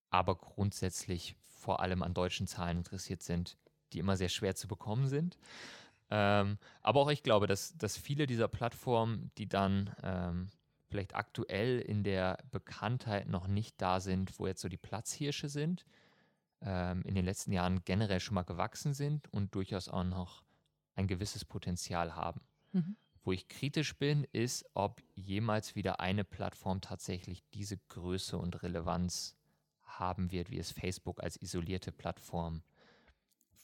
aber 0.09 0.35
grundsätzlich 0.35 1.35
vor 1.41 1.81
allem 1.81 2.03
an 2.03 2.13
deutschen 2.13 2.47
Zahlen 2.47 2.77
interessiert 2.79 3.21
sind, 3.21 3.57
die 3.93 3.99
immer 3.99 4.17
sehr 4.17 4.29
schwer 4.29 4.55
zu 4.55 4.67
bekommen 4.67 5.07
sind. 5.07 5.37
Ähm, 6.09 6.57
aber 6.81 7.01
auch 7.01 7.09
ich 7.09 7.23
glaube, 7.23 7.47
dass, 7.47 7.77
dass 7.77 7.97
viele 7.97 8.25
dieser 8.25 8.47
Plattformen, 8.47 9.31
die 9.37 9.47
dann 9.47 9.95
ähm, 10.01 10.49
vielleicht 10.89 11.15
aktuell 11.15 11.79
in 11.79 12.03
der 12.03 12.39
Bekanntheit 12.51 13.27
noch 13.27 13.47
nicht 13.47 13.79
da 13.79 13.99
sind, 13.99 14.39
wo 14.39 14.47
jetzt 14.47 14.61
so 14.61 14.69
die 14.69 14.77
Platzhirsche 14.77 15.49
sind, 15.49 15.85
ähm, 16.61 17.03
in 17.03 17.15
den 17.15 17.25
letzten 17.25 17.51
Jahren 17.51 17.83
generell 17.85 18.19
schon 18.19 18.35
mal 18.35 18.43
gewachsen 18.43 18.93
sind 18.93 19.31
und 19.31 19.53
durchaus 19.53 19.87
auch 19.87 20.03
noch 20.03 20.43
ein 20.95 21.07
gewisses 21.07 21.45
Potenzial 21.45 22.15
haben. 22.15 22.41
Mhm. 22.71 22.95
Wo 23.23 23.31
ich 23.31 23.47
kritisch 23.47 23.97
bin, 23.97 24.25
ist, 24.31 24.65
ob 24.73 25.01
jemals 25.15 25.75
wieder 25.75 25.99
eine 25.99 26.23
Plattform 26.23 26.81
tatsächlich 26.81 27.43
diese 27.53 27.77
Größe 27.89 28.37
und 28.37 28.63
Relevanz 28.63 29.35
haben 29.83 30.31
wird, 30.31 30.49
wie 30.49 30.57
es 30.57 30.71
Facebook 30.71 31.21
als 31.21 31.41
isolierte 31.41 31.91
Plattform 31.91 32.63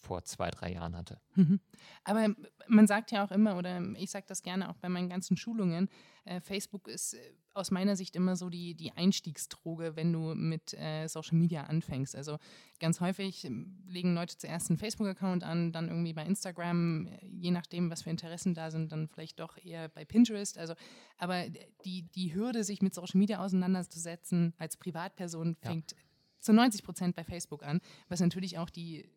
vor 0.06 0.24
zwei, 0.24 0.52
drei 0.52 0.74
Jahren 0.74 0.96
hatte. 0.96 1.20
Mhm. 1.34 1.60
Aber 2.04 2.28
man 2.68 2.88
sagt 2.88 3.12
ja 3.12 3.26
auch 3.26 3.32
immer, 3.32 3.58
oder 3.58 3.82
ich 3.98 4.12
sage 4.12 4.26
das 4.28 4.44
gerne 4.44 4.70
auch 4.70 4.78
bei 4.78 4.88
meinen 4.88 5.10
ganzen 5.10 5.36
Schulungen, 5.36 5.90
äh, 6.26 6.40
Facebook 6.42 6.88
ist 6.88 7.14
äh, 7.14 7.20
aus 7.54 7.72
meiner 7.72 7.96
Sicht 7.96 8.16
immer 8.16 8.36
so 8.36 8.50
die, 8.50 8.76
die 8.76 8.92
Einstiegsdroge, 8.92 9.96
wenn 9.96 10.12
du 10.12 10.36
mit 10.36 10.74
äh, 10.74 11.08
Social 11.08 11.38
Media 11.38 11.64
anfängst. 11.64 12.16
Also 12.16 12.38
ganz 12.80 13.00
häufig 13.00 13.46
ähm, 13.46 13.84
legen 13.88 14.14
Leute 14.14 14.38
zuerst 14.38 14.70
einen 14.70 14.78
Facebook-Account 14.78 15.44
an, 15.44 15.72
dann 15.72 15.88
irgendwie 15.88 16.14
bei 16.14 16.26
Instagram, 16.26 17.08
äh, 17.08 17.26
je 17.26 17.52
nachdem, 17.52 17.90
was 17.90 18.04
für 18.04 18.10
Interessen 18.10 18.54
da 18.54 18.72
sind, 18.72 18.92
dann 18.92 19.08
vielleicht 19.08 19.40
doch 19.40 19.58
eher 19.58 19.88
bei 19.90 20.06
Pinterest. 20.06 20.58
Also, 20.58 20.74
aber 21.18 21.46
die, 21.86 22.04
die 22.12 22.36
Hürde, 22.36 22.64
sich 22.64 22.82
mit 22.82 22.94
Social 22.94 23.20
Media 23.20 23.44
auseinanderzusetzen 23.44 24.54
als 24.58 24.78
Privatperson, 24.78 25.56
fängt 25.62 25.92
ja. 25.94 25.98
zu 26.42 26.54
90 26.54 26.84
Prozent 26.84 27.16
bei 27.16 27.24
Facebook 27.24 27.64
an, 27.64 27.80
was 28.10 28.20
natürlich 28.20 28.58
auch 28.58 28.70
die 28.70 29.10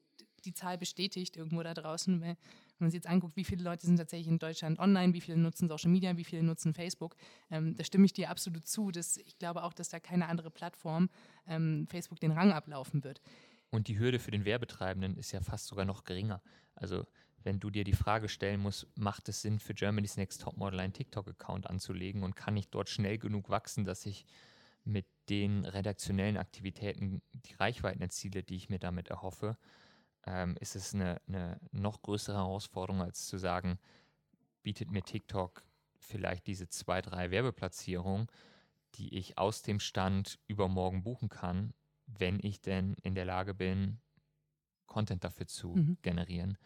die 0.48 0.54
Zahl 0.54 0.78
bestätigt 0.78 1.36
irgendwo 1.36 1.62
da 1.62 1.74
draußen. 1.74 2.20
Wenn 2.20 2.36
man 2.78 2.90
sich 2.90 2.98
jetzt 2.98 3.06
anguckt, 3.06 3.36
wie 3.36 3.44
viele 3.44 3.62
Leute 3.62 3.86
sind 3.86 3.96
tatsächlich 3.96 4.28
in 4.28 4.38
Deutschland 4.38 4.78
online, 4.78 5.12
wie 5.12 5.20
viele 5.20 5.36
nutzen 5.36 5.68
Social 5.68 5.90
Media, 5.90 6.16
wie 6.16 6.24
viele 6.24 6.42
nutzen 6.42 6.74
Facebook, 6.74 7.16
ähm, 7.50 7.76
da 7.76 7.84
stimme 7.84 8.06
ich 8.06 8.12
dir 8.12 8.30
absolut 8.30 8.66
zu. 8.66 8.90
Dass 8.90 9.16
ich 9.18 9.38
glaube 9.38 9.62
auch, 9.62 9.72
dass 9.72 9.88
da 9.88 10.00
keine 10.00 10.28
andere 10.28 10.50
Plattform 10.50 11.10
ähm, 11.46 11.86
Facebook 11.88 12.20
den 12.20 12.32
Rang 12.32 12.52
ablaufen 12.52 13.04
wird. 13.04 13.20
Und 13.70 13.88
die 13.88 13.98
Hürde 13.98 14.18
für 14.18 14.30
den 14.30 14.44
Werbetreibenden 14.44 15.16
ist 15.16 15.32
ja 15.32 15.40
fast 15.40 15.66
sogar 15.66 15.84
noch 15.84 16.04
geringer. 16.04 16.40
Also 16.74 17.04
wenn 17.42 17.60
du 17.60 17.70
dir 17.70 17.84
die 17.84 17.92
Frage 17.92 18.28
stellen 18.28 18.60
musst, 18.60 18.86
macht 18.96 19.28
es 19.28 19.42
Sinn 19.42 19.58
für 19.58 19.74
Germany's 19.74 20.16
Next 20.16 20.42
Topmodel 20.42 20.80
einen 20.80 20.92
TikTok-Account 20.92 21.68
anzulegen 21.68 22.22
und 22.22 22.34
kann 22.34 22.56
ich 22.56 22.68
dort 22.68 22.88
schnell 22.88 23.18
genug 23.18 23.48
wachsen, 23.48 23.84
dass 23.84 24.06
ich 24.06 24.26
mit 24.84 25.06
den 25.28 25.64
redaktionellen 25.64 26.36
Aktivitäten 26.36 27.22
die 27.32 27.54
Reichweiten 27.54 28.00
erziele, 28.00 28.42
die 28.42 28.56
ich 28.56 28.70
mir 28.70 28.78
damit 28.78 29.08
erhoffe, 29.08 29.56
ähm, 30.26 30.56
ist 30.60 30.76
es 30.76 30.94
eine, 30.94 31.20
eine 31.26 31.60
noch 31.72 32.02
größere 32.02 32.36
Herausforderung, 32.36 33.02
als 33.02 33.26
zu 33.26 33.38
sagen, 33.38 33.78
bietet 34.62 34.90
mir 34.90 35.02
TikTok 35.02 35.62
vielleicht 35.98 36.46
diese 36.46 36.68
zwei, 36.68 37.00
drei 37.02 37.30
Werbeplatzierungen, 37.30 38.28
die 38.94 39.16
ich 39.16 39.38
aus 39.38 39.62
dem 39.62 39.80
Stand 39.80 40.38
übermorgen 40.46 41.02
buchen 41.02 41.28
kann, 41.28 41.74
wenn 42.06 42.38
ich 42.42 42.60
denn 42.60 42.94
in 43.02 43.14
der 43.14 43.24
Lage 43.24 43.54
bin, 43.54 44.00
Content 44.86 45.24
dafür 45.24 45.46
zu 45.46 45.74
mhm. 45.74 45.98
generieren. 46.02 46.58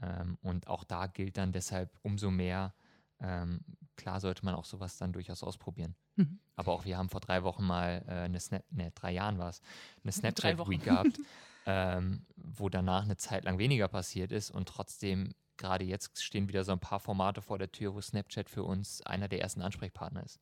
Ähm, 0.00 0.36
und 0.42 0.66
auch 0.66 0.84
da 0.84 1.06
gilt 1.06 1.36
dann 1.36 1.52
deshalb 1.52 1.96
umso 2.02 2.30
mehr, 2.30 2.74
ähm, 3.20 3.60
klar 3.96 4.20
sollte 4.20 4.44
man 4.44 4.54
auch 4.54 4.64
sowas 4.64 4.98
dann 4.98 5.12
durchaus 5.12 5.42
ausprobieren. 5.42 5.94
Mhm. 6.16 6.40
Aber 6.56 6.72
auch 6.72 6.84
wir 6.84 6.98
haben 6.98 7.08
vor 7.08 7.20
drei 7.20 7.44
Wochen 7.44 7.64
mal 7.64 8.04
äh, 8.08 8.12
eine 8.12 8.40
Snap, 8.40 8.64
ne, 8.70 8.90
drei 8.92 9.12
Jahren 9.12 9.38
war 9.38 9.50
es, 9.50 9.62
eine 10.02 10.12
Snapchat 10.12 10.58
Week 10.68 10.82
gehabt. 10.82 11.18
ähm, 11.66 12.26
wo 12.36 12.68
danach 12.68 13.04
eine 13.04 13.16
Zeit 13.16 13.44
lang 13.44 13.58
weniger 13.58 13.88
passiert 13.88 14.32
ist 14.32 14.50
und 14.50 14.68
trotzdem 14.68 15.34
gerade 15.56 15.84
jetzt 15.84 16.22
stehen 16.22 16.48
wieder 16.48 16.64
so 16.64 16.72
ein 16.72 16.80
paar 16.80 17.00
Formate 17.00 17.42
vor 17.42 17.58
der 17.58 17.70
Tür, 17.70 17.94
wo 17.94 18.00
Snapchat 18.00 18.48
für 18.48 18.64
uns 18.64 19.00
einer 19.02 19.28
der 19.28 19.40
ersten 19.40 19.62
Ansprechpartner 19.62 20.22
ist. 20.24 20.40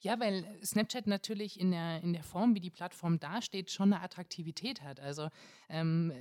Ja, 0.00 0.18
weil 0.18 0.44
Snapchat 0.64 1.06
natürlich 1.06 1.60
in 1.60 1.70
der, 1.70 2.02
in 2.02 2.12
der 2.12 2.24
Form, 2.24 2.54
wie 2.54 2.60
die 2.60 2.70
Plattform 2.70 3.20
dasteht, 3.20 3.70
schon 3.70 3.92
eine 3.92 4.02
Attraktivität 4.02 4.82
hat. 4.82 4.98
Also 4.98 5.28
ähm, 5.68 6.12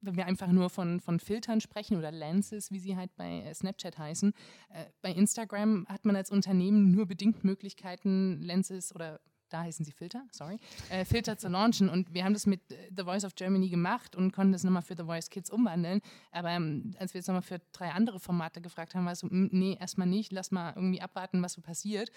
wenn 0.00 0.16
wir 0.16 0.26
einfach 0.26 0.48
nur 0.48 0.70
von, 0.70 1.00
von 1.00 1.18
Filtern 1.18 1.60
sprechen 1.60 1.96
oder 1.96 2.12
Lenses, 2.12 2.70
wie 2.70 2.78
sie 2.78 2.96
halt 2.96 3.14
bei 3.16 3.52
Snapchat 3.52 3.98
heißen, 3.98 4.32
äh, 4.70 4.84
bei 5.00 5.10
Instagram 5.10 5.86
hat 5.88 6.04
man 6.04 6.14
als 6.14 6.30
Unternehmen 6.30 6.90
nur 6.90 7.06
bedingt 7.06 7.42
Möglichkeiten, 7.42 8.40
Lenses 8.42 8.94
oder 8.94 9.20
da 9.48 9.62
heißen 9.62 9.84
sie 9.84 9.92
Filter, 9.92 10.24
sorry, 10.30 10.58
äh, 10.90 11.04
Filter 11.04 11.38
zu 11.38 11.48
launchen. 11.48 11.88
Und 11.88 12.12
wir 12.14 12.24
haben 12.24 12.34
das 12.34 12.46
mit 12.46 12.60
äh, 12.72 12.90
The 12.96 13.04
Voice 13.04 13.24
of 13.24 13.34
Germany 13.34 13.68
gemacht 13.68 14.16
und 14.16 14.32
konnten 14.32 14.52
das 14.52 14.64
nochmal 14.64 14.82
für 14.82 14.96
The 14.96 15.04
Voice 15.04 15.30
Kids 15.30 15.50
umwandeln. 15.50 16.00
Aber 16.32 16.50
ähm, 16.50 16.94
als 16.98 17.14
wir 17.14 17.20
jetzt 17.20 17.28
nochmal 17.28 17.42
für 17.42 17.60
drei 17.72 17.90
andere 17.90 18.20
Formate 18.20 18.60
gefragt 18.60 18.94
haben, 18.94 19.04
war 19.04 19.12
es 19.12 19.20
so, 19.20 19.28
nee, 19.30 19.76
erstmal 19.80 20.06
nicht, 20.06 20.32
lass 20.32 20.50
mal 20.50 20.72
irgendwie 20.74 21.00
abwarten, 21.00 21.42
was 21.42 21.54
so 21.54 21.60
passiert. 21.60 22.10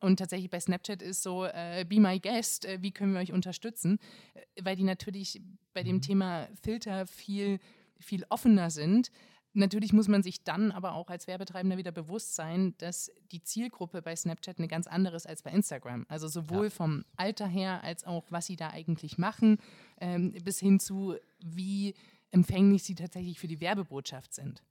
Und 0.00 0.18
tatsächlich 0.18 0.50
bei 0.50 0.60
Snapchat 0.60 1.02
ist 1.02 1.22
so, 1.22 1.44
äh, 1.44 1.84
be 1.88 2.00
my 2.00 2.18
guest, 2.20 2.64
äh, 2.64 2.78
wie 2.80 2.92
können 2.92 3.12
wir 3.12 3.20
euch 3.20 3.32
unterstützen? 3.32 3.98
Äh, 4.34 4.40
weil 4.62 4.76
die 4.76 4.84
natürlich 4.84 5.42
bei 5.74 5.82
dem 5.82 5.96
mhm. 5.96 6.02
Thema 6.02 6.48
Filter 6.62 7.06
viel, 7.06 7.58
viel 8.00 8.24
offener 8.28 8.70
sind. 8.70 9.10
Natürlich 9.58 9.92
muss 9.92 10.06
man 10.06 10.22
sich 10.22 10.44
dann 10.44 10.70
aber 10.70 10.92
auch 10.92 11.10
als 11.10 11.26
Werbetreibender 11.26 11.78
wieder 11.78 11.90
bewusst 11.90 12.36
sein, 12.36 12.76
dass 12.78 13.10
die 13.32 13.42
Zielgruppe 13.42 14.02
bei 14.02 14.14
Snapchat 14.14 14.58
eine 14.58 14.68
ganz 14.68 14.86
andere 14.86 15.16
ist 15.16 15.26
als 15.26 15.42
bei 15.42 15.50
Instagram. 15.50 16.06
Also 16.08 16.28
sowohl 16.28 16.66
ja. 16.66 16.70
vom 16.70 17.04
Alter 17.16 17.48
her 17.48 17.82
als 17.82 18.04
auch, 18.04 18.24
was 18.30 18.46
sie 18.46 18.54
da 18.54 18.70
eigentlich 18.70 19.18
machen, 19.18 19.58
ähm, 20.00 20.30
bis 20.44 20.60
hin 20.60 20.78
zu, 20.78 21.16
wie 21.40 21.94
empfänglich 22.30 22.84
sie 22.84 22.94
tatsächlich 22.94 23.40
für 23.40 23.48
die 23.48 23.60
Werbebotschaft 23.60 24.32
sind. 24.32 24.62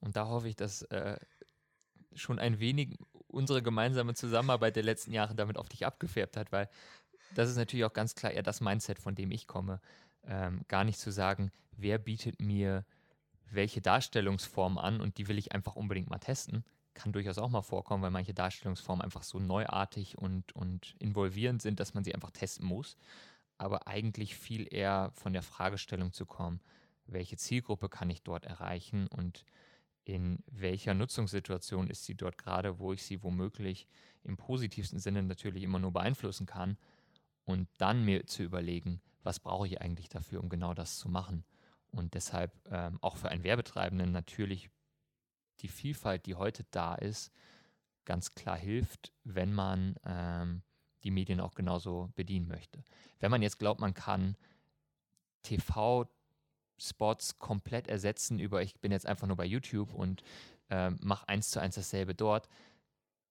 Und 0.00 0.16
da 0.16 0.26
hoffe 0.26 0.48
ich, 0.48 0.56
dass 0.56 0.80
äh, 0.84 1.18
schon 2.14 2.38
ein 2.38 2.60
wenig 2.60 2.96
unsere 3.26 3.62
gemeinsame 3.62 4.14
Zusammenarbeit 4.14 4.74
der 4.74 4.84
letzten 4.84 5.12
Jahre 5.12 5.34
damit 5.34 5.58
auf 5.58 5.68
dich 5.68 5.84
abgefärbt 5.84 6.38
hat, 6.38 6.50
weil 6.50 6.70
das 7.34 7.50
ist 7.50 7.56
natürlich 7.56 7.84
auch 7.84 7.92
ganz 7.92 8.14
klar 8.14 8.32
eher 8.32 8.42
das 8.42 8.62
Mindset, 8.62 8.98
von 8.98 9.14
dem 9.14 9.30
ich 9.30 9.46
komme. 9.46 9.82
Ähm, 10.24 10.62
gar 10.66 10.84
nicht 10.84 10.98
zu 10.98 11.10
sagen, 11.10 11.52
wer 11.72 11.98
bietet 11.98 12.40
mir 12.40 12.86
welche 13.50 13.80
Darstellungsform 13.80 14.78
an 14.78 15.00
und 15.00 15.18
die 15.18 15.28
will 15.28 15.38
ich 15.38 15.52
einfach 15.52 15.76
unbedingt 15.76 16.10
mal 16.10 16.18
testen. 16.18 16.64
Kann 16.94 17.12
durchaus 17.12 17.38
auch 17.38 17.48
mal 17.48 17.62
vorkommen, 17.62 18.02
weil 18.02 18.10
manche 18.10 18.34
Darstellungsformen 18.34 19.02
einfach 19.02 19.22
so 19.22 19.38
neuartig 19.38 20.18
und, 20.18 20.52
und 20.54 20.94
involvierend 20.98 21.62
sind, 21.62 21.80
dass 21.80 21.94
man 21.94 22.04
sie 22.04 22.14
einfach 22.14 22.30
testen 22.30 22.66
muss. 22.66 22.96
Aber 23.58 23.86
eigentlich 23.86 24.36
viel 24.36 24.66
eher 24.72 25.10
von 25.14 25.32
der 25.32 25.42
Fragestellung 25.42 26.12
zu 26.12 26.26
kommen, 26.26 26.60
welche 27.06 27.36
Zielgruppe 27.36 27.88
kann 27.88 28.10
ich 28.10 28.22
dort 28.22 28.44
erreichen 28.44 29.06
und 29.08 29.44
in 30.04 30.42
welcher 30.50 30.94
Nutzungssituation 30.94 31.88
ist 31.88 32.04
sie 32.04 32.14
dort 32.14 32.38
gerade, 32.38 32.78
wo 32.78 32.92
ich 32.92 33.02
sie 33.02 33.22
womöglich 33.22 33.86
im 34.24 34.36
positivsten 34.36 34.98
Sinne 34.98 35.22
natürlich 35.22 35.62
immer 35.62 35.78
nur 35.78 35.92
beeinflussen 35.92 36.46
kann 36.46 36.76
und 37.44 37.68
dann 37.78 38.04
mir 38.04 38.26
zu 38.26 38.42
überlegen, 38.42 39.00
was 39.22 39.40
brauche 39.40 39.66
ich 39.66 39.80
eigentlich 39.80 40.08
dafür, 40.08 40.42
um 40.42 40.48
genau 40.48 40.74
das 40.74 40.98
zu 40.98 41.08
machen. 41.08 41.44
Und 41.92 42.14
deshalb 42.14 42.52
ähm, 42.70 42.98
auch 43.00 43.16
für 43.16 43.28
einen 43.28 43.44
Werbetreibenden 43.44 44.12
natürlich 44.12 44.70
die 45.60 45.68
Vielfalt, 45.68 46.26
die 46.26 46.34
heute 46.34 46.64
da 46.70 46.94
ist, 46.94 47.32
ganz 48.04 48.34
klar 48.34 48.56
hilft, 48.56 49.12
wenn 49.24 49.52
man 49.52 49.96
ähm, 50.04 50.62
die 51.04 51.10
Medien 51.10 51.40
auch 51.40 51.54
genauso 51.54 52.10
bedienen 52.14 52.48
möchte. 52.48 52.82
Wenn 53.18 53.30
man 53.30 53.42
jetzt 53.42 53.58
glaubt, 53.58 53.80
man 53.80 53.94
kann 53.94 54.36
TV-Spots 55.42 57.38
komplett 57.38 57.88
ersetzen 57.88 58.38
über, 58.38 58.62
ich 58.62 58.80
bin 58.80 58.92
jetzt 58.92 59.06
einfach 59.06 59.26
nur 59.26 59.36
bei 59.36 59.46
YouTube 59.46 59.92
und 59.94 60.22
äh, 60.68 60.90
mache 60.90 61.28
eins 61.28 61.50
zu 61.50 61.60
eins 61.60 61.74
dasselbe 61.74 62.14
dort, 62.14 62.48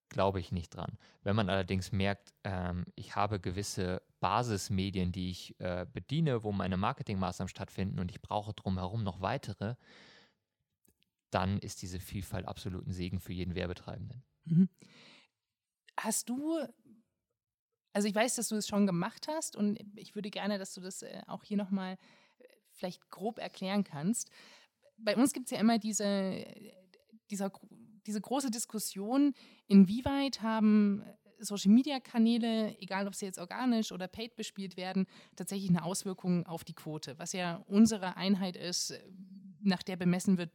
glaube 0.10 0.40
ich 0.40 0.52
nicht 0.52 0.76
dran. 0.76 0.98
Wenn 1.24 1.36
man 1.36 1.50
allerdings 1.50 1.92
merkt, 1.92 2.34
ähm, 2.44 2.86
ich 2.96 3.16
habe 3.16 3.40
gewisse 3.40 4.02
Basismedien, 4.20 5.12
die 5.12 5.30
ich 5.30 5.60
äh, 5.60 5.86
bediene, 5.92 6.44
wo 6.44 6.52
meine 6.52 6.78
Marketingmaßnahmen 6.78 7.50
stattfinden 7.50 8.00
und 8.00 8.12
ich 8.12 8.22
brauche 8.22 8.54
drumherum 8.54 9.04
noch 9.04 9.22
weitere, 9.22 9.76
dann 11.30 11.60
ist 11.60 11.82
diese 11.82 12.00
Vielfalt 12.00 12.48
absolut 12.48 12.88
ein 12.88 12.92
Segen 12.92 13.20
für 13.20 13.34
jeden 13.34 13.56
Werbetreibenden. 13.56 14.24
Mhm. 14.46 14.70
Hast 15.98 16.30
du, 16.30 16.60
also 17.94 18.08
ich 18.08 18.16
weiß, 18.16 18.36
dass 18.36 18.50
du 18.50 18.56
es 18.56 18.68
schon 18.68 18.88
gemacht 18.88 19.28
hast 19.28 19.56
und 19.56 19.80
ich 19.96 20.16
würde 20.16 20.32
gerne, 20.32 20.58
dass 20.58 20.74
du 20.74 20.82
das 20.82 21.04
äh, 21.04 21.22
auch 21.28 21.44
hier 21.44 21.58
nochmal 21.58 21.98
äh, 22.40 22.48
vielleicht 22.72 23.10
grob 23.10 23.38
erklären 23.38 23.84
kannst. 23.84 24.32
Bei 24.98 25.16
uns 25.16 25.34
gibt 25.34 25.46
es 25.46 25.52
ja 25.52 25.60
immer 25.60 25.78
diese, 25.78 26.46
dieser 27.30 27.52
diese 28.10 28.22
große 28.22 28.50
Diskussion, 28.50 29.34
inwieweit 29.70 30.42
haben 30.42 31.04
Social-Media-Kanäle, 31.40 32.78
egal 32.82 33.08
ob 33.08 33.16
sie 33.16 33.26
jetzt 33.26 33.40
organisch 33.40 33.92
oder 33.92 34.08
paid 34.08 34.36
bespielt 34.36 34.78
werden, 34.78 35.08
tatsächlich 35.36 35.70
eine 35.70 35.84
Auswirkung 35.84 36.46
auf 36.46 36.64
die 36.64 36.74
Quote, 36.74 37.18
was 37.18 37.34
ja 37.34 37.64
unsere 37.68 38.18
Einheit 38.18 38.58
ist, 38.58 38.94
nach 39.62 39.84
der 39.84 39.96
bemessen 39.96 40.38
wird, 40.38 40.52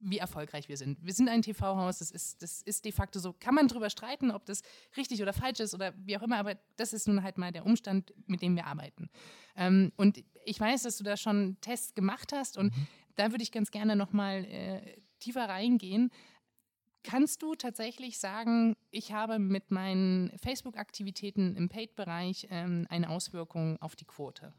wie 0.00 0.18
erfolgreich 0.18 0.68
wir 0.68 0.76
sind. 0.76 1.04
Wir 1.04 1.12
sind 1.12 1.28
ein 1.28 1.42
TV-Haus, 1.42 1.98
das 1.98 2.10
ist, 2.10 2.42
das 2.42 2.62
ist 2.62 2.84
de 2.86 2.92
facto 2.92 3.18
so. 3.18 3.34
Kann 3.38 3.54
man 3.54 3.68
darüber 3.68 3.90
streiten, 3.90 4.30
ob 4.30 4.46
das 4.46 4.62
richtig 4.96 5.20
oder 5.20 5.32
falsch 5.32 5.60
ist 5.60 5.74
oder 5.74 5.92
wie 6.04 6.16
auch 6.16 6.22
immer, 6.22 6.38
aber 6.38 6.56
das 6.76 6.92
ist 6.92 7.06
nun 7.06 7.22
halt 7.22 7.36
mal 7.36 7.52
der 7.52 7.66
Umstand, 7.66 8.14
mit 8.26 8.40
dem 8.40 8.56
wir 8.56 8.66
arbeiten. 8.66 9.10
Ähm, 9.56 9.92
und 9.96 10.22
ich 10.44 10.58
weiß, 10.58 10.84
dass 10.84 10.96
du 10.96 11.04
da 11.04 11.16
schon 11.16 11.58
Tests 11.60 11.94
gemacht 11.94 12.32
hast 12.32 12.56
und 12.56 12.74
mhm. 12.74 12.86
da 13.16 13.30
würde 13.30 13.42
ich 13.42 13.52
ganz 13.52 13.70
gerne 13.70 13.94
nochmal 13.94 14.44
äh, 14.46 14.96
tiefer 15.18 15.46
reingehen. 15.48 16.10
Kannst 17.02 17.42
du 17.42 17.54
tatsächlich 17.54 18.18
sagen, 18.18 18.76
ich 18.90 19.12
habe 19.12 19.38
mit 19.38 19.70
meinen 19.70 20.36
Facebook-Aktivitäten 20.38 21.56
im 21.56 21.68
Paid-Bereich 21.68 22.48
ähm, 22.50 22.86
eine 22.90 23.08
Auswirkung 23.08 23.80
auf 23.80 23.96
die 23.96 24.04
Quote? 24.04 24.52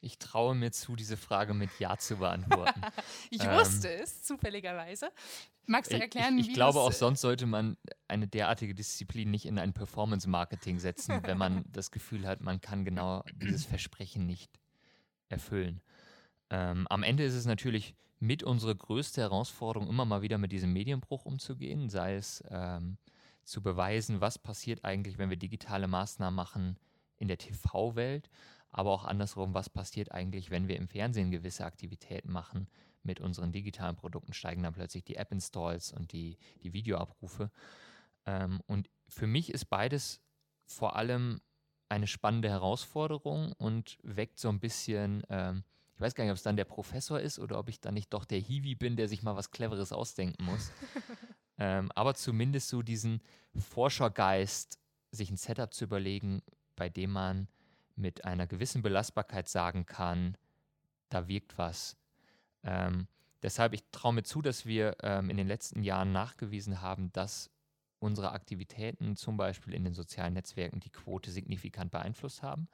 Ich 0.00 0.18
traue 0.18 0.56
mir 0.56 0.72
zu, 0.72 0.96
diese 0.96 1.16
Frage 1.16 1.54
mit 1.54 1.70
Ja 1.78 1.96
zu 1.96 2.16
beantworten. 2.16 2.80
ich 3.30 3.44
ähm, 3.44 3.52
wusste 3.52 3.88
es, 3.92 4.24
zufälligerweise. 4.24 5.12
Magst 5.66 5.92
du 5.92 6.00
erklären, 6.00 6.36
ich, 6.38 6.46
ich, 6.46 6.48
ich 6.48 6.54
glaube, 6.54 6.80
auch 6.80 6.90
sonst 6.90 7.20
sollte 7.20 7.46
man 7.46 7.76
eine 8.08 8.26
derartige 8.26 8.74
Disziplin 8.74 9.30
nicht 9.30 9.46
in 9.46 9.60
ein 9.60 9.72
Performance-Marketing 9.72 10.80
setzen, 10.80 11.20
wenn 11.22 11.38
man 11.38 11.64
das 11.70 11.92
Gefühl 11.92 12.26
hat, 12.26 12.40
man 12.40 12.60
kann 12.60 12.84
genau 12.84 13.22
dieses 13.36 13.64
Versprechen 13.64 14.26
nicht 14.26 14.58
erfüllen. 15.28 15.80
Ähm, 16.50 16.88
am 16.90 17.04
Ende 17.04 17.22
ist 17.22 17.34
es 17.34 17.46
natürlich 17.46 17.94
mit 18.22 18.44
unserer 18.44 18.76
größte 18.76 19.20
Herausforderung, 19.20 19.88
immer 19.88 20.04
mal 20.04 20.22
wieder 20.22 20.38
mit 20.38 20.52
diesem 20.52 20.72
Medienbruch 20.72 21.24
umzugehen, 21.24 21.88
sei 21.88 22.14
es 22.14 22.44
ähm, 22.50 22.96
zu 23.42 23.62
beweisen, 23.62 24.20
was 24.20 24.38
passiert 24.38 24.84
eigentlich, 24.84 25.18
wenn 25.18 25.28
wir 25.28 25.36
digitale 25.36 25.88
Maßnahmen 25.88 26.36
machen 26.36 26.78
in 27.18 27.26
der 27.26 27.38
TV-Welt, 27.38 28.30
aber 28.70 28.92
auch 28.92 29.04
andersrum, 29.04 29.54
was 29.54 29.68
passiert 29.68 30.12
eigentlich, 30.12 30.52
wenn 30.52 30.68
wir 30.68 30.76
im 30.76 30.86
Fernsehen 30.86 31.32
gewisse 31.32 31.64
Aktivitäten 31.64 32.30
machen 32.30 32.68
mit 33.02 33.18
unseren 33.18 33.50
digitalen 33.50 33.96
Produkten, 33.96 34.34
steigen 34.34 34.62
dann 34.62 34.74
plötzlich 34.74 35.02
die 35.02 35.16
App-Installs 35.16 35.92
und 35.92 36.12
die, 36.12 36.38
die 36.62 36.72
Videoabrufe. 36.72 37.50
Ähm, 38.24 38.60
und 38.68 38.88
für 39.08 39.26
mich 39.26 39.52
ist 39.52 39.64
beides 39.64 40.20
vor 40.64 40.94
allem 40.94 41.40
eine 41.88 42.06
spannende 42.06 42.50
Herausforderung 42.50 43.50
und 43.54 43.98
weckt 44.04 44.38
so 44.38 44.48
ein 44.48 44.60
bisschen 44.60 45.24
ähm, 45.28 45.64
ich 45.94 46.00
weiß 46.00 46.14
gar 46.14 46.24
nicht, 46.24 46.30
ob 46.30 46.36
es 46.36 46.42
dann 46.42 46.56
der 46.56 46.64
Professor 46.64 47.20
ist 47.20 47.38
oder 47.38 47.58
ob 47.58 47.68
ich 47.68 47.80
dann 47.80 47.94
nicht 47.94 48.12
doch 48.12 48.24
der 48.24 48.38
Hiwi 48.38 48.74
bin, 48.74 48.96
der 48.96 49.08
sich 49.08 49.22
mal 49.22 49.36
was 49.36 49.50
Cleveres 49.50 49.92
ausdenken 49.92 50.44
muss. 50.44 50.72
ähm, 51.58 51.90
aber 51.94 52.14
zumindest 52.14 52.68
so 52.68 52.82
diesen 52.82 53.20
Forschergeist, 53.54 54.78
sich 55.10 55.30
ein 55.30 55.36
Setup 55.36 55.72
zu 55.72 55.84
überlegen, 55.84 56.42
bei 56.74 56.88
dem 56.88 57.10
man 57.10 57.48
mit 57.96 58.24
einer 58.24 58.46
gewissen 58.46 58.82
Belastbarkeit 58.82 59.48
sagen 59.48 59.84
kann, 59.84 60.36
da 61.10 61.28
wirkt 61.28 61.58
was. 61.58 61.96
Ähm, 62.64 63.06
deshalb, 63.42 63.74
ich 63.74 63.84
traue 63.92 64.14
mir 64.14 64.22
zu, 64.22 64.40
dass 64.40 64.64
wir 64.64 64.96
ähm, 65.02 65.28
in 65.28 65.36
den 65.36 65.46
letzten 65.46 65.82
Jahren 65.82 66.12
nachgewiesen 66.12 66.80
haben, 66.80 67.12
dass 67.12 67.50
unsere 67.98 68.32
Aktivitäten 68.32 69.16
zum 69.16 69.36
Beispiel 69.36 69.74
in 69.74 69.84
den 69.84 69.94
sozialen 69.94 70.32
Netzwerken 70.32 70.80
die 70.80 70.90
Quote 70.90 71.30
signifikant 71.30 71.90
beeinflusst 71.90 72.42
haben 72.42 72.68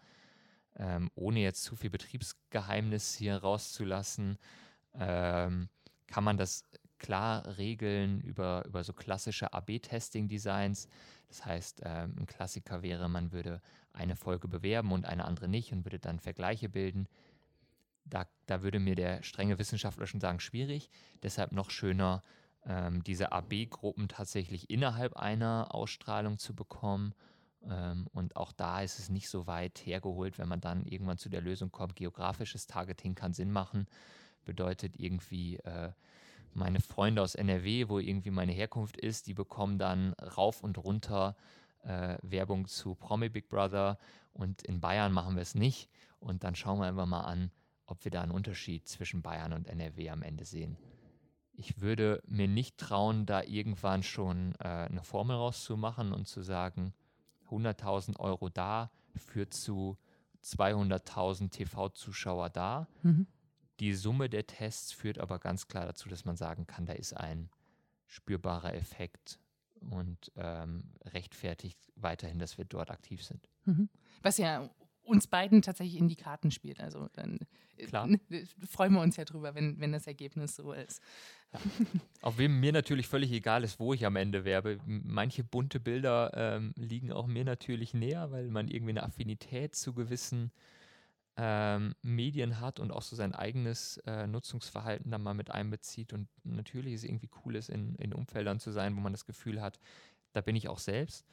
ähm, 0.79 1.11
ohne 1.15 1.41
jetzt 1.41 1.65
zu 1.65 1.77
viel 1.77 1.91
Betriebsgeheimnis 1.91 3.15
hier 3.15 3.37
rauszulassen, 3.37 4.39
ähm, 4.95 5.69
kann 6.07 6.25
man 6.25 6.37
das 6.37 6.65
klar 6.99 7.59
regeln 7.59 8.21
über, 8.21 8.65
über 8.67 8.85
so 8.85 8.93
klassische 8.93 9.53
AB-Testing-Designs. 9.53 10.89
Das 11.29 11.45
heißt, 11.45 11.83
ähm, 11.85 12.17
ein 12.19 12.27
Klassiker 12.27 12.83
wäre, 12.83 13.09
man 13.09 13.33
würde 13.33 13.61
eine 13.93 14.17
Folge 14.17 14.49
bewerben 14.49 14.93
und 14.93 15.07
eine 15.07 15.25
andere 15.25 15.49
nicht 15.49 15.73
und 15.73 15.85
würde 15.85 15.99
dann 15.99 16.21
Vergleiche 16.21 16.69
bilden. 16.69 17.09
Da, 18.05 18.27
da 18.47 18.63
würde 18.63 18.79
mir 18.79 18.95
der 18.95 19.23
strenge 19.23 19.59
Wissenschaftler 19.59 20.07
schon 20.07 20.21
sagen, 20.21 20.41
schwierig. 20.41 20.89
Deshalb 21.23 21.53
noch 21.53 21.71
schöner, 21.71 22.23
ähm, 22.65 23.05
diese 23.05 23.33
AB-Gruppen 23.33 24.09
tatsächlich 24.09 24.71
innerhalb 24.71 25.17
einer 25.17 25.75
Ausstrahlung 25.75 26.39
zu 26.39 26.55
bekommen 26.55 27.15
und 28.13 28.37
auch 28.37 28.53
da 28.53 28.83
ist 28.83 28.99
es 28.99 29.09
nicht 29.09 29.29
so 29.29 29.47
weit 29.47 29.79
hergeholt, 29.85 30.39
wenn 30.39 30.49
man 30.49 30.61
dann 30.61 30.85
irgendwann 30.87 31.19
zu 31.19 31.29
der 31.29 31.41
Lösung 31.41 31.71
kommt, 31.71 31.97
geografisches 31.97 32.67
Targeting 32.67 33.15
kann 33.15 33.33
Sinn 33.33 33.51
machen. 33.51 33.87
Bedeutet 34.45 34.99
irgendwie, 34.99 35.57
äh, 35.59 35.93
meine 36.55 36.81
Freunde 36.81 37.23
aus 37.23 37.35
NRW, 37.35 37.89
wo 37.89 37.99
irgendwie 37.99 38.31
meine 38.31 38.53
Herkunft 38.53 38.97
ist, 38.97 39.27
die 39.27 39.35
bekommen 39.35 39.79
dann 39.79 40.13
rauf 40.15 40.63
und 40.63 40.79
runter 40.79 41.37
äh, 41.85 42.19
Werbung 42.23 42.67
zu 42.67 42.95
Promi 42.95 43.29
Big 43.29 43.49
Brother 43.49 43.99
und 44.33 44.63
in 44.63 44.81
Bayern 44.81 45.13
machen 45.13 45.37
wir 45.37 45.43
es 45.43 45.55
nicht. 45.55 45.89
Und 46.21 46.45
dann 46.45 46.55
schauen 46.55 46.81
wir 46.81 46.87
einfach 46.87 47.07
mal 47.07 47.23
an, 47.23 47.51
ob 47.87 48.05
wir 48.05 48.11
da 48.11 48.23
einen 48.23 48.33
Unterschied 48.33 48.89
zwischen 48.89 49.23
Bayern 49.23 49.53
und 49.53 49.67
NRW 49.67 50.11
am 50.11 50.23
Ende 50.23 50.45
sehen. 50.45 50.77
Ich 51.53 51.81
würde 51.81 52.23
mir 52.27 52.49
nicht 52.49 52.79
trauen, 52.79 53.27
da 53.27 53.43
irgendwann 53.43 54.03
schon 54.03 54.55
äh, 54.61 54.69
eine 54.69 55.03
Formel 55.03 55.37
rauszumachen 55.37 56.13
und 56.13 56.27
zu 56.27 56.43
sagen, 56.43 56.93
100.000 57.51 58.19
Euro 58.19 58.49
da 58.49 58.91
führt 59.17 59.55
zu 59.55 59.97
200.000 60.45 61.51
TV-Zuschauer 61.51 62.51
da. 62.51 62.89
Mhm. 63.03 63.27
Die 63.81 63.95
Summe 63.95 64.29
der 64.29 64.47
Tests 64.47 64.93
führt 64.93 65.19
aber 65.19 65.39
ganz 65.39 65.69
klar 65.69 65.87
dazu, 65.87 66.09
dass 66.09 66.25
man 66.25 66.37
sagen 66.37 66.67
kann, 66.67 66.87
da 66.87 66.95
ist 66.95 67.17
ein 67.17 67.51
spürbarer 68.07 68.75
Effekt 68.75 69.39
und 69.91 70.33
ähm, 70.37 70.93
rechtfertigt 71.05 71.79
weiterhin, 71.95 72.39
dass 72.39 72.59
wir 72.59 72.65
dort 72.65 72.91
aktiv 72.91 73.23
sind. 73.23 73.49
Mhm. 73.65 73.89
Was 74.23 74.39
ja 74.39 74.69
uns 75.09 75.27
beiden 75.27 75.63
tatsächlich 75.63 75.99
in 75.99 76.09
die 76.09 76.17
Karten 76.17 76.51
spielt. 76.51 76.81
Also 76.81 77.09
dann 77.15 77.41
Klar. 77.87 78.09
freuen 78.69 78.93
wir 78.93 79.01
uns 79.01 79.17
ja 79.17 79.25
drüber, 79.25 79.55
wenn, 79.55 79.81
wenn 79.81 79.93
das 79.93 80.07
Ergebnis 80.07 80.57
so 80.57 80.73
ist. 80.73 81.03
Ja. 81.53 81.61
Auch 82.23 82.39
wem 82.39 82.61
mir 82.61 82.73
natürlich 82.73 83.09
völlig 83.09 83.33
egal 83.33 83.65
ist, 83.65 83.81
wo 83.81 83.95
ich 83.95 84.05
am 84.05 84.17
Ende 84.17 84.45
werbe. 84.45 84.79
Manche 84.85 85.45
bunte 85.45 85.81
Bilder 85.81 86.33
ähm, 86.35 86.75
liegen 86.77 87.13
auch 87.13 87.27
mir 87.27 87.45
natürlich 87.45 87.95
näher, 87.95 88.31
weil 88.31 88.49
man 88.49 88.69
irgendwie 88.69 88.91
eine 88.91 89.03
Affinität 89.03 89.75
zu 89.75 89.95
gewissen 89.95 90.53
ähm, 91.37 91.95
Medien 92.03 92.61
hat 92.61 92.81
und 92.81 92.91
auch 92.91 93.03
so 93.03 93.15
sein 93.15 93.35
eigenes 93.35 93.99
äh, 93.99 94.27
Nutzungsverhalten 94.27 95.11
dann 95.11 95.23
mal 95.23 95.35
mit 95.35 95.51
einbezieht. 95.51 96.13
Und 96.13 96.29
natürlich 96.43 96.95
ist 96.95 97.05
es 97.05 97.09
irgendwie 97.09 97.31
cool, 97.45 97.55
ist 97.55 97.71
in, 97.71 97.95
in 97.95 98.13
Umfeldern 98.13 98.59
zu 98.59 98.73
sein, 98.73 98.97
wo 98.97 99.01
man 99.01 99.13
das 99.13 99.25
Gefühl 99.25 99.63
hat, 99.63 99.79
da 100.33 100.41
bin 100.41 100.57
ich 100.57 100.69
auch 100.69 100.81
selbst. 100.81 101.25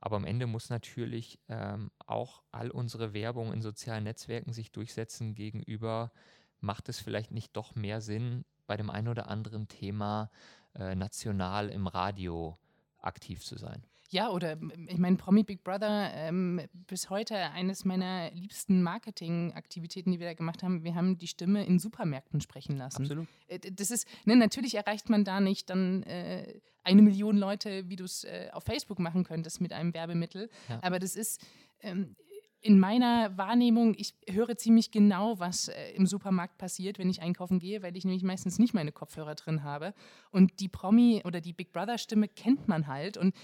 Aber 0.00 0.16
am 0.16 0.24
Ende 0.24 0.46
muss 0.46 0.70
natürlich 0.70 1.38
ähm, 1.48 1.90
auch 2.06 2.42
all 2.52 2.70
unsere 2.70 3.12
Werbung 3.12 3.52
in 3.52 3.62
sozialen 3.62 4.04
Netzwerken 4.04 4.52
sich 4.52 4.70
durchsetzen 4.70 5.34
gegenüber, 5.34 6.12
macht 6.60 6.88
es 6.88 7.00
vielleicht 7.00 7.30
nicht 7.30 7.56
doch 7.56 7.74
mehr 7.74 8.00
Sinn, 8.00 8.44
bei 8.66 8.76
dem 8.76 8.90
einen 8.90 9.08
oder 9.08 9.28
anderen 9.28 9.66
Thema 9.68 10.30
äh, 10.74 10.94
national 10.94 11.68
im 11.70 11.86
Radio 11.86 12.58
aktiv 13.00 13.44
zu 13.44 13.56
sein. 13.56 13.82
Ja, 14.10 14.30
oder 14.30 14.56
ich 14.86 14.96
meine, 14.96 15.16
Promi 15.16 15.42
Big 15.42 15.62
Brother, 15.62 16.10
ähm, 16.14 16.62
bis 16.86 17.10
heute 17.10 17.36
eines 17.36 17.84
meiner 17.84 18.30
liebsten 18.32 18.82
Marketingaktivitäten, 18.82 20.12
die 20.12 20.18
wir 20.18 20.28
da 20.28 20.34
gemacht 20.34 20.62
haben. 20.62 20.82
Wir 20.82 20.94
haben 20.94 21.18
die 21.18 21.26
Stimme 21.26 21.66
in 21.66 21.78
Supermärkten 21.78 22.40
sprechen 22.40 22.76
lassen. 22.76 23.02
Absolut. 23.02 23.28
Äh, 23.48 23.58
das 23.70 23.90
ist, 23.90 24.08
ne, 24.24 24.34
natürlich 24.34 24.74
erreicht 24.76 25.10
man 25.10 25.24
da 25.24 25.40
nicht 25.40 25.68
dann 25.68 26.04
äh, 26.04 26.58
eine 26.84 27.02
Million 27.02 27.36
Leute, 27.36 27.88
wie 27.90 27.96
du 27.96 28.04
es 28.04 28.24
äh, 28.24 28.48
auf 28.52 28.64
Facebook 28.64 28.98
machen 28.98 29.24
könntest 29.24 29.60
mit 29.60 29.74
einem 29.74 29.92
Werbemittel. 29.92 30.48
Ja. 30.70 30.78
Aber 30.82 30.98
das 30.98 31.14
ist, 31.14 31.46
ähm, 31.80 32.16
in 32.60 32.80
meiner 32.80 33.36
Wahrnehmung, 33.36 33.94
ich 33.96 34.14
höre 34.28 34.56
ziemlich 34.56 34.90
genau, 34.90 35.38
was 35.38 35.68
äh, 35.68 35.90
im 35.92 36.06
Supermarkt 36.06 36.58
passiert, 36.58 36.98
wenn 36.98 37.08
ich 37.08 37.22
einkaufen 37.22 37.58
gehe, 37.58 37.82
weil 37.82 37.96
ich 37.96 38.04
nämlich 38.04 38.24
meistens 38.24 38.58
nicht 38.58 38.74
meine 38.74 38.90
Kopfhörer 38.90 39.34
drin 39.34 39.62
habe. 39.62 39.94
Und 40.30 40.60
die 40.60 40.68
Promi 40.68 41.22
oder 41.24 41.40
die 41.40 41.52
Big 41.52 41.72
Brother 41.72 41.98
Stimme 41.98 42.26
kennt 42.26 42.66
man 42.66 42.86
halt. 42.86 43.16
Und 43.16 43.34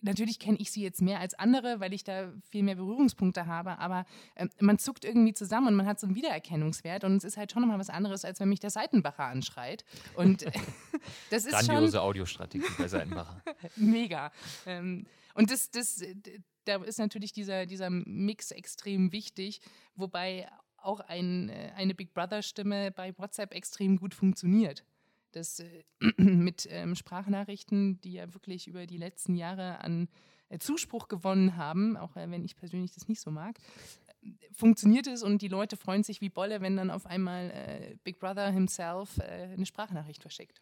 natürlich 0.00 0.38
kenne 0.38 0.58
ich 0.58 0.70
sie 0.70 0.82
jetzt 0.82 1.02
mehr 1.02 1.20
als 1.20 1.34
andere, 1.34 1.80
weil 1.80 1.92
ich 1.92 2.04
da 2.04 2.32
viel 2.50 2.62
mehr 2.62 2.76
Berührungspunkte 2.76 3.46
habe, 3.46 3.78
aber 3.78 4.06
äh, 4.34 4.48
man 4.60 4.78
zuckt 4.78 5.04
irgendwie 5.04 5.34
zusammen 5.34 5.68
und 5.68 5.74
man 5.74 5.86
hat 5.86 6.00
so 6.00 6.06
einen 6.06 6.16
Wiedererkennungswert 6.16 7.04
und 7.04 7.16
es 7.16 7.24
ist 7.24 7.36
halt 7.36 7.52
schon 7.52 7.62
nochmal 7.62 7.78
was 7.78 7.90
anderes, 7.90 8.24
als 8.24 8.40
wenn 8.40 8.48
mich 8.48 8.60
der 8.60 8.70
Seitenbacher 8.70 9.24
anschreit. 9.24 9.84
Und 10.14 10.44
das 11.30 11.44
ist 11.44 11.52
Grandiose 11.52 11.98
schon 11.98 12.00
Audiostrategie 12.00 12.66
bei 12.78 12.88
Seitenbacher. 12.88 13.42
Mega. 13.76 14.32
Ähm, 14.66 15.06
und 15.34 15.50
das, 15.50 15.70
das, 15.70 16.02
da 16.64 16.76
ist 16.76 16.98
natürlich 16.98 17.32
dieser, 17.32 17.66
dieser 17.66 17.90
Mix 17.90 18.50
extrem 18.50 19.12
wichtig, 19.12 19.60
wobei 19.94 20.48
auch 20.82 21.00
ein, 21.00 21.48
äh, 21.50 21.72
eine 21.76 21.94
Big 21.94 22.14
Brother-Stimme 22.14 22.90
bei 22.90 23.16
WhatsApp 23.18 23.54
extrem 23.54 23.98
gut 23.98 24.14
funktioniert. 24.14 24.84
Das 25.32 25.60
äh, 25.60 25.84
mit 26.16 26.66
ähm, 26.70 26.94
Sprachnachrichten, 26.94 28.00
die 28.00 28.14
ja 28.14 28.32
wirklich 28.34 28.66
über 28.68 28.86
die 28.86 28.96
letzten 28.96 29.34
Jahre 29.34 29.80
an 29.80 30.08
äh, 30.48 30.58
Zuspruch 30.58 31.08
gewonnen 31.08 31.56
haben, 31.56 31.96
auch 31.96 32.16
äh, 32.16 32.30
wenn 32.30 32.44
ich 32.44 32.56
persönlich 32.56 32.92
das 32.92 33.08
nicht 33.08 33.20
so 33.20 33.30
mag, 33.30 33.58
äh, 34.22 34.32
funktioniert 34.52 35.06
es 35.06 35.22
und 35.22 35.42
die 35.42 35.48
Leute 35.48 35.76
freuen 35.76 36.02
sich 36.02 36.20
wie 36.20 36.28
Bolle, 36.28 36.60
wenn 36.60 36.76
dann 36.76 36.90
auf 36.90 37.06
einmal 37.06 37.50
äh, 37.50 37.96
Big 38.04 38.18
Brother 38.18 38.50
himself 38.50 39.18
eine 39.20 39.66
Sprachnachricht 39.66 40.22
verschickt. 40.22 40.60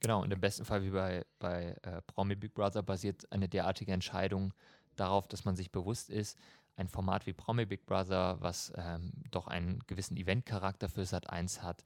Genau, 0.00 0.22
und 0.22 0.32
im 0.32 0.40
besten 0.40 0.64
Fall 0.64 0.82
wie 0.84 0.90
bei, 0.90 1.24
bei 1.40 1.76
Promi 2.06 2.36
Big 2.36 2.54
Brother 2.54 2.82
basiert 2.82 3.30
eine 3.32 3.48
derartige 3.48 3.92
Entscheidung 3.92 4.54
darauf, 4.94 5.26
dass 5.26 5.44
man 5.44 5.56
sich 5.56 5.72
bewusst 5.72 6.08
ist, 6.08 6.38
ein 6.76 6.88
Format 6.88 7.26
wie 7.26 7.32
Promi 7.32 7.66
Big 7.66 7.84
Brother, 7.86 8.40
was 8.40 8.72
ähm, 8.76 9.12
doch 9.30 9.48
einen 9.48 9.80
gewissen 9.86 10.16
Eventcharakter 10.16 10.88
für 10.88 11.02
Sat1 11.02 11.62
hat, 11.62 11.84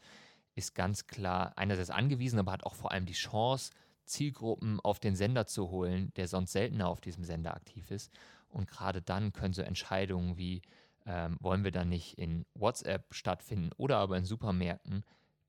ist 0.54 0.74
ganz 0.74 1.06
klar 1.06 1.52
einerseits 1.56 1.90
angewiesen, 1.90 2.38
aber 2.38 2.52
hat 2.52 2.64
auch 2.64 2.74
vor 2.74 2.92
allem 2.92 3.06
die 3.06 3.12
Chance, 3.12 3.72
Zielgruppen 4.04 4.80
auf 4.80 4.98
den 4.98 5.16
Sender 5.16 5.46
zu 5.46 5.70
holen, 5.70 6.12
der 6.16 6.28
sonst 6.28 6.52
seltener 6.52 6.88
auf 6.88 7.00
diesem 7.00 7.24
Sender 7.24 7.54
aktiv 7.54 7.90
ist. 7.90 8.12
Und 8.48 8.68
gerade 8.68 9.00
dann 9.00 9.32
können 9.32 9.54
so 9.54 9.62
Entscheidungen 9.62 10.36
wie, 10.36 10.62
ähm, 11.06 11.38
wollen 11.40 11.64
wir 11.64 11.70
dann 11.70 11.88
nicht 11.88 12.18
in 12.18 12.44
WhatsApp 12.54 13.14
stattfinden 13.14 13.70
oder 13.76 13.98
aber 13.98 14.16
in 14.16 14.24
Supermärkten, 14.24 15.04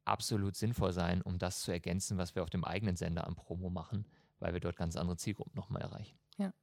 absolut 0.05 0.55
sinnvoll 0.55 0.93
sein, 0.93 1.21
um 1.21 1.37
das 1.37 1.61
zu 1.61 1.71
ergänzen, 1.71 2.17
was 2.17 2.35
wir 2.35 2.43
auf 2.43 2.49
dem 2.49 2.63
eigenen 2.63 2.95
Sender 2.95 3.25
an 3.25 3.35
Promo 3.35 3.69
machen, 3.69 4.05
weil 4.39 4.53
wir 4.53 4.59
dort 4.59 4.75
ganz 4.75 4.95
andere 4.95 5.17
Zielgruppen 5.17 5.55
nochmal 5.55 5.81
erreichen. 5.81 6.17
Ja. 6.37 6.53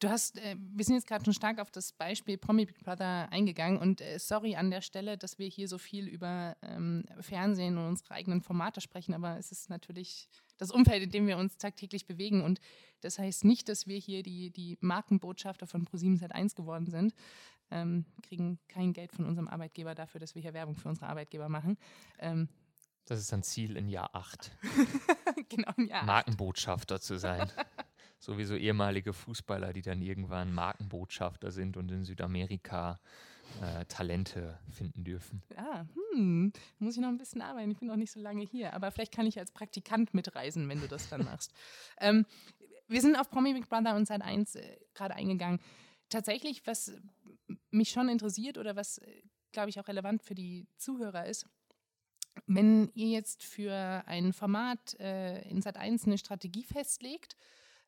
Du 0.00 0.08
hast, 0.08 0.38
äh, 0.38 0.56
wir 0.58 0.84
sind 0.84 0.94
jetzt 0.94 1.08
gerade 1.08 1.24
schon 1.24 1.34
stark 1.34 1.58
auf 1.58 1.70
das 1.72 1.92
Beispiel 1.92 2.38
Promi 2.38 2.66
Big 2.66 2.78
Brother 2.78 3.28
eingegangen 3.32 3.78
und 3.78 4.00
äh, 4.00 4.18
sorry 4.18 4.54
an 4.54 4.70
der 4.70 4.80
Stelle, 4.80 5.18
dass 5.18 5.38
wir 5.38 5.48
hier 5.48 5.66
so 5.66 5.76
viel 5.76 6.06
über 6.06 6.56
ähm, 6.62 7.04
Fernsehen 7.20 7.78
und 7.78 7.88
unsere 7.88 8.14
eigenen 8.14 8.40
Formate 8.40 8.80
sprechen, 8.80 9.12
aber 9.12 9.38
es 9.38 9.50
ist 9.50 9.70
natürlich 9.70 10.28
das 10.56 10.70
Umfeld, 10.70 11.02
in 11.02 11.10
dem 11.10 11.26
wir 11.26 11.36
uns 11.36 11.56
tagtäglich 11.56 12.06
bewegen 12.06 12.42
und 12.42 12.60
das 13.00 13.18
heißt 13.18 13.44
nicht, 13.44 13.68
dass 13.68 13.86
wir 13.86 13.98
hier 13.98 14.22
die, 14.22 14.50
die 14.50 14.78
Markenbotschafter 14.80 15.66
von 15.66 15.84
Pro7 15.84 16.20
Sat1 16.20 16.54
geworden 16.54 16.86
sind. 16.86 17.14
Ähm, 17.70 18.06
kriegen 18.22 18.58
kein 18.68 18.92
Geld 18.92 19.12
von 19.12 19.26
unserem 19.26 19.46
Arbeitgeber 19.46 19.94
dafür, 19.94 20.20
dass 20.20 20.34
wir 20.34 20.42
hier 20.42 20.54
Werbung 20.54 20.74
für 20.74 20.88
unsere 20.88 21.06
Arbeitgeber 21.06 21.48
machen. 21.48 21.76
Ähm, 22.18 22.48
das 23.04 23.20
ist 23.20 23.32
ein 23.32 23.42
Ziel 23.42 23.76
in 23.76 23.88
Jahr 23.88 24.14
8. 24.14 24.50
genau, 25.48 25.70
in 25.76 25.86
Jahr 25.86 26.04
Markenbotschafter 26.04 27.00
zu 27.00 27.18
sein. 27.18 27.50
Sowieso 28.18 28.56
ehemalige 28.56 29.12
Fußballer, 29.12 29.72
die 29.72 29.82
dann 29.82 30.02
irgendwann 30.02 30.52
Markenbotschafter 30.52 31.50
sind 31.50 31.76
und 31.76 31.90
in 31.90 32.04
Südamerika 32.04 32.98
äh, 33.62 33.84
Talente 33.86 34.58
finden 34.70 35.04
dürfen. 35.04 35.42
Ja, 35.56 35.86
hm, 36.12 36.52
muss 36.78 36.96
ich 36.96 37.00
noch 37.00 37.08
ein 37.08 37.18
bisschen 37.18 37.42
arbeiten. 37.42 37.70
Ich 37.70 37.78
bin 37.78 37.88
noch 37.88 37.96
nicht 37.96 38.10
so 38.10 38.20
lange 38.20 38.44
hier, 38.44 38.74
aber 38.74 38.90
vielleicht 38.90 39.14
kann 39.14 39.26
ich 39.26 39.38
als 39.38 39.52
Praktikant 39.52 40.14
mitreisen, 40.14 40.68
wenn 40.68 40.80
du 40.80 40.88
das 40.88 41.08
dann 41.08 41.24
machst. 41.24 41.52
ähm, 42.00 42.26
wir 42.88 43.00
sind 43.00 43.16
auf 43.16 43.30
Promi 43.30 43.52
Big 43.52 43.68
Brother 43.68 43.94
und 43.96 44.06
Sat 44.06 44.22
1 44.22 44.56
äh, 44.56 44.78
gerade 44.94 45.14
eingegangen. 45.14 45.60
Tatsächlich, 46.08 46.66
was 46.66 46.92
mich 47.70 47.90
schon 47.90 48.08
interessiert 48.08 48.58
oder 48.58 48.76
was, 48.76 48.98
äh, 48.98 49.22
glaube 49.52 49.70
ich, 49.70 49.78
auch 49.78 49.88
relevant 49.88 50.22
für 50.22 50.34
die 50.34 50.66
Zuhörer 50.76 51.26
ist, 51.26 51.46
wenn 52.46 52.90
ihr 52.94 53.08
jetzt 53.08 53.42
für 53.42 54.02
ein 54.06 54.32
Format 54.32 54.98
äh, 55.00 55.42
in 55.48 55.60
Sat 55.60 55.76
1 55.76 56.06
eine 56.06 56.18
Strategie 56.18 56.64
festlegt, 56.64 57.36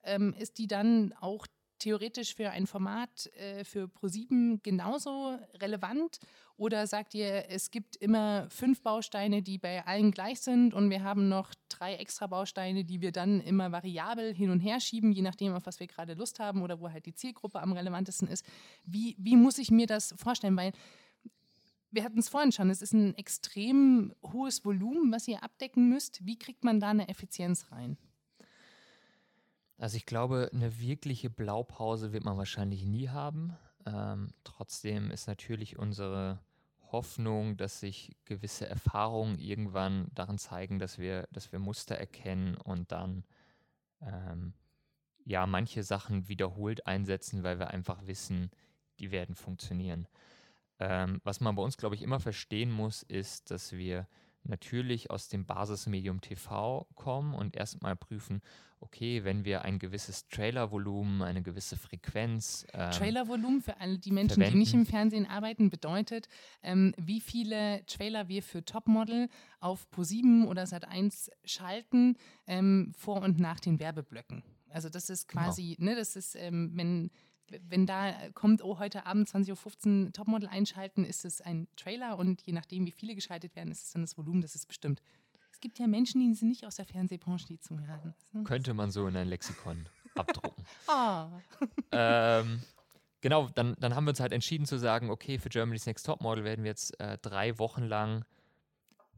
ähm, 0.02 0.34
ist 0.38 0.58
die 0.58 0.66
dann 0.66 1.12
auch 1.20 1.46
theoretisch 1.80 2.34
für 2.34 2.50
ein 2.50 2.66
Format 2.66 3.26
äh, 3.36 3.64
für 3.64 3.88
ProSieben 3.88 4.62
genauso 4.62 5.38
relevant? 5.54 6.18
Oder 6.56 6.86
sagt 6.86 7.14
ihr, 7.14 7.48
es 7.48 7.70
gibt 7.70 7.96
immer 7.96 8.46
fünf 8.50 8.82
Bausteine, 8.82 9.42
die 9.42 9.56
bei 9.56 9.86
allen 9.86 10.10
gleich 10.10 10.42
sind 10.42 10.74
und 10.74 10.90
wir 10.90 11.02
haben 11.02 11.28
noch 11.30 11.54
drei 11.70 11.94
extra 11.94 12.26
Bausteine, 12.26 12.84
die 12.84 13.00
wir 13.00 13.12
dann 13.12 13.40
immer 13.40 13.72
variabel 13.72 14.34
hin 14.34 14.50
und 14.50 14.60
her 14.60 14.78
schieben, 14.78 15.10
je 15.10 15.22
nachdem, 15.22 15.54
auf 15.54 15.64
was 15.64 15.80
wir 15.80 15.86
gerade 15.86 16.12
Lust 16.12 16.38
haben 16.38 16.60
oder 16.60 16.78
wo 16.78 16.90
halt 16.90 17.06
die 17.06 17.14
Zielgruppe 17.14 17.60
am 17.60 17.72
relevantesten 17.72 18.28
ist? 18.28 18.44
Wie, 18.84 19.16
wie 19.18 19.36
muss 19.36 19.56
ich 19.56 19.70
mir 19.70 19.86
das 19.86 20.14
vorstellen? 20.18 20.56
Weil 20.56 20.72
wir 21.90 22.04
hatten 22.04 22.18
es 22.18 22.28
vorhin 22.28 22.52
schon, 22.52 22.68
es 22.68 22.82
ist 22.82 22.92
ein 22.92 23.16
extrem 23.16 24.14
hohes 24.22 24.62
Volumen, 24.62 25.10
was 25.10 25.26
ihr 25.28 25.42
abdecken 25.42 25.88
müsst. 25.88 26.24
Wie 26.26 26.38
kriegt 26.38 26.62
man 26.62 26.78
da 26.78 26.90
eine 26.90 27.08
Effizienz 27.08 27.72
rein? 27.72 27.96
Also 29.80 29.96
ich 29.96 30.04
glaube, 30.04 30.50
eine 30.52 30.78
wirkliche 30.78 31.30
Blaupause 31.30 32.12
wird 32.12 32.22
man 32.22 32.36
wahrscheinlich 32.36 32.84
nie 32.84 33.08
haben. 33.08 33.56
Ähm, 33.86 34.34
trotzdem 34.44 35.10
ist 35.10 35.26
natürlich 35.26 35.78
unsere 35.78 36.38
Hoffnung, 36.92 37.56
dass 37.56 37.80
sich 37.80 38.14
gewisse 38.26 38.68
Erfahrungen 38.68 39.38
irgendwann 39.38 40.10
darin 40.14 40.36
zeigen, 40.36 40.78
dass 40.78 40.98
wir, 40.98 41.26
dass 41.32 41.50
wir 41.50 41.58
Muster 41.58 41.94
erkennen 41.94 42.58
und 42.58 42.92
dann 42.92 43.24
ähm, 44.02 44.52
ja 45.24 45.46
manche 45.46 45.82
Sachen 45.82 46.28
wiederholt 46.28 46.86
einsetzen, 46.86 47.42
weil 47.42 47.58
wir 47.58 47.68
einfach 47.68 48.06
wissen, 48.06 48.50
die 48.98 49.10
werden 49.10 49.34
funktionieren. 49.34 50.06
Ähm, 50.78 51.22
was 51.24 51.40
man 51.40 51.54
bei 51.54 51.62
uns, 51.62 51.78
glaube 51.78 51.94
ich, 51.94 52.02
immer 52.02 52.20
verstehen 52.20 52.70
muss, 52.70 53.02
ist, 53.02 53.50
dass 53.50 53.72
wir 53.72 54.06
natürlich 54.44 55.10
aus 55.10 55.28
dem 55.28 55.44
Basismedium 55.44 56.20
TV 56.20 56.86
kommen 56.94 57.34
und 57.34 57.56
erstmal 57.56 57.96
prüfen, 57.96 58.42
okay, 58.80 59.24
wenn 59.24 59.44
wir 59.44 59.62
ein 59.62 59.78
gewisses 59.78 60.26
Trailervolumen, 60.28 61.22
eine 61.22 61.42
gewisse 61.42 61.76
Frequenz. 61.76 62.66
Ähm, 62.72 62.90
Trailervolumen 62.90 63.60
für 63.60 63.78
alle 63.78 63.98
die 63.98 64.10
Menschen, 64.10 64.36
verwenden. 64.36 64.52
die 64.52 64.58
nicht 64.58 64.74
im 64.74 64.86
Fernsehen 64.86 65.26
arbeiten, 65.26 65.70
bedeutet, 65.70 66.28
ähm, 66.62 66.94
wie 66.96 67.20
viele 67.20 67.84
Trailer 67.86 68.28
wir 68.28 68.42
für 68.42 68.64
Topmodel 68.64 69.28
auf 69.60 69.86
Pro7 69.94 70.46
oder 70.46 70.64
Sat1 70.64 71.30
schalten 71.44 72.16
ähm, 72.46 72.92
vor 72.96 73.22
und 73.22 73.38
nach 73.38 73.60
den 73.60 73.78
Werbeblöcken. 73.78 74.42
Also 74.70 74.88
das 74.88 75.10
ist 75.10 75.28
genau. 75.28 75.44
quasi, 75.44 75.76
genau. 75.76 75.90
ne, 75.90 75.96
das 75.96 76.16
ist, 76.16 76.36
ähm, 76.36 76.70
wenn 76.74 77.10
wenn 77.68 77.86
da 77.86 78.12
kommt, 78.34 78.62
oh, 78.62 78.78
heute 78.78 79.06
Abend 79.06 79.28
20.15 79.28 80.06
Uhr 80.06 80.12
Topmodel 80.12 80.48
einschalten, 80.48 81.04
ist 81.04 81.24
es 81.24 81.40
ein 81.40 81.68
Trailer 81.76 82.18
und 82.18 82.42
je 82.42 82.52
nachdem, 82.52 82.86
wie 82.86 82.92
viele 82.92 83.14
geschaltet 83.14 83.56
werden, 83.56 83.70
ist 83.70 83.84
es 83.84 83.92
dann 83.92 84.02
das 84.02 84.16
Volumen, 84.16 84.40
das 84.40 84.54
ist 84.54 84.66
bestimmt. 84.66 85.02
Es 85.52 85.60
gibt 85.60 85.78
ja 85.78 85.86
Menschen, 85.86 86.20
die 86.20 86.32
sind 86.34 86.48
nicht 86.48 86.64
aus 86.64 86.76
der 86.76 86.86
Fernsehbranche, 86.86 87.46
die 87.46 87.58
zuhören. 87.58 88.14
Könnte 88.44 88.72
man 88.72 88.90
so 88.90 89.06
in 89.06 89.16
ein 89.16 89.28
Lexikon 89.28 89.86
abdrucken. 90.14 90.64
Ah. 90.86 91.28
ähm, 91.92 92.62
genau, 93.20 93.48
dann, 93.48 93.74
dann 93.78 93.94
haben 93.94 94.04
wir 94.04 94.10
uns 94.10 94.20
halt 94.20 94.32
entschieden 94.32 94.66
zu 94.66 94.78
sagen, 94.78 95.10
okay, 95.10 95.38
für 95.38 95.48
Germany's 95.48 95.86
Next 95.86 96.06
Topmodel 96.06 96.44
werden 96.44 96.64
wir 96.64 96.70
jetzt 96.70 96.98
äh, 97.00 97.18
drei 97.18 97.58
Wochen 97.58 97.84
lang 97.84 98.24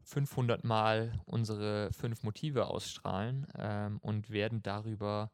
500 0.03 0.63
Mal 0.63 1.13
unsere 1.25 1.91
fünf 1.93 2.23
Motive 2.23 2.67
ausstrahlen 2.67 3.47
ähm, 3.57 3.99
und 4.01 4.29
werden 4.29 4.61
darüber 4.61 5.31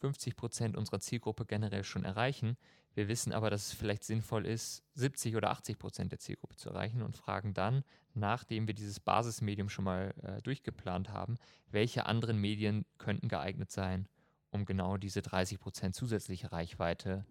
50 0.00 0.36
Prozent 0.36 0.76
unserer 0.76 1.00
Zielgruppe 1.00 1.44
generell 1.44 1.84
schon 1.84 2.04
erreichen. 2.04 2.56
Wir 2.94 3.08
wissen 3.08 3.32
aber, 3.32 3.50
dass 3.50 3.68
es 3.68 3.72
vielleicht 3.72 4.04
sinnvoll 4.04 4.46
ist, 4.46 4.82
70 4.94 5.36
oder 5.36 5.50
80 5.50 5.78
Prozent 5.78 6.12
der 6.12 6.18
Zielgruppe 6.18 6.56
zu 6.56 6.70
erreichen 6.70 7.02
und 7.02 7.16
fragen 7.16 7.54
dann, 7.54 7.84
nachdem 8.14 8.66
wir 8.66 8.74
dieses 8.74 8.98
Basismedium 8.98 9.68
schon 9.68 9.84
mal 9.84 10.14
äh, 10.22 10.42
durchgeplant 10.42 11.10
haben, 11.10 11.36
welche 11.70 12.06
anderen 12.06 12.38
Medien 12.38 12.84
könnten 12.98 13.28
geeignet 13.28 13.70
sein, 13.70 14.08
um 14.50 14.64
genau 14.64 14.96
diese 14.96 15.22
30 15.22 15.60
Prozent 15.60 15.94
zusätzliche 15.94 16.50
Reichweite 16.50 17.24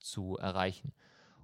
zu 0.00 0.36
erreichen. 0.38 0.92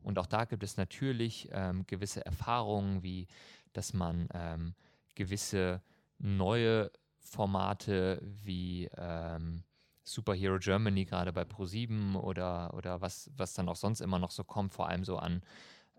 Und 0.03 0.19
auch 0.19 0.27
da 0.27 0.45
gibt 0.45 0.63
es 0.63 0.77
natürlich 0.77 1.49
ähm, 1.53 1.87
gewisse 1.87 2.25
Erfahrungen, 2.25 3.03
wie 3.03 3.29
dass 3.77 3.93
man 3.93 4.29
ähm, 4.33 4.75
gewisse 5.15 5.83
neue 6.19 6.91
Formate 7.19 8.21
wie 8.23 8.89
ähm, 8.97 9.65
Superhero 10.07 10.59
Germany 10.59 11.05
gerade 11.05 11.33
bei 11.33 11.43
Pro7 11.43 12.15
oder, 12.15 12.73
oder 12.75 13.01
was, 13.01 13.31
was 13.37 13.55
dann 13.55 13.69
auch 13.69 13.77
sonst 13.77 14.01
immer 14.01 14.19
noch 14.19 14.31
so 14.31 14.45
kommt, 14.45 14.73
vor 14.73 14.89
allem 14.89 15.05
so 15.05 15.19
an 15.19 15.43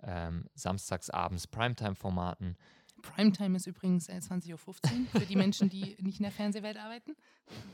ähm, 0.04 0.50
samstagsabends 0.56 1.48
Primetime-Formaten. 1.48 2.56
Primetime 3.02 3.58
ist 3.58 3.68
übrigens 3.68 4.08
äh, 4.08 4.14
20.15 4.14 4.54
Uhr 4.54 4.58
für 5.12 5.26
die 5.26 5.36
Menschen, 5.36 5.70
die 5.70 5.98
nicht 6.02 6.20
in 6.20 6.24
der 6.24 6.32
Fernsehwelt 6.32 6.78
arbeiten. 6.78 7.16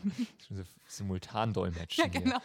Simultandolmetschen. 0.87 2.03
Ja, 2.13 2.19
genau. 2.19 2.39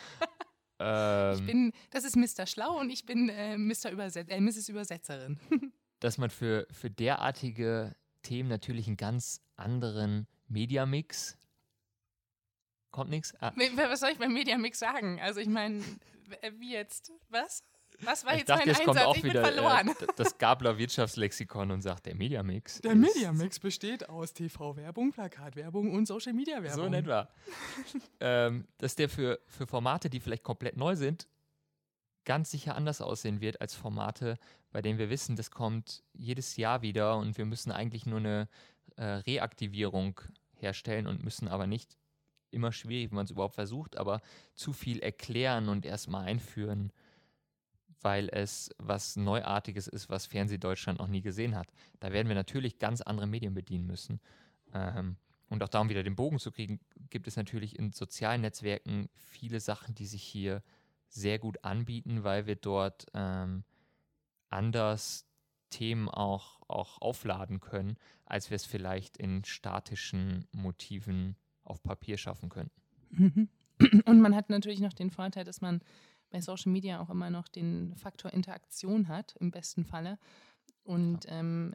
Ähm, 0.80 1.34
ich 1.34 1.47
bin, 1.47 1.72
das 1.91 2.05
ist 2.05 2.14
Mr. 2.14 2.47
Schlau 2.47 2.78
und 2.78 2.91
ich 2.91 3.05
bin 3.05 3.30
äh, 3.30 3.57
Mr. 3.57 3.91
Überset 3.91 4.28
äh, 4.28 4.41
Mrs. 4.41 4.68
Übersetzerin. 4.68 5.41
dass 5.99 6.18
man 6.18 6.30
für, 6.30 6.68
für 6.70 6.91
derartige 6.91 7.97
Themen 8.22 8.49
natürlich 8.49 8.86
einen 8.86 8.97
ganz 8.97 9.41
anderen 9.57 10.28
Mediamix 10.47 11.36
Kommt 12.91 13.11
nichts? 13.11 13.34
Ah. 13.41 13.53
Was 13.74 14.01
soll 14.01 14.11
ich 14.11 14.18
beim 14.18 14.32
Mediamix 14.32 14.78
sagen? 14.78 15.20
Also 15.20 15.41
ich 15.41 15.49
meine, 15.49 15.82
wie 16.59 16.72
jetzt? 16.72 17.12
Was? 17.28 17.62
Was 18.01 18.24
war 18.24 18.34
ich 18.34 18.41
jetzt 18.41 18.51
dachte, 18.51 18.61
mein 18.61 18.68
jetzt 18.68 18.80
Einsatz? 18.80 18.97
kommt 18.97 19.07
auch 19.07 19.16
ich 19.16 19.24
wieder 19.24 19.43
bin 19.43 19.55
verloren. 19.55 19.89
Äh, 19.89 20.07
das 20.16 20.39
Gabler 20.39 20.78
Wirtschaftslexikon 20.78 21.70
und 21.70 21.82
sagt, 21.82 22.07
der 22.07 22.14
Mediamix. 22.14 22.80
Der 22.80 22.95
Mediamix 22.95 23.59
besteht 23.59 24.09
aus 24.09 24.32
TV-Werbung, 24.32 25.11
Plakatwerbung 25.11 25.93
und 25.93 26.07
Social-Media-Werbung. 26.07 26.78
So 26.78 26.84
in 26.84 26.95
etwa. 26.95 27.28
ähm, 28.20 28.68
dass 28.78 28.95
der 28.95 29.09
für, 29.09 29.41
für 29.47 29.66
Formate, 29.66 30.11
die 30.11 30.20
vielleicht 30.20 30.45
komplett 30.45 30.76
neu 30.76 30.95
sind, 30.95 31.26
ganz 32.24 32.51
sicher 32.51 32.76
anders 32.76 33.01
aussehen 33.01 33.41
wird 33.41 33.61
als 33.61 33.74
Formate, 33.74 34.39
bei 34.70 34.80
denen 34.80 34.99
wir 34.99 35.11
wissen, 35.11 35.34
das 35.34 35.51
kommt 35.51 36.05
jedes 36.12 36.57
Jahr 36.57 36.82
wieder 36.82 37.16
und 37.16 37.36
wir 37.36 37.47
müssen 37.47 37.72
eigentlich 37.72 38.07
nur 38.07 38.18
eine 38.18 38.49
äh, 38.97 39.05
Reaktivierung 39.05 40.20
herstellen 40.55 41.07
und 41.07 41.24
müssen 41.24 41.49
aber 41.49 41.66
nicht 41.66 41.97
immer 42.51 42.72
schwierig, 42.72 43.11
wenn 43.11 43.16
man 43.16 43.24
es 43.24 43.30
überhaupt 43.30 43.55
versucht, 43.55 43.96
aber 43.96 44.20
zu 44.55 44.72
viel 44.72 45.01
erklären 45.01 45.68
und 45.68 45.84
erstmal 45.84 46.24
einführen, 46.26 46.92
weil 48.01 48.28
es 48.28 48.70
was 48.78 49.16
Neuartiges 49.16 49.88
ist, 49.88 50.09
was 50.09 50.26
Fernsehdeutschland 50.26 50.99
noch 50.99 51.09
nie 51.09 51.22
gesehen 51.22 51.57
hat. 51.57 51.68
Da 52.01 52.12
werden 52.12 52.28
wir 52.28 52.34
natürlich 52.34 52.78
ganz 52.78 53.01
andere 53.01 53.26
Medien 53.26 53.55
bedienen 53.55 53.86
müssen. 53.86 54.20
Ähm, 54.72 55.16
und 55.49 55.62
auch 55.62 55.68
darum 55.68 55.88
wieder 55.88 56.03
den 56.03 56.16
Bogen 56.16 56.38
zu 56.38 56.53
kriegen, 56.53 56.78
gibt 57.11 57.26
es 57.26 57.36
natürlich 57.36 57.78
in 57.78 57.92
sozialen 57.92 58.42
Netzwerken 58.42 59.09
viele 59.14 59.61
Sachen, 59.61 59.94
die 59.94 60.07
sich 60.07 60.22
hier 60.22 60.62
sehr 61.09 61.38
gut 61.38 61.64
anbieten, 61.64 62.22
weil 62.22 62.46
wir 62.46 62.57
dort 62.57 63.07
ähm, 63.14 63.64
anders 64.51 65.26
Themen 65.70 66.09
auch, 66.09 66.61
auch 66.68 67.01
aufladen 67.01 67.61
können, 67.61 67.96
als 68.24 68.51
wir 68.51 68.57
es 68.57 68.66
vielleicht 68.66 69.16
in 69.16 69.44
statischen 69.44 70.46
Motiven 70.53 71.36
auf 71.68 71.82
Papier 71.82 72.16
schaffen 72.18 72.48
könnten. 72.48 72.80
Mhm. 73.10 73.48
Und 74.06 74.20
man 74.20 74.34
hat 74.34 74.50
natürlich 74.50 74.80
noch 74.80 74.92
den 74.92 75.10
Vorteil, 75.10 75.44
dass 75.44 75.60
man 75.60 75.80
bei 76.30 76.40
Social 76.40 76.72
Media 76.72 77.00
auch 77.00 77.10
immer 77.10 77.30
noch 77.30 77.48
den 77.48 77.94
Faktor 77.96 78.32
Interaktion 78.32 79.08
hat, 79.08 79.36
im 79.36 79.50
besten 79.50 79.84
Falle. 79.84 80.18
Und 80.82 81.26
ähm, 81.28 81.74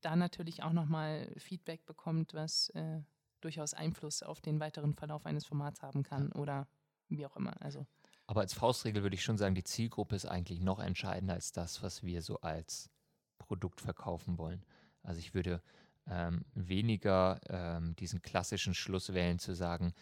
da 0.00 0.16
natürlich 0.16 0.62
auch 0.62 0.72
nochmal 0.72 1.32
Feedback 1.36 1.84
bekommt, 1.86 2.34
was 2.34 2.70
äh, 2.70 3.02
durchaus 3.40 3.74
Einfluss 3.74 4.22
auf 4.22 4.40
den 4.40 4.60
weiteren 4.60 4.94
Verlauf 4.94 5.26
eines 5.26 5.46
Formats 5.46 5.82
haben 5.82 6.02
kann 6.02 6.32
oder 6.32 6.68
wie 7.08 7.26
auch 7.26 7.36
immer. 7.36 7.60
Also 7.60 7.86
Aber 8.26 8.40
als 8.40 8.54
Faustregel 8.54 9.02
würde 9.02 9.14
ich 9.14 9.22
schon 9.22 9.38
sagen, 9.38 9.54
die 9.54 9.64
Zielgruppe 9.64 10.16
ist 10.16 10.26
eigentlich 10.26 10.60
noch 10.60 10.78
entscheidender 10.78 11.34
als 11.34 11.52
das, 11.52 11.82
was 11.82 12.02
wir 12.02 12.22
so 12.22 12.40
als 12.40 12.90
Produkt 13.38 13.80
verkaufen 13.80 14.38
wollen. 14.38 14.64
Also 15.02 15.18
ich 15.18 15.34
würde 15.34 15.62
ähm, 16.10 16.44
weniger 16.54 17.40
ähm, 17.48 17.94
diesen 17.96 18.20
klassischen 18.20 18.74
Schluss 18.74 19.14
wählen 19.14 19.38
zu 19.38 19.54
sagen, 19.54 19.94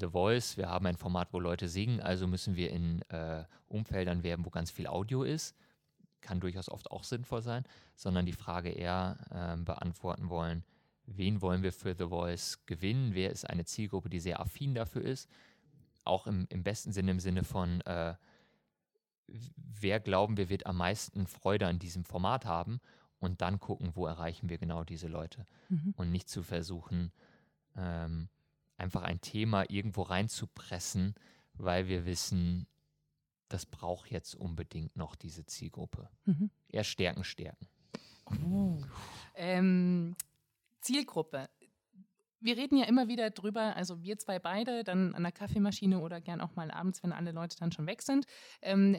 The 0.00 0.08
Voice, 0.08 0.56
wir 0.56 0.68
haben 0.68 0.86
ein 0.86 0.96
Format, 0.96 1.32
wo 1.32 1.40
Leute 1.40 1.68
singen, 1.68 2.00
also 2.00 2.28
müssen 2.28 2.54
wir 2.54 2.70
in 2.70 3.02
äh, 3.10 3.44
Umfeldern 3.66 4.22
werben, 4.22 4.44
wo 4.44 4.50
ganz 4.50 4.70
viel 4.70 4.86
Audio 4.86 5.24
ist. 5.24 5.56
Kann 6.20 6.38
durchaus 6.38 6.68
oft 6.68 6.90
auch 6.90 7.02
sinnvoll 7.02 7.42
sein, 7.42 7.64
sondern 7.96 8.24
die 8.24 8.32
Frage 8.32 8.70
eher 8.70 9.16
äh, 9.30 9.56
beantworten 9.60 10.30
wollen, 10.30 10.64
wen 11.06 11.42
wollen 11.42 11.62
wir 11.62 11.72
für 11.72 11.94
The 11.96 12.06
Voice 12.06 12.64
gewinnen, 12.66 13.14
wer 13.14 13.30
ist 13.30 13.48
eine 13.48 13.64
Zielgruppe, 13.64 14.08
die 14.08 14.20
sehr 14.20 14.40
affin 14.40 14.74
dafür 14.74 15.02
ist? 15.02 15.28
Auch 16.04 16.26
im, 16.26 16.46
im 16.50 16.62
besten 16.62 16.92
Sinne 16.92 17.10
im 17.10 17.20
Sinne 17.20 17.42
von, 17.42 17.80
äh, 17.82 18.14
wer 19.26 19.98
glauben 20.00 20.36
wir 20.36 20.48
wird 20.48 20.66
am 20.66 20.76
meisten 20.76 21.26
Freude 21.26 21.66
an 21.66 21.78
diesem 21.78 22.04
Format 22.04 22.44
haben 22.46 22.80
und 23.18 23.40
dann 23.40 23.60
gucken, 23.60 23.92
wo 23.94 24.06
erreichen 24.06 24.48
wir 24.48 24.58
genau 24.58 24.84
diese 24.84 25.08
Leute. 25.08 25.46
Mhm. 25.68 25.94
Und 25.96 26.10
nicht 26.10 26.28
zu 26.28 26.42
versuchen, 26.42 27.12
ähm, 27.76 28.28
einfach 28.76 29.02
ein 29.02 29.20
Thema 29.20 29.68
irgendwo 29.68 30.02
reinzupressen, 30.02 31.14
weil 31.54 31.88
wir 31.88 32.06
wissen, 32.06 32.66
das 33.48 33.66
braucht 33.66 34.10
jetzt 34.10 34.34
unbedingt 34.34 34.96
noch 34.96 35.16
diese 35.16 35.46
Zielgruppe. 35.46 36.08
Mhm. 36.24 36.50
Eher 36.68 36.84
Stärken 36.84 37.24
stärken. 37.24 37.66
Uh. 38.44 38.82
Ähm, 39.34 40.14
Zielgruppe 40.80 41.48
wir 42.40 42.56
reden 42.56 42.76
ja 42.76 42.84
immer 42.86 43.08
wieder 43.08 43.30
drüber, 43.30 43.76
also 43.76 44.02
wir 44.02 44.18
zwei 44.18 44.38
beide, 44.38 44.84
dann 44.84 45.14
an 45.14 45.22
der 45.22 45.32
Kaffeemaschine 45.32 46.00
oder 46.00 46.20
gern 46.20 46.40
auch 46.40 46.54
mal 46.54 46.70
abends, 46.70 47.02
wenn 47.02 47.12
alle 47.12 47.32
Leute 47.32 47.56
dann 47.58 47.72
schon 47.72 47.86
weg 47.86 48.02
sind. 48.02 48.26
Ähm, 48.62 48.96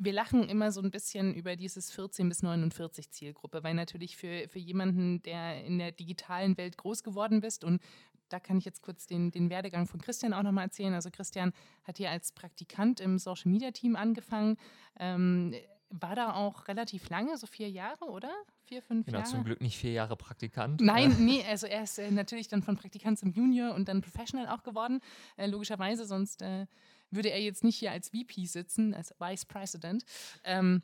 wir 0.00 0.12
lachen 0.12 0.48
immer 0.48 0.72
so 0.72 0.80
ein 0.80 0.90
bisschen 0.90 1.34
über 1.34 1.56
dieses 1.56 1.90
14 1.90 2.28
bis 2.28 2.42
49 2.42 3.10
Zielgruppe, 3.10 3.62
weil 3.62 3.74
natürlich 3.74 4.16
für, 4.16 4.48
für 4.48 4.58
jemanden, 4.58 5.22
der 5.22 5.64
in 5.64 5.78
der 5.78 5.92
digitalen 5.92 6.56
Welt 6.56 6.76
groß 6.76 7.02
geworden 7.02 7.40
bist 7.40 7.64
und 7.64 7.80
da 8.28 8.40
kann 8.40 8.58
ich 8.58 8.64
jetzt 8.64 8.82
kurz 8.82 9.06
den, 9.06 9.30
den 9.30 9.50
Werdegang 9.50 9.86
von 9.86 10.00
Christian 10.00 10.34
auch 10.34 10.42
nochmal 10.42 10.64
erzählen. 10.64 10.92
Also 10.92 11.10
Christian 11.10 11.52
hat 11.84 11.96
hier 11.96 12.10
als 12.10 12.32
Praktikant 12.32 13.00
im 13.00 13.18
Social 13.18 13.50
Media 13.50 13.70
Team 13.70 13.96
angefangen. 13.96 14.58
Ähm, 14.98 15.54
war 15.90 16.14
da 16.14 16.34
auch 16.34 16.68
relativ 16.68 17.08
lange, 17.08 17.36
so 17.38 17.46
vier 17.46 17.70
Jahre, 17.70 18.04
oder? 18.06 18.30
Vier, 18.64 18.82
fünf 18.82 19.06
genau, 19.06 19.18
Jahre? 19.18 19.30
zum 19.30 19.44
Glück 19.44 19.60
nicht 19.60 19.78
vier 19.78 19.92
Jahre 19.92 20.16
Praktikant. 20.16 20.80
Nein, 20.82 21.16
nee, 21.20 21.42
also 21.48 21.66
er 21.66 21.84
ist 21.84 21.98
äh, 21.98 22.10
natürlich 22.10 22.48
dann 22.48 22.62
von 22.62 22.76
Praktikant 22.76 23.18
zum 23.18 23.32
Junior 23.32 23.74
und 23.74 23.88
dann 23.88 24.02
Professional 24.02 24.48
auch 24.48 24.62
geworden, 24.62 25.00
äh, 25.36 25.46
logischerweise, 25.46 26.04
sonst 26.04 26.42
äh, 26.42 26.66
würde 27.10 27.30
er 27.30 27.40
jetzt 27.40 27.64
nicht 27.64 27.76
hier 27.76 27.92
als 27.92 28.10
VP 28.10 28.46
sitzen, 28.46 28.94
als 28.94 29.14
Vice 29.18 29.46
President. 29.46 30.04
Ähm, 30.44 30.82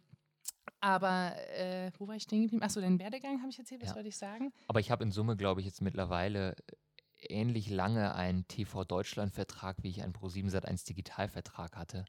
aber 0.80 1.34
äh, 1.56 1.90
wo 1.98 2.08
war 2.08 2.16
ich 2.16 2.24
stehen 2.24 2.42
geblieben? 2.42 2.62
Achso, 2.62 2.80
den 2.80 2.98
Werdegang 2.98 3.40
habe 3.40 3.50
ich 3.50 3.58
erzählt, 3.58 3.82
was 3.82 3.90
ja. 3.90 3.94
wollte 3.96 4.08
ich 4.08 4.16
sagen? 4.16 4.52
Aber 4.68 4.80
ich 4.80 4.90
habe 4.90 5.04
in 5.04 5.12
Summe, 5.12 5.36
glaube 5.36 5.60
ich, 5.60 5.66
jetzt 5.66 5.80
mittlerweile 5.80 6.54
ähnlich 7.28 7.70
lange 7.70 8.14
einen 8.14 8.46
TV 8.48 8.84
Deutschland-Vertrag, 8.84 9.82
wie 9.82 9.90
ich 9.90 10.02
einen 10.02 10.12
Pro7 10.12 10.50
Sat1 10.50 10.86
Digital-Vertrag 10.86 11.76
hatte. 11.76 12.04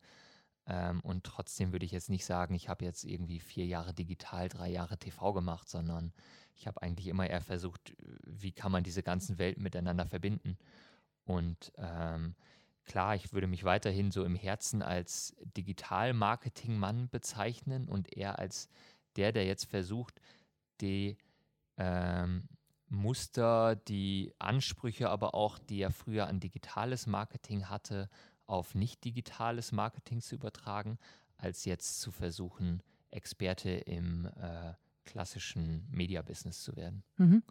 Ähm, 0.68 1.00
und 1.02 1.24
trotzdem 1.24 1.72
würde 1.72 1.86
ich 1.86 1.92
jetzt 1.92 2.10
nicht 2.10 2.26
sagen, 2.26 2.54
ich 2.56 2.70
habe 2.70 2.86
jetzt 2.86 3.04
irgendwie 3.04 3.40
vier 3.40 3.66
Jahre 3.66 3.94
digital, 3.94 4.50
drei 4.50 4.70
Jahre 4.70 4.98
TV 4.98 5.34
gemacht, 5.34 5.70
sondern 5.70 6.12
ich 6.56 6.68
habe 6.68 6.82
eigentlich 6.82 7.08
immer 7.08 7.30
eher 7.30 7.42
versucht, 7.42 7.96
wie 8.24 8.52
kann 8.52 8.72
man 8.72 8.84
diese 8.84 9.04
ganzen 9.04 9.38
Welten 9.38 9.64
miteinander 9.64 10.08
verbinden. 10.08 10.58
Und 11.26 11.72
ähm, 11.78 12.36
klar, 12.86 13.16
ich 13.16 13.34
würde 13.34 13.48
mich 13.48 13.64
weiterhin 13.64 14.12
so 14.12 14.24
im 14.24 14.36
Herzen 14.36 14.82
als 14.82 15.36
Digital-Marketing-Mann 15.58 17.10
bezeichnen 17.10 17.88
und 17.88 18.16
eher 18.16 18.40
als 18.40 18.70
der, 19.16 19.32
der 19.32 19.46
jetzt 19.46 19.66
versucht, 19.66 20.22
die 20.82 21.18
ähm, 21.78 22.48
Muster, 22.88 23.76
die 23.76 24.34
Ansprüche, 24.40 25.10
aber 25.10 25.34
auch, 25.34 25.58
die 25.58 25.82
er 25.82 25.92
früher 25.92 26.28
an 26.28 26.40
digitales 26.40 27.08
Marketing 27.08 27.70
hatte, 27.70 28.10
auf 28.46 28.76
nicht 28.76 29.04
digitales 29.04 29.72
Marketing 29.72 30.22
zu 30.22 30.36
übertragen, 30.36 31.00
als 31.38 31.66
jetzt 31.66 32.00
zu 32.00 32.12
versuchen, 32.12 32.82
Experte 33.12 33.70
im 33.72 34.26
äh, 34.26 34.74
klassischen 35.04 35.88
Media-Business 35.92 36.64
zu 36.64 36.76
werden. 36.76 37.04
Mhm. 37.18 37.44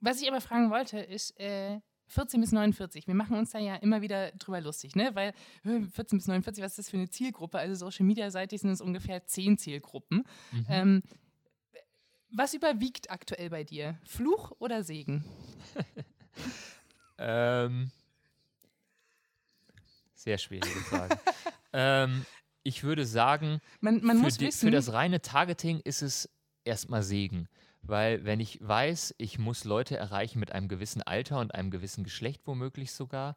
Was 0.00 0.20
ich 0.20 0.28
aber 0.28 0.40
fragen 0.40 0.70
wollte, 0.70 0.98
ist 0.98 1.38
äh, 1.40 1.80
14 2.08 2.40
bis 2.40 2.52
49. 2.52 3.06
Wir 3.06 3.14
machen 3.14 3.36
uns 3.36 3.50
da 3.50 3.58
ja 3.58 3.76
immer 3.76 4.02
wieder 4.02 4.30
drüber 4.32 4.60
lustig, 4.60 4.94
ne? 4.94 5.10
Weil 5.14 5.32
14 5.62 6.18
bis 6.18 6.26
49, 6.26 6.62
was 6.62 6.72
ist 6.72 6.78
das 6.78 6.90
für 6.90 6.96
eine 6.96 7.08
Zielgruppe? 7.08 7.58
Also 7.58 7.74
Social 7.74 8.06
Media-seitig 8.06 8.60
sind 8.60 8.70
es 8.70 8.80
ungefähr 8.80 9.26
10 9.26 9.58
Zielgruppen. 9.58 10.24
Mhm. 10.52 10.66
Ähm, 10.68 11.02
was 12.30 12.54
überwiegt 12.54 13.10
aktuell 13.10 13.50
bei 13.50 13.64
dir? 13.64 13.98
Fluch 14.04 14.52
oder 14.58 14.82
Segen? 14.82 15.24
ähm, 17.18 17.90
sehr 20.14 20.38
schwierige 20.38 20.80
Frage. 20.80 21.18
ähm, 21.72 22.26
ich 22.62 22.82
würde 22.82 23.06
sagen, 23.06 23.60
man, 23.80 24.02
man 24.04 24.18
für, 24.18 24.38
die, 24.38 24.52
für, 24.52 24.70
das 24.70 24.92
reine 24.92 25.22
Targeting 25.22 25.80
ist 25.80 26.02
es 26.02 26.28
erstmal 26.64 27.02
Segen. 27.02 27.48
Weil 27.88 28.24
wenn 28.24 28.40
ich 28.40 28.58
weiß, 28.60 29.14
ich 29.18 29.38
muss 29.38 29.64
Leute 29.64 29.96
erreichen 29.96 30.40
mit 30.40 30.52
einem 30.52 30.68
gewissen 30.68 31.02
Alter 31.02 31.40
und 31.40 31.54
einem 31.54 31.70
gewissen 31.70 32.04
Geschlecht 32.04 32.42
womöglich 32.46 32.92
sogar 32.92 33.36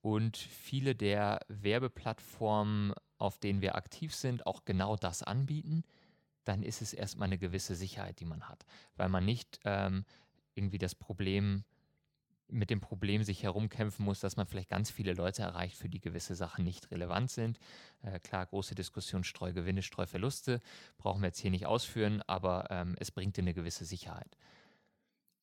und 0.00 0.36
viele 0.36 0.94
der 0.94 1.40
Werbeplattformen, 1.48 2.94
auf 3.18 3.38
denen 3.38 3.60
wir 3.60 3.74
aktiv 3.74 4.14
sind, 4.14 4.46
auch 4.46 4.64
genau 4.64 4.96
das 4.96 5.22
anbieten, 5.22 5.84
dann 6.44 6.62
ist 6.62 6.80
es 6.80 6.94
erstmal 6.94 7.26
eine 7.26 7.38
gewisse 7.38 7.74
Sicherheit, 7.74 8.20
die 8.20 8.24
man 8.24 8.48
hat. 8.48 8.64
Weil 8.96 9.08
man 9.10 9.24
nicht 9.24 9.60
ähm, 9.64 10.04
irgendwie 10.54 10.78
das 10.78 10.94
Problem 10.94 11.64
mit 12.50 12.70
dem 12.70 12.80
Problem 12.80 13.22
sich 13.22 13.42
herumkämpfen 13.42 14.04
muss, 14.04 14.20
dass 14.20 14.36
man 14.36 14.46
vielleicht 14.46 14.70
ganz 14.70 14.90
viele 14.90 15.14
Leute 15.14 15.42
erreicht, 15.42 15.76
für 15.76 15.88
die 15.88 16.00
gewisse 16.00 16.34
Sachen 16.34 16.64
nicht 16.64 16.90
relevant 16.90 17.30
sind. 17.30 17.58
Äh, 18.02 18.18
klar, 18.20 18.46
große 18.46 18.74
Diskussion, 18.74 19.24
Streugewinne, 19.24 19.82
Streuverluste, 19.82 20.60
brauchen 20.98 21.22
wir 21.22 21.28
jetzt 21.28 21.40
hier 21.40 21.50
nicht 21.50 21.66
ausführen, 21.66 22.22
aber 22.26 22.66
ähm, 22.70 22.96
es 22.98 23.10
bringt 23.10 23.36
dir 23.36 23.42
eine 23.42 23.54
gewisse 23.54 23.84
Sicherheit. 23.84 24.36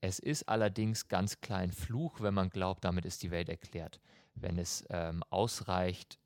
Es 0.01 0.19
ist 0.19 0.47
allerdings 0.47 1.07
ganz 1.07 1.41
klar 1.41 1.59
ein 1.59 1.71
Fluch, 1.71 2.21
wenn 2.21 2.33
man 2.33 2.49
glaubt, 2.49 2.85
damit 2.85 3.05
ist 3.05 3.23
die 3.23 3.31
Welt 3.31 3.49
erklärt. 3.49 3.99
Wenn 4.35 4.59
es 4.59 4.85
ähm, 4.89 5.23
ausreicht, 5.29 6.19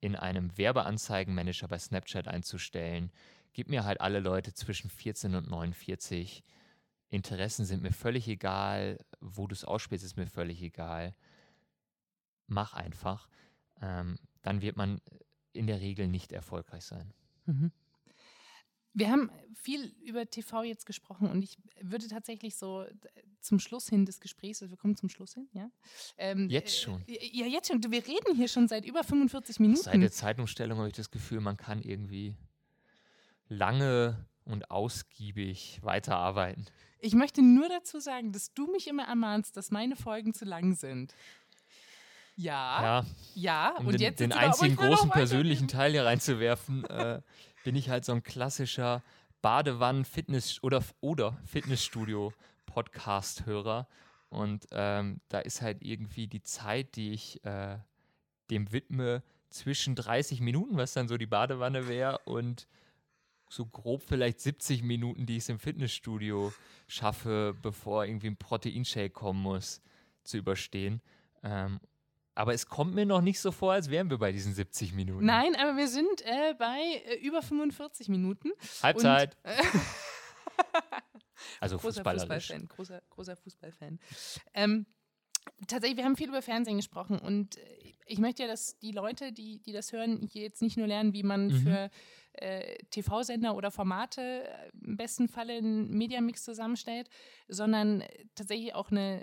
in 0.00 0.16
einem 0.16 0.56
Werbeanzeigenmanager 0.56 1.68
bei 1.68 1.78
Snapchat 1.78 2.26
einzustellen, 2.26 3.12
gib 3.52 3.68
mir 3.68 3.84
halt 3.84 4.00
alle 4.00 4.20
Leute 4.20 4.54
zwischen 4.54 4.88
14 4.88 5.34
und 5.34 5.50
49 5.50 6.42
Interessen 7.10 7.64
sind 7.64 7.82
mir 7.82 7.92
völlig 7.92 8.28
egal, 8.28 8.98
wo 9.20 9.46
du 9.46 9.54
es 9.54 9.64
ausspielst, 9.64 10.04
ist 10.04 10.16
mir 10.16 10.26
völlig 10.26 10.62
egal. 10.62 11.14
Mach 12.46 12.72
einfach. 12.72 13.28
Ähm, 13.82 14.18
dann 14.42 14.62
wird 14.62 14.76
man 14.76 15.00
in 15.52 15.66
der 15.66 15.80
Regel 15.80 16.08
nicht 16.08 16.32
erfolgreich 16.32 16.84
sein. 16.84 17.12
Mhm. 17.46 17.72
Wir 18.92 19.10
haben 19.10 19.30
viel 19.54 19.94
über 20.02 20.28
TV 20.28 20.64
jetzt 20.64 20.84
gesprochen 20.84 21.28
und 21.28 21.42
ich 21.42 21.58
würde 21.80 22.08
tatsächlich 22.08 22.56
so 22.56 22.84
zum 23.40 23.60
Schluss 23.60 23.88
hin 23.88 24.04
des 24.04 24.20
Gesprächs, 24.20 24.62
also 24.62 24.70
wir 24.72 24.78
kommen 24.78 24.96
zum 24.96 25.08
Schluss 25.08 25.34
hin, 25.34 25.48
ja? 25.52 25.70
Ähm, 26.18 26.48
jetzt 26.48 26.80
schon. 26.80 27.02
Äh, 27.06 27.18
ja, 27.32 27.46
jetzt 27.46 27.68
schon. 27.68 27.82
Wir 27.82 28.06
reden 28.06 28.34
hier 28.34 28.48
schon 28.48 28.68
seit 28.68 28.84
über 28.84 29.04
45 29.04 29.60
Minuten. 29.60 29.82
Seit 29.82 30.02
der 30.02 30.10
Zeitumstellung 30.10 30.78
habe 30.78 30.88
ich 30.88 30.94
das 30.94 31.10
Gefühl, 31.10 31.40
man 31.40 31.56
kann 31.56 31.82
irgendwie 31.82 32.36
lange 33.48 34.26
und 34.44 34.70
ausgiebig 34.70 35.80
weiterarbeiten. 35.82 36.66
Ich 37.00 37.14
möchte 37.14 37.42
nur 37.42 37.68
dazu 37.68 37.98
sagen, 37.98 38.30
dass 38.32 38.52
du 38.52 38.70
mich 38.70 38.86
immer 38.88 39.04
ermahnst, 39.04 39.56
dass 39.56 39.70
meine 39.70 39.96
Folgen 39.96 40.34
zu 40.34 40.44
lang 40.44 40.74
sind. 40.74 41.14
Ja. 42.36 42.82
Ja. 42.82 43.06
ja. 43.34 43.74
Um 43.78 43.86
und 43.86 43.94
den, 43.94 44.00
jetzt 44.00 44.20
den 44.20 44.32
einzigen 44.32 44.76
großen 44.76 45.10
persönlichen 45.10 45.66
Teil 45.68 45.92
hier 45.92 46.04
reinzuwerfen, 46.04 46.84
äh, 46.90 47.22
bin 47.64 47.76
ich 47.76 47.88
halt 47.90 48.04
so 48.04 48.12
ein 48.12 48.22
klassischer 48.22 49.02
Badewannen-Fitness- 49.42 50.62
oder, 50.62 50.84
oder 51.00 51.38
Fitnessstudio-Podcast-Hörer. 51.46 53.88
Und 54.28 54.66
ähm, 54.70 55.22
da 55.28 55.40
ist 55.40 55.62
halt 55.62 55.82
irgendwie 55.82 56.28
die 56.28 56.42
Zeit, 56.42 56.94
die 56.96 57.12
ich 57.12 57.42
äh, 57.44 57.78
dem 58.50 58.72
widme, 58.72 59.22
zwischen 59.50 59.96
30 59.96 60.40
Minuten, 60.40 60.76
was 60.76 60.92
dann 60.92 61.08
so 61.08 61.16
die 61.16 61.26
Badewanne 61.26 61.88
wäre, 61.88 62.18
und 62.24 62.68
so 63.50 63.66
grob 63.66 64.02
vielleicht 64.06 64.40
70 64.40 64.82
Minuten, 64.82 65.26
die 65.26 65.36
ich 65.36 65.48
im 65.48 65.58
Fitnessstudio 65.58 66.52
schaffe, 66.86 67.54
bevor 67.60 68.04
irgendwie 68.04 68.28
ein 68.28 68.36
Proteinshake 68.36 69.10
kommen 69.10 69.42
muss, 69.42 69.82
zu 70.22 70.38
überstehen. 70.38 71.02
Ähm, 71.42 71.80
aber 72.36 72.54
es 72.54 72.66
kommt 72.66 72.94
mir 72.94 73.04
noch 73.04 73.20
nicht 73.20 73.40
so 73.40 73.50
vor, 73.50 73.72
als 73.72 73.90
wären 73.90 74.08
wir 74.08 74.18
bei 74.18 74.30
diesen 74.30 74.54
70 74.54 74.94
Minuten. 74.94 75.26
Nein, 75.26 75.56
aber 75.56 75.76
wir 75.76 75.88
sind 75.88 76.22
äh, 76.22 76.54
bei 76.56 77.02
äh, 77.06 77.16
über 77.16 77.42
45 77.42 78.08
Minuten. 78.08 78.52
Halbzeit. 78.82 79.36
Und, 79.42 79.50
äh, 79.50 79.62
also 81.60 81.76
großer 81.76 82.04
Fußballfan, 82.04 82.68
großer, 82.68 83.02
großer 83.10 83.36
Fußballfan. 83.36 83.98
Ähm, 84.54 84.86
tatsächlich, 85.66 85.98
wir 85.98 86.04
haben 86.04 86.16
viel 86.16 86.28
über 86.28 86.42
Fernsehen 86.42 86.76
gesprochen 86.76 87.18
und 87.18 87.56
äh, 87.56 87.94
ich 88.06 88.18
möchte 88.18 88.42
ja, 88.42 88.48
dass 88.48 88.78
die 88.78 88.92
Leute, 88.92 89.32
die, 89.32 89.60
die 89.60 89.72
das 89.72 89.92
hören, 89.92 90.28
hier 90.30 90.42
jetzt 90.42 90.62
nicht 90.62 90.76
nur 90.76 90.86
lernen, 90.86 91.12
wie 91.12 91.22
man 91.22 91.46
mhm. 91.46 91.60
für 91.60 91.90
äh, 92.32 92.76
TV-Sender 92.90 93.54
oder 93.54 93.70
Formate 93.70 94.48
äh, 94.48 94.70
im 94.84 94.96
besten 94.96 95.28
Falle 95.28 95.54
einen 95.54 95.96
Mediamix 95.96 96.42
zusammenstellt, 96.42 97.08
sondern 97.48 98.02
tatsächlich 98.34 98.74
auch 98.74 98.90
eine 98.90 99.22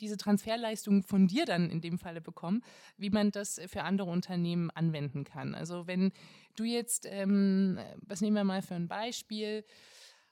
diese 0.00 0.18
Transferleistung 0.18 1.02
von 1.02 1.26
dir 1.26 1.46
dann 1.46 1.70
in 1.70 1.80
dem 1.80 1.98
Falle 1.98 2.20
bekommen, 2.20 2.62
wie 2.98 3.08
man 3.08 3.30
das 3.30 3.58
für 3.66 3.82
andere 3.82 4.10
Unternehmen 4.10 4.70
anwenden 4.70 5.24
kann. 5.24 5.54
Also 5.54 5.86
wenn 5.86 6.12
du 6.54 6.64
jetzt, 6.64 7.06
ähm, 7.10 7.78
was 8.02 8.20
nehmen 8.20 8.36
wir 8.36 8.44
mal 8.44 8.60
für 8.60 8.74
ein 8.74 8.88
Beispiel, 8.88 9.64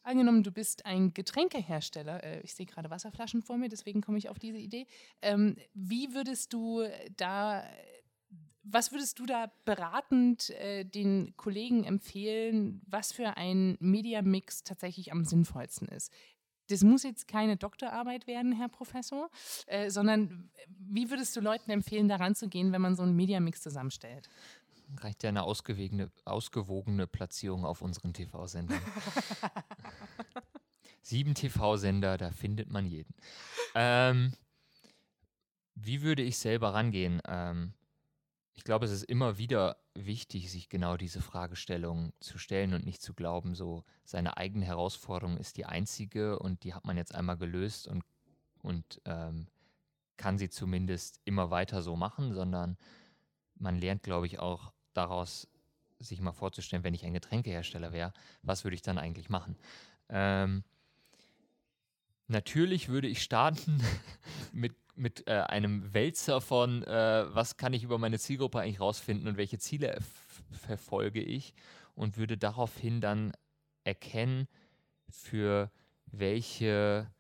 Angenommen, 0.05 0.43
du 0.43 0.53
bist 0.53 0.85
ein 0.85 1.15
Getränkehersteller, 1.15 2.23
äh, 2.23 2.41
ich 2.43 2.55
sehe 2.55 2.67
gerade 2.67 2.91
Wasserflaschen 2.91 3.43
vor 3.43 3.57
mir, 3.57 3.71
deswegen 3.71 4.03
komme 4.03 4.19
ich 4.19 4.29
auf 4.29 4.39
diese 4.39 4.59
Idee. 4.59 4.87
Ähm, 5.23 5.57
wie 5.73 6.13
würdest 6.13 6.53
du 6.53 6.85
da, 7.17 7.65
was 8.63 8.93
würdest 8.93 9.19
du 9.19 9.25
da 9.25 9.51
beratend 9.65 10.51
äh, 10.51 10.85
den 10.85 11.35
Kollegen 11.39 11.85
empfehlen, 11.85 12.83
was 12.87 13.13
für 13.13 13.39
ein 13.39 13.79
Mediamix 13.81 14.63
tatsächlich 14.63 15.11
am 15.11 15.25
sinnvollsten 15.25 15.89
ist? 15.89 16.13
Das 16.69 16.83
muss 16.83 17.03
jetzt 17.03 17.27
keine 17.27 17.57
Doktorarbeit 17.57 18.27
werden, 18.27 18.53
Herr 18.53 18.69
Professor, 18.69 19.31
äh, 19.67 19.91
sondern 19.91 20.51
wie 20.69 21.09
würdest 21.11 21.35
du 21.35 21.41
Leuten 21.41 21.71
empfehlen, 21.71 22.09
daran 22.09 22.35
zu 22.35 22.49
gehen, 22.49 22.73
wenn 22.73 22.83
man 22.83 22.95
so 22.95 23.03
einen 23.03 23.17
Mediamix 23.17 23.63
zusammenstellt? 23.63 24.29
Reicht 24.99 25.23
ja 25.23 25.29
eine 25.29 25.43
ausgewogene, 25.43 26.11
ausgewogene 26.25 27.07
Platzierung 27.07 27.65
auf 27.65 27.83
unseren 27.83 28.13
TV-Sendern. 28.13 28.81
Sieben 31.03 31.35
TV-Sender, 31.35 32.17
da 32.17 32.31
findet 32.31 32.71
man 32.71 32.87
jeden. 32.87 33.15
Ähm, 33.75 34.33
wie 35.75 36.03
würde 36.03 36.23
ich 36.23 36.39
selber 36.39 36.73
rangehen? 36.73 37.21
Ähm, 37.27 37.75
ich 38.55 38.65
glaube, 38.65 38.87
es 38.87 38.93
ist 38.93 39.05
immer 39.05 39.37
wieder 39.37 39.77
wichtig, 39.95 40.51
sich 40.51 40.69
genau 40.69 40.97
diese 40.97 41.21
Fragestellung 41.21 42.13
zu 42.21 42.39
stellen 42.39 42.73
und 42.73 42.87
nicht 42.87 43.03
zu 43.03 43.13
glauben, 43.13 43.55
so 43.55 43.85
seine 44.05 44.37
eigene 44.37 44.65
Herausforderung 44.65 45.37
ist 45.37 45.57
die 45.57 45.67
einzige 45.67 46.39
und 46.39 46.65
die 46.65 46.75
hat 46.75 46.85
man 46.85 46.97
jetzt 46.97 47.15
einmal 47.15 47.37
gelöst 47.37 47.89
und, 47.89 48.05
und 48.63 49.01
ähm, 49.05 49.49
kann 50.17 50.39
sie 50.39 50.49
zumindest 50.49 51.21
immer 51.25 51.51
weiter 51.51 51.83
so 51.83 51.97
machen, 51.97 52.33
sondern 52.33 52.79
man 53.57 53.79
lernt, 53.79 54.03
glaube 54.03 54.27
ich, 54.27 54.39
auch 54.39 54.73
daraus 54.93 55.49
sich 55.99 56.21
mal 56.21 56.33
vorzustellen, 56.33 56.85
wenn 56.85 56.95
ich 56.95 57.05
ein 57.05 57.15
Getränkehersteller 57.15 57.93
wäre, 57.93 58.13
was 58.43 58.65
würde 58.65 58.75
ich 58.75 58.83
dann 58.83 58.99
eigentlich 58.99 59.29
machen? 59.29 59.57
Ähm, 60.09 60.65
natürlich 62.29 62.89
würde 62.89 63.09
ich 63.09 63.23
starten 63.23 63.83
mit, 64.53 64.75
mit 64.97 65.27
äh, 65.27 65.41
einem 65.41 65.95
Wälzer 65.95 66.41
von, 66.41 66.83
äh, 66.85 67.35
was 67.35 67.57
kann 67.57 67.73
ich 67.73 67.85
über 67.85 67.99
meine 67.99 68.19
Zielgruppe 68.19 68.61
eigentlich 68.61 68.81
rausfinden 68.81 69.29
und 69.29 69.37
welche 69.37 69.59
Ziele 69.59 69.99
verfolge 70.53 71.21
ich 71.21 71.55
und 71.95 72.17
würde 72.17 72.37
daraufhin 72.37 73.01
dann 73.01 73.33
erkennen, 73.85 74.49
für 75.09 75.71
welche 76.07 77.11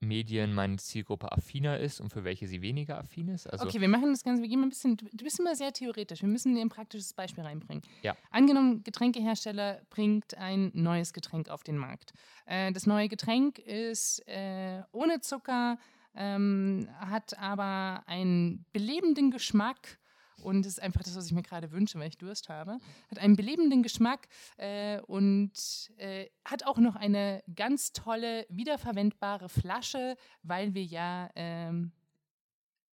Medien 0.00 0.54
meine 0.54 0.76
Zielgruppe 0.76 1.32
affiner 1.32 1.78
ist 1.78 2.00
und 2.00 2.10
für 2.10 2.24
welche 2.24 2.46
sie 2.46 2.62
weniger 2.62 2.98
affin 2.98 3.28
ist. 3.28 3.46
Also 3.46 3.66
okay, 3.66 3.80
wir 3.80 3.88
machen 3.88 4.10
das 4.10 4.22
Ganze, 4.22 4.42
wir 4.42 4.48
gehen 4.48 4.60
mal 4.60 4.66
ein 4.66 4.70
bisschen, 4.70 4.96
du 4.96 5.24
bist 5.24 5.38
immer 5.38 5.54
sehr 5.54 5.72
theoretisch, 5.72 6.22
wir 6.22 6.28
müssen 6.28 6.54
dir 6.54 6.60
ein 6.60 6.68
praktisches 6.68 7.12
Beispiel 7.12 7.44
reinbringen. 7.44 7.82
Ja. 8.02 8.16
Angenommen, 8.30 8.82
Getränkehersteller 8.84 9.80
bringt 9.90 10.36
ein 10.36 10.70
neues 10.74 11.12
Getränk 11.12 11.48
auf 11.48 11.62
den 11.62 11.76
Markt. 11.76 12.12
Äh, 12.46 12.72
das 12.72 12.86
neue 12.86 13.08
Getränk 13.08 13.58
ist 13.58 14.26
äh, 14.28 14.82
ohne 14.92 15.20
Zucker, 15.20 15.78
ähm, 16.14 16.88
hat 16.98 17.38
aber 17.38 18.02
einen 18.06 18.64
belebenden 18.72 19.30
Geschmack 19.30 19.97
und 20.42 20.60
es 20.60 20.74
ist 20.74 20.82
einfach 20.82 21.02
das, 21.02 21.16
was 21.16 21.26
ich 21.26 21.32
mir 21.32 21.42
gerade 21.42 21.72
wünsche, 21.72 21.98
weil 21.98 22.08
ich 22.08 22.18
Durst 22.18 22.48
habe. 22.48 22.78
Hat 23.10 23.18
einen 23.18 23.36
belebenden 23.36 23.82
Geschmack 23.82 24.28
äh, 24.56 25.00
und 25.02 25.52
äh, 25.96 26.26
hat 26.44 26.66
auch 26.66 26.78
noch 26.78 26.96
eine 26.96 27.42
ganz 27.54 27.92
tolle, 27.92 28.46
wiederverwendbare 28.48 29.48
Flasche, 29.48 30.16
weil 30.42 30.74
wir 30.74 30.84
ja 30.84 31.30
ähm, 31.34 31.92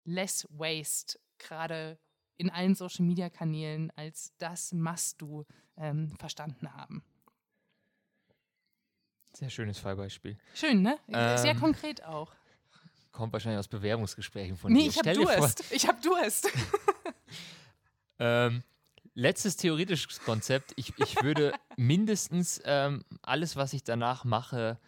Less 0.04 0.46
Waste 0.50 1.18
gerade 1.38 1.98
in 2.36 2.50
allen 2.50 2.74
Social-Media-Kanälen 2.74 3.90
als 3.96 4.32
das 4.38 4.72
Must-Do 4.72 5.46
ähm, 5.76 6.10
verstanden 6.18 6.72
haben. 6.74 7.02
Sehr 9.32 9.50
schönes 9.50 9.78
Fallbeispiel. 9.78 10.38
Schön, 10.54 10.80
ne? 10.80 10.98
Ähm, 11.08 11.36
Sehr 11.36 11.54
konkret 11.54 12.02
auch. 12.04 12.32
Kommt 13.12 13.32
wahrscheinlich 13.34 13.58
aus 13.58 13.68
Bewerbungsgesprächen 13.68 14.56
von 14.56 14.72
nee, 14.72 14.78
dir. 14.78 14.84
Nee, 14.84 14.88
ich 14.90 14.98
habe 14.98 15.12
Durst. 15.12 15.64
Vor, 15.64 15.76
ich 15.76 15.88
habe 15.88 16.00
Durst. 16.00 16.50
Ähm, 18.18 18.62
letztes 19.14 19.56
theoretisches 19.56 20.20
Konzept. 20.20 20.72
Ich, 20.76 20.92
ich 20.98 21.22
würde 21.22 21.52
mindestens 21.76 22.60
ähm, 22.64 23.04
alles, 23.22 23.56
was 23.56 23.72
ich 23.72 23.82
danach 23.84 24.24
mache, 24.24 24.78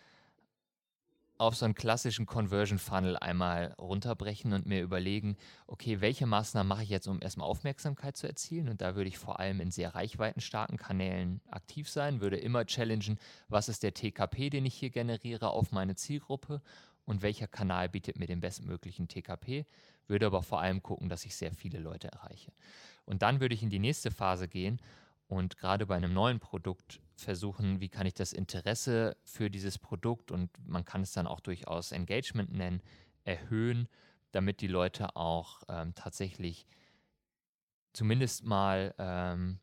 auf 1.39 1.55
so 1.57 1.65
einen 1.65 1.75
klassischen 1.75 2.27
Conversion 2.27 2.79
Funnel 2.79 3.17
einmal 3.17 3.75
runterbrechen 3.79 4.53
und 4.53 4.67
mir 4.67 4.83
überlegen, 4.83 5.37
okay, 5.69 6.01
welche 6.01 6.27
Maßnahmen 6.27 6.69
mache 6.69 6.83
ich 6.83 6.89
jetzt, 6.89 7.07
um 7.07 7.23
erstmal 7.23 7.47
Aufmerksamkeit 7.47 8.17
zu 8.17 8.27
erzielen? 8.27 8.69
Und 8.69 8.81
da 8.81 8.97
würde 8.97 9.09
ich 9.09 9.19
vor 9.19 9.39
allem 9.39 9.61
in 9.61 9.71
sehr 9.71 9.95
reichweitenstarken 9.95 10.77
Kanälen 10.77 11.41
aktiv 11.49 11.89
sein, 11.89 12.21
würde 12.21 12.37
immer 12.37 12.67
challengen, 12.67 13.19
was 13.49 13.69
ist 13.69 13.85
der 13.85 13.95
TKP, 13.95 14.51
den 14.51 14.67
ich 14.67 14.75
hier 14.75 14.91
generiere 14.91 15.51
auf 15.51 15.71
meine 15.71 15.95
Zielgruppe 15.95 16.61
und 17.05 17.23
welcher 17.23 17.47
Kanal 17.47 17.89
bietet 17.89 18.19
mir 18.19 18.27
den 18.27 18.41
bestmöglichen 18.41 19.07
TKP, 19.07 19.65
würde 20.09 20.27
aber 20.27 20.43
vor 20.43 20.61
allem 20.61 20.83
gucken, 20.83 21.09
dass 21.09 21.25
ich 21.25 21.37
sehr 21.37 21.53
viele 21.53 21.79
Leute 21.79 22.09
erreiche. 22.09 22.53
Und 23.05 23.23
dann 23.23 23.41
würde 23.41 23.55
ich 23.55 23.63
in 23.63 23.71
die 23.71 23.79
nächste 23.79 24.11
Phase 24.11 24.49
gehen 24.49 24.81
und 25.29 25.57
gerade 25.57 25.87
bei 25.87 25.97
einem 25.97 26.13
neuen 26.13 26.41
Produkt 26.41 27.01
versuchen, 27.17 27.81
wie 27.81 27.89
kann 27.89 28.07
ich 28.07 28.15
das 28.15 28.33
Interesse 28.33 29.17
für 29.25 29.51
dieses 29.51 29.79
Produkt 29.79 30.31
und 30.31 30.51
man 30.67 30.85
kann 30.85 31.03
es 31.03 31.13
dann 31.13 31.27
auch 31.27 31.41
durchaus 31.41 31.93
Engagement 31.93 32.53
nennen, 32.53 32.83
erhöhen, 33.25 33.89
damit 34.33 34.61
die 34.61 34.69
Leute 34.69 35.17
auch 35.17 35.63
ähm, 35.69 35.95
tatsächlich 35.95 36.67
zumindest 37.93 38.45
mal 38.45 38.95
ähm, 38.99 39.59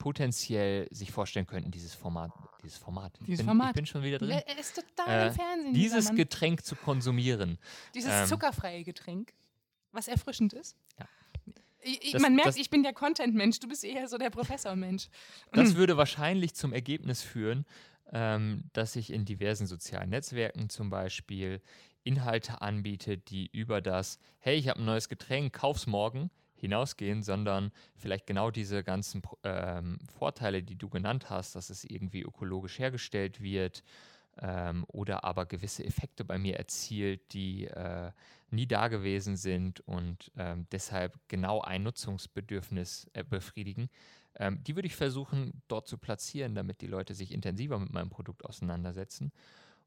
potenziell 0.00 0.88
sich 0.90 1.12
vorstellen 1.12 1.46
könnten, 1.46 1.70
dieses 1.70 1.94
Format, 1.94 2.32
dieses 2.64 2.78
Format. 2.78 3.12
Dieses 3.20 3.40
bin, 3.40 3.46
Format. 3.46 3.68
Ich 3.68 3.74
bin 3.74 3.86
schon 3.86 4.02
wieder 4.02 4.18
drin. 4.18 4.30
Er 4.30 4.58
ist 4.58 4.74
total 4.74 5.08
äh, 5.08 5.26
im 5.28 5.34
Fernsehen. 5.34 5.74
Dieses 5.74 6.14
Getränk 6.14 6.64
zu 6.64 6.74
konsumieren. 6.74 7.58
Dieses 7.94 8.10
ähm, 8.10 8.26
zuckerfreie 8.26 8.82
Getränk, 8.82 9.34
was 9.92 10.08
erfrischend 10.08 10.54
ist. 10.54 10.74
Ja. 10.98 11.06
Ich, 11.82 12.12
das, 12.12 12.22
man 12.22 12.34
merkt, 12.34 12.48
das, 12.48 12.56
ich 12.56 12.70
bin 12.70 12.82
der 12.82 12.94
Content-Mensch, 12.94 13.60
du 13.60 13.68
bist 13.68 13.84
eher 13.84 14.08
so 14.08 14.16
der 14.16 14.30
Professor-Mensch. 14.30 15.08
Das 15.52 15.74
würde 15.76 15.98
wahrscheinlich 15.98 16.54
zum 16.54 16.72
Ergebnis 16.72 17.20
führen, 17.22 17.66
ähm, 18.10 18.64
dass 18.72 18.96
ich 18.96 19.12
in 19.12 19.26
diversen 19.26 19.66
sozialen 19.66 20.08
Netzwerken 20.08 20.70
zum 20.70 20.88
Beispiel 20.88 21.60
Inhalte 22.04 22.62
anbiete, 22.62 23.18
die 23.18 23.48
über 23.52 23.82
das, 23.82 24.18
hey, 24.38 24.56
ich 24.56 24.68
habe 24.68 24.80
ein 24.80 24.86
neues 24.86 25.10
Getränk, 25.10 25.52
kauf's 25.52 25.86
morgen, 25.86 26.30
hinausgehen, 26.60 27.22
sondern 27.22 27.72
vielleicht 27.96 28.26
genau 28.26 28.50
diese 28.50 28.82
ganzen 28.84 29.22
ähm, 29.44 29.98
Vorteile, 30.18 30.62
die 30.62 30.76
du 30.76 30.88
genannt 30.88 31.30
hast, 31.30 31.56
dass 31.56 31.70
es 31.70 31.84
irgendwie 31.84 32.22
ökologisch 32.22 32.78
hergestellt 32.78 33.40
wird, 33.40 33.82
ähm, 34.38 34.84
oder 34.88 35.24
aber 35.24 35.46
gewisse 35.46 35.84
Effekte 35.84 36.24
bei 36.24 36.38
mir 36.38 36.56
erzielt, 36.56 37.32
die 37.32 37.66
äh, 37.66 38.10
nie 38.50 38.66
da 38.66 38.88
gewesen 38.88 39.36
sind 39.36 39.80
und 39.80 40.30
ähm, 40.36 40.66
deshalb 40.72 41.18
genau 41.28 41.60
ein 41.60 41.82
Nutzungsbedürfnis 41.82 43.08
äh, 43.12 43.24
befriedigen. 43.24 43.90
Ähm, 44.36 44.62
die 44.62 44.76
würde 44.76 44.86
ich 44.86 44.96
versuchen 44.96 45.62
dort 45.68 45.88
zu 45.88 45.98
platzieren, 45.98 46.54
damit 46.54 46.80
die 46.80 46.86
Leute 46.86 47.14
sich 47.14 47.32
intensiver 47.32 47.78
mit 47.78 47.92
meinem 47.92 48.10
Produkt 48.10 48.44
auseinandersetzen. 48.44 49.32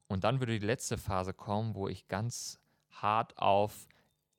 Und 0.06 0.24
dann 0.24 0.40
würde 0.40 0.58
die 0.58 0.66
letzte 0.66 0.98
Phase 0.98 1.32
kommen, 1.32 1.74
wo 1.74 1.88
ich 1.88 2.08
ganz 2.08 2.60
hart 2.90 3.36
auf 3.38 3.88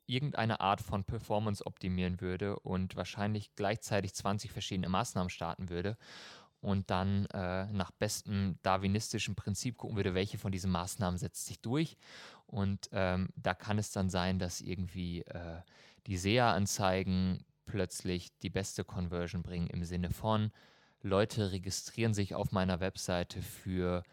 irgendeine 0.08 0.60
Art 0.60 0.82
von 0.82 1.04
Performance 1.04 1.66
optimieren 1.66 2.22
würde 2.22 2.60
und 2.60 2.96
wahrscheinlich 2.96 3.56
gleichzeitig 3.56 4.14
20 4.14 4.52
verschiedene 4.52 4.90
Maßnahmen 4.90 5.30
starten 5.30 5.70
würde 5.70 5.98
und 6.62 6.90
dann 6.90 7.26
äh, 7.28 7.68
nach 7.68 7.92
bestem 7.92 8.58
darwinistischen 8.64 9.36
Prinzip 9.36 9.78
gucken 9.78 9.98
würde, 9.98 10.16
welche 10.16 10.38
von 10.38 10.52
diesen 10.52 10.72
Maßnahmen 10.72 11.18
setzt 11.18 11.46
sich 11.46 11.62
durch. 11.62 11.98
Und 12.48 12.90
ähm, 12.92 13.30
da 13.36 13.54
kann 13.54 13.78
es 13.78 13.92
dann 13.92 14.10
sein, 14.10 14.40
dass 14.40 14.62
irgendwie 14.62 15.22
äh, 15.22 15.62
die 16.08 16.18
SEA-Anzeigen 16.18 17.46
plötzlich 17.66 18.38
die 18.40 18.50
beste 18.50 18.84
Conversion 18.84 19.44
bringen 19.44 19.68
im 19.68 19.84
Sinne 19.84 20.12
von, 20.12 20.52
Leute 21.02 21.52
registrieren 21.52 22.16
sich 22.16 22.34
auf 22.34 22.52
meiner 22.52 22.80
Webseite 22.80 23.44
für, 23.44 24.04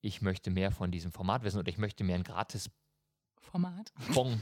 ich 0.00 0.22
möchte 0.22 0.50
mehr 0.50 0.72
von 0.72 0.90
diesem 0.90 1.12
Format 1.12 1.44
wissen 1.44 1.58
oder 1.58 1.68
ich 1.68 1.78
möchte 1.78 2.02
mehr 2.02 2.16
ein 2.16 2.24
gratis 2.24 2.68
Format. 3.38 3.92
Bon. 4.12 4.40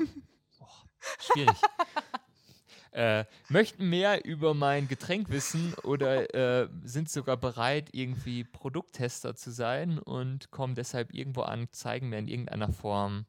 Schwierig 1.21 1.57
äh, 2.93 3.25
möchten 3.49 3.89
mehr 3.89 4.25
über 4.25 4.55
mein 4.55 4.89
Getränk 4.89 5.31
wissen 5.31 5.75
oder 5.85 6.35
äh, 6.35 6.69
sind 6.83 7.09
sogar 7.09 7.37
bereit, 7.37 7.91
irgendwie 7.93 8.45
Produkttester 8.45 9.35
zu 9.37 9.51
sein 9.51 9.99
und 9.99 10.51
kommen 10.51 10.75
deshalb 10.75 11.15
irgendwo 11.15 11.43
an, 11.43 11.69
zeigen 11.71 12.09
mir 12.09 12.19
in 12.19 12.29
irgendeiner 12.29 12.73
Form 12.73 13.27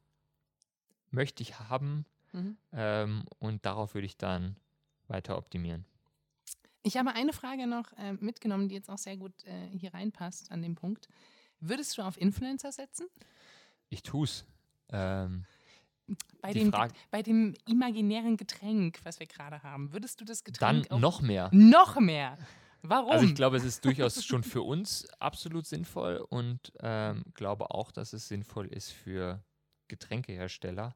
möchte 1.11 1.41
ich 1.41 1.59
haben 1.59 2.05
Mhm. 2.31 2.57
ähm, 2.73 3.23
und 3.39 3.65
darauf 3.65 3.93
würde 3.93 4.05
ich 4.05 4.17
dann 4.17 4.55
weiter 5.07 5.37
optimieren. 5.37 5.85
Ich 6.83 6.97
habe 6.97 7.13
eine 7.13 7.33
Frage 7.33 7.67
noch 7.67 7.91
äh, 7.97 8.13
mitgenommen, 8.13 8.69
die 8.69 8.75
jetzt 8.75 8.89
auch 8.89 8.97
sehr 8.97 9.17
gut 9.17 9.33
äh, 9.45 9.67
hier 9.77 9.93
reinpasst 9.93 10.51
an 10.51 10.61
dem 10.61 10.75
Punkt. 10.75 11.09
Würdest 11.59 11.97
du 11.97 12.03
auf 12.03 12.19
Influencer 12.19 12.71
setzen? 12.71 13.07
Ich 13.89 14.01
tue 14.03 14.25
es. 14.25 14.45
Ähm, 14.89 15.45
Bei, 16.41 16.53
dem, 16.53 16.71
Frage- 16.71 16.93
bei 17.11 17.21
dem 17.21 17.53
imaginären 17.67 18.37
Getränk, 18.37 18.99
was 19.03 19.19
wir 19.19 19.27
gerade 19.27 19.61
haben, 19.63 19.91
würdest 19.93 20.21
du 20.21 20.25
das 20.25 20.43
dann 20.43 20.53
Getränk 20.81 20.91
auch 20.91 20.99
noch 20.99 21.21
mehr. 21.21 21.49
noch 21.51 21.99
mehr? 21.99 22.37
Warum? 22.81 23.11
Also 23.11 23.25
ich 23.25 23.35
glaube, 23.35 23.57
es 23.57 23.65
ist 23.65 23.83
durchaus 23.83 24.23
schon 24.23 24.41
für 24.43 24.61
uns 24.61 25.05
absolut 25.19 25.65
sinnvoll 25.65 26.25
und 26.29 26.71
ähm, 26.81 27.25
glaube 27.33 27.71
auch, 27.71 27.91
dass 27.91 28.13
es 28.13 28.29
sinnvoll 28.29 28.67
ist 28.67 28.91
für 28.91 29.43
Getränkehersteller. 29.89 30.95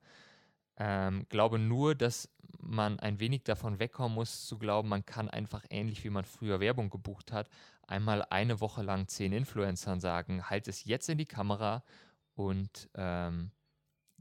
Ähm, 0.78 1.26
glaube 1.30 1.60
nur, 1.60 1.94
dass 1.94 2.30
man 2.60 3.00
ein 3.00 3.20
wenig 3.20 3.44
davon 3.44 3.80
wegkommen 3.80 4.16
muss, 4.16 4.46
zu 4.48 4.58
glauben, 4.58 4.88
man 4.88 5.06
kann 5.06 5.30
einfach 5.30 5.66
ähnlich 5.70 6.04
wie 6.04 6.10
man 6.10 6.24
früher 6.26 6.60
Werbung 6.62 6.90
gebucht 6.90 7.32
hat, 7.34 7.50
einmal 7.86 8.24
eine 8.30 8.62
Woche 8.62 8.82
lang 8.82 9.08
zehn 9.10 9.34
Influencern 9.34 10.00
sagen, 10.00 10.50
halt 10.50 10.68
es 10.70 10.86
jetzt 10.86 11.10
in 11.10 11.18
die 11.18 11.26
Kamera 11.26 11.84
und 12.36 12.90
ähm, 12.96 13.52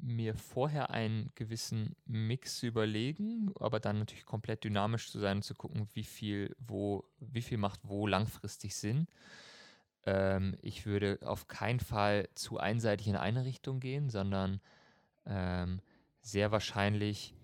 mir 0.00 0.34
vorher 0.34 0.90
einen 0.90 1.30
gewissen 1.34 1.94
Mix 2.06 2.58
zu 2.58 2.66
überlegen, 2.66 3.52
aber 3.60 3.78
dann 3.78 3.98
natürlich 3.98 4.24
komplett 4.24 4.64
dynamisch 4.64 5.10
zu 5.10 5.18
sein 5.18 5.38
und 5.38 5.42
zu 5.42 5.54
gucken, 5.54 5.86
wie 5.92 6.04
viel, 6.04 6.56
wo, 6.58 7.04
wie 7.20 7.42
viel 7.42 7.58
macht 7.58 7.80
wo 7.82 8.06
langfristig 8.06 8.74
Sinn. 8.74 9.06
Ähm, 10.04 10.56
ich 10.62 10.86
würde 10.86 11.18
auf 11.22 11.46
keinen 11.46 11.80
Fall 11.80 12.28
zu 12.34 12.58
einseitig 12.58 13.06
in 13.06 13.16
eine 13.16 13.44
Richtung 13.44 13.80
gehen, 13.80 14.08
sondern 14.08 14.60
ähm, 15.26 15.80
sehr 16.22 16.52
wahrscheinlich 16.52 17.34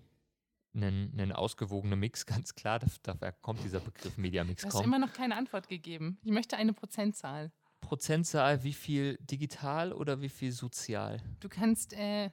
einen, 0.73 1.11
einen 1.19 1.31
ausgewogenen 1.31 1.99
Mix, 1.99 2.25
ganz 2.25 2.53
klar, 2.55 2.79
da- 2.79 3.13
daher 3.13 3.33
kommt 3.33 3.63
dieser 3.63 3.79
Begriff 3.79 4.17
Mediamix 4.17 4.61
Du 4.61 4.67
hast 4.67 4.73
kommt. 4.75 4.85
immer 4.85 4.99
noch 4.99 5.13
keine 5.13 5.35
Antwort 5.35 5.67
gegeben. 5.67 6.19
Ich 6.23 6.31
möchte 6.31 6.57
eine 6.57 6.73
Prozentzahl. 6.73 7.51
Prozentzahl, 7.81 8.63
wie 8.63 8.73
viel 8.73 9.17
digital 9.21 9.93
oder 9.93 10.21
wie 10.21 10.29
viel 10.29 10.51
sozial? 10.51 11.21
Du 11.39 11.47
kannst, 11.49 11.93
äh, 11.93 12.29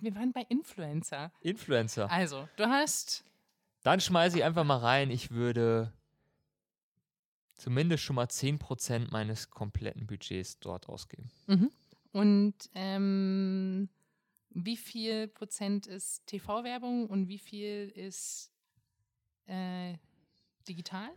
wir 0.00 0.14
waren 0.14 0.32
bei 0.32 0.42
Influencer. 0.48 1.32
Influencer. 1.40 2.10
Also, 2.10 2.48
du 2.56 2.64
hast, 2.68 3.24
Dann 3.82 4.00
schmeiße 4.00 4.38
ich 4.38 4.44
einfach 4.44 4.64
mal 4.64 4.78
rein, 4.78 5.10
ich 5.10 5.30
würde 5.32 5.92
zumindest 7.56 8.02
schon 8.04 8.16
mal 8.16 8.26
10% 8.26 9.10
meines 9.10 9.50
kompletten 9.50 10.06
Budgets 10.06 10.58
dort 10.58 10.88
ausgeben. 10.88 11.28
mhm. 11.46 11.70
und 12.12 12.54
ähm, 12.74 13.88
wie 14.54 14.76
viel 14.76 15.28
Prozent 15.28 15.86
ist 15.86 16.26
TV-Werbung 16.26 17.08
und 17.08 17.28
wie 17.28 17.38
viel 17.38 17.90
ist 17.94 18.52
äh, 19.46 19.94
digital? 20.68 21.10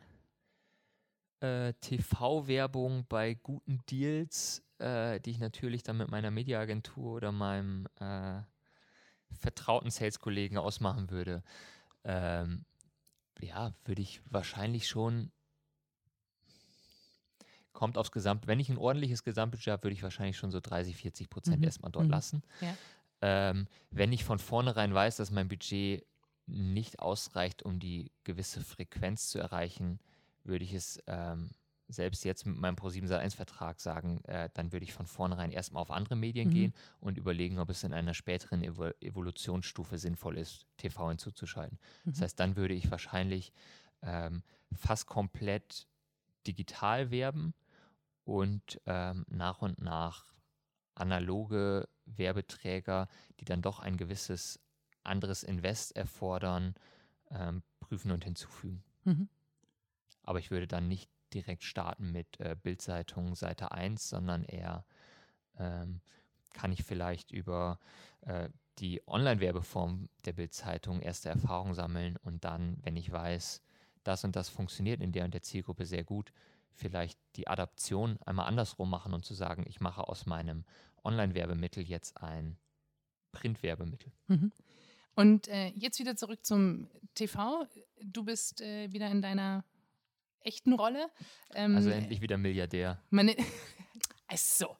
Äh, 1.40 1.74
TV-Werbung 1.82 3.06
bei 3.08 3.36
guten 3.36 3.80
Deals, 3.90 4.64
äh, 4.80 5.20
die 5.20 5.32
ich 5.32 5.40
natürlich 5.40 5.84
dann 5.84 5.98
mit 5.98 6.10
meiner 6.10 6.32
Mediaagentur 6.32 7.14
oder 7.14 7.32
meinem 7.32 7.88
äh, 8.00 8.42
vertrauten 9.32 9.92
Sales-Kollegen 9.92 10.58
ausmachen 10.58 11.12
würde. 11.12 11.44
Ähm, 12.04 12.66
ja, 13.40 13.74
würde 13.86 14.02
ich 14.02 14.22
wahrscheinlich 14.32 14.88
schon. 14.88 15.32
Kommt 17.72 18.00
aufs 18.00 18.12
Gesamt. 18.12 18.48
Wenn 18.48 18.60
ich 18.60 18.70
ein 18.70 18.78
ordentliches 18.78 19.24
Gesamtbudget 19.24 19.72
habe, 19.72 19.84
würde 19.84 19.94
ich 19.94 20.02
wahrscheinlich 20.02 20.38
schon 20.38 20.50
so 20.50 20.60
30, 20.60 20.96
40 20.96 21.30
Prozent 21.30 21.58
Mhm, 21.60 21.64
erstmal 21.64 21.92
dort 21.92 22.06
mhm, 22.06 22.12
lassen. 22.12 22.42
ja. 22.62 22.80
Ähm, 23.22 23.68
wenn 23.91 24.11
ich 24.11 24.24
von 24.24 24.39
vornherein 24.39 24.93
weiß, 24.93 25.18
dass 25.18 25.32
mein 25.32 25.47
Budget 25.47 26.05
nicht 26.45 26.99
ausreicht, 26.99 27.63
um 27.63 27.80
die 27.80 28.11
gewisse 28.24 28.61
Frequenz 28.63 29.30
zu 29.30 29.39
erreichen, 29.39 29.99
würde 30.43 30.63
ich 30.63 30.74
es 30.74 31.01
ähm, 31.07 31.51
selbst 31.89 32.24
jetzt 32.26 32.45
mit 32.45 32.57
meinem 32.57 32.76
Pro7 32.76 33.07
1-Vertrag 33.07 33.80
sagen, 33.80 34.24
äh, 34.26 34.49
dann 34.53 34.72
würde 34.72 34.84
ich 34.84 34.93
von 34.93 35.05
vornherein 35.05 35.51
erstmal 35.51 35.82
auf 35.82 35.91
andere 35.91 36.15
Medien 36.15 36.49
Mhm. 36.49 36.51
gehen 36.51 36.74
und 36.99 37.18
überlegen, 37.18 37.59
ob 37.59 37.70
es 37.70 37.84
in 37.84 37.93
einer 37.93 38.13
späteren 38.13 38.63
Evo 38.63 38.89
Evolutionsstufe 39.01 39.97
sinnvoll 39.97 40.38
ist, 40.38 40.65
TV 40.78 41.09
hinzuzuschalten. 41.09 41.80
Das 42.11 42.22
Mhm. 42.22 42.24
heißt, 42.24 42.39
dann 42.39 42.55
würde 42.55 42.74
ich 42.74 42.91
wahrscheinlich 42.91 43.53
ähm, 44.01 44.43
fast 44.74 45.07
komplett 45.07 45.88
digital 46.45 47.11
werben 47.11 47.53
und 48.26 48.82
ähm, 48.86 49.26
nach 49.30 49.61
und 49.61 49.82
nach 49.82 50.37
analoge 51.00 51.88
Werbeträger, 52.06 53.08
die 53.39 53.45
dann 53.45 53.62
doch 53.62 53.80
ein 53.80 53.98
gewisses 53.98 54.60
anderes 55.04 55.43
Invest 55.43 55.95
erfordern, 55.95 56.76
ähm, 57.32 57.64
prüfen 57.80 58.12
und 58.12 58.24
hinzufügen. 58.24 58.84
Mhm. 59.04 59.30
Aber 60.24 60.39
ich 60.39 60.52
würde 60.52 60.68
dann 60.68 60.88
nicht 60.88 61.10
direkt 61.34 61.64
starten 61.64 62.12
mit 62.12 62.39
äh, 62.39 62.56
Bildzeitung 62.62 63.36
Seite 63.36 63.72
1, 63.72 64.10
sondern 64.10 64.43
eher 64.43 64.86
ähm, 65.58 66.02
kann 66.54 66.72
ich 66.72 66.84
vielleicht 66.84 67.32
über 67.32 67.80
äh, 68.22 68.50
die 68.80 69.02
Online-Werbeform 69.08 70.10
der 70.26 70.34
Bildzeitung 70.34 71.02
erste 71.02 71.30
Erfahrungen 71.30 71.74
sammeln 71.74 72.18
und 72.18 72.43
dann, 72.43 72.78
wenn 72.84 72.95
ich 72.95 73.12
weiß, 73.12 73.62
das 74.04 74.24
und 74.24 74.36
das 74.36 74.50
funktioniert 74.50 75.02
in 75.02 75.12
der 75.12 75.26
und 75.26 75.34
der 75.34 75.41
Zielgruppe 75.41 75.86
sehr 75.86 76.04
gut, 76.04 76.32
vielleicht 76.74 77.20
die 77.36 77.48
Adaption 77.48 78.20
einmal 78.26 78.48
andersrum 78.48 78.89
machen 78.89 79.14
und 79.14 79.26
zu 79.26 79.34
sagen, 79.34 79.66
ich 79.68 79.82
mache 79.82 80.08
aus 80.08 80.26
meinem 80.26 80.64
Online-Werbemittel 81.08 81.84
jetzt 81.84 82.18
ein 82.22 82.58
Print-Werbemittel. 83.32 84.12
Mhm. 84.28 84.51
Und 85.16 85.47
äh, 85.47 85.70
jetzt 85.70 85.99
wieder 85.99 86.16
zurück 86.16 86.45
zum 86.45 86.89
TV. 87.16 87.66
Du 88.03 88.24
bist 88.24 88.62
äh, 88.62 88.91
wieder 88.91 89.10
in 89.10 89.22
deiner 89.22 89.64
echten 90.41 90.74
Rolle. 90.74 91.10
Ähm, 91.55 91.76
Also 91.76 91.89
endlich 91.89 92.22
wieder 92.22 92.38
Milliardär. 92.38 93.01
Meine, 93.10 93.36
also, 94.28 94.78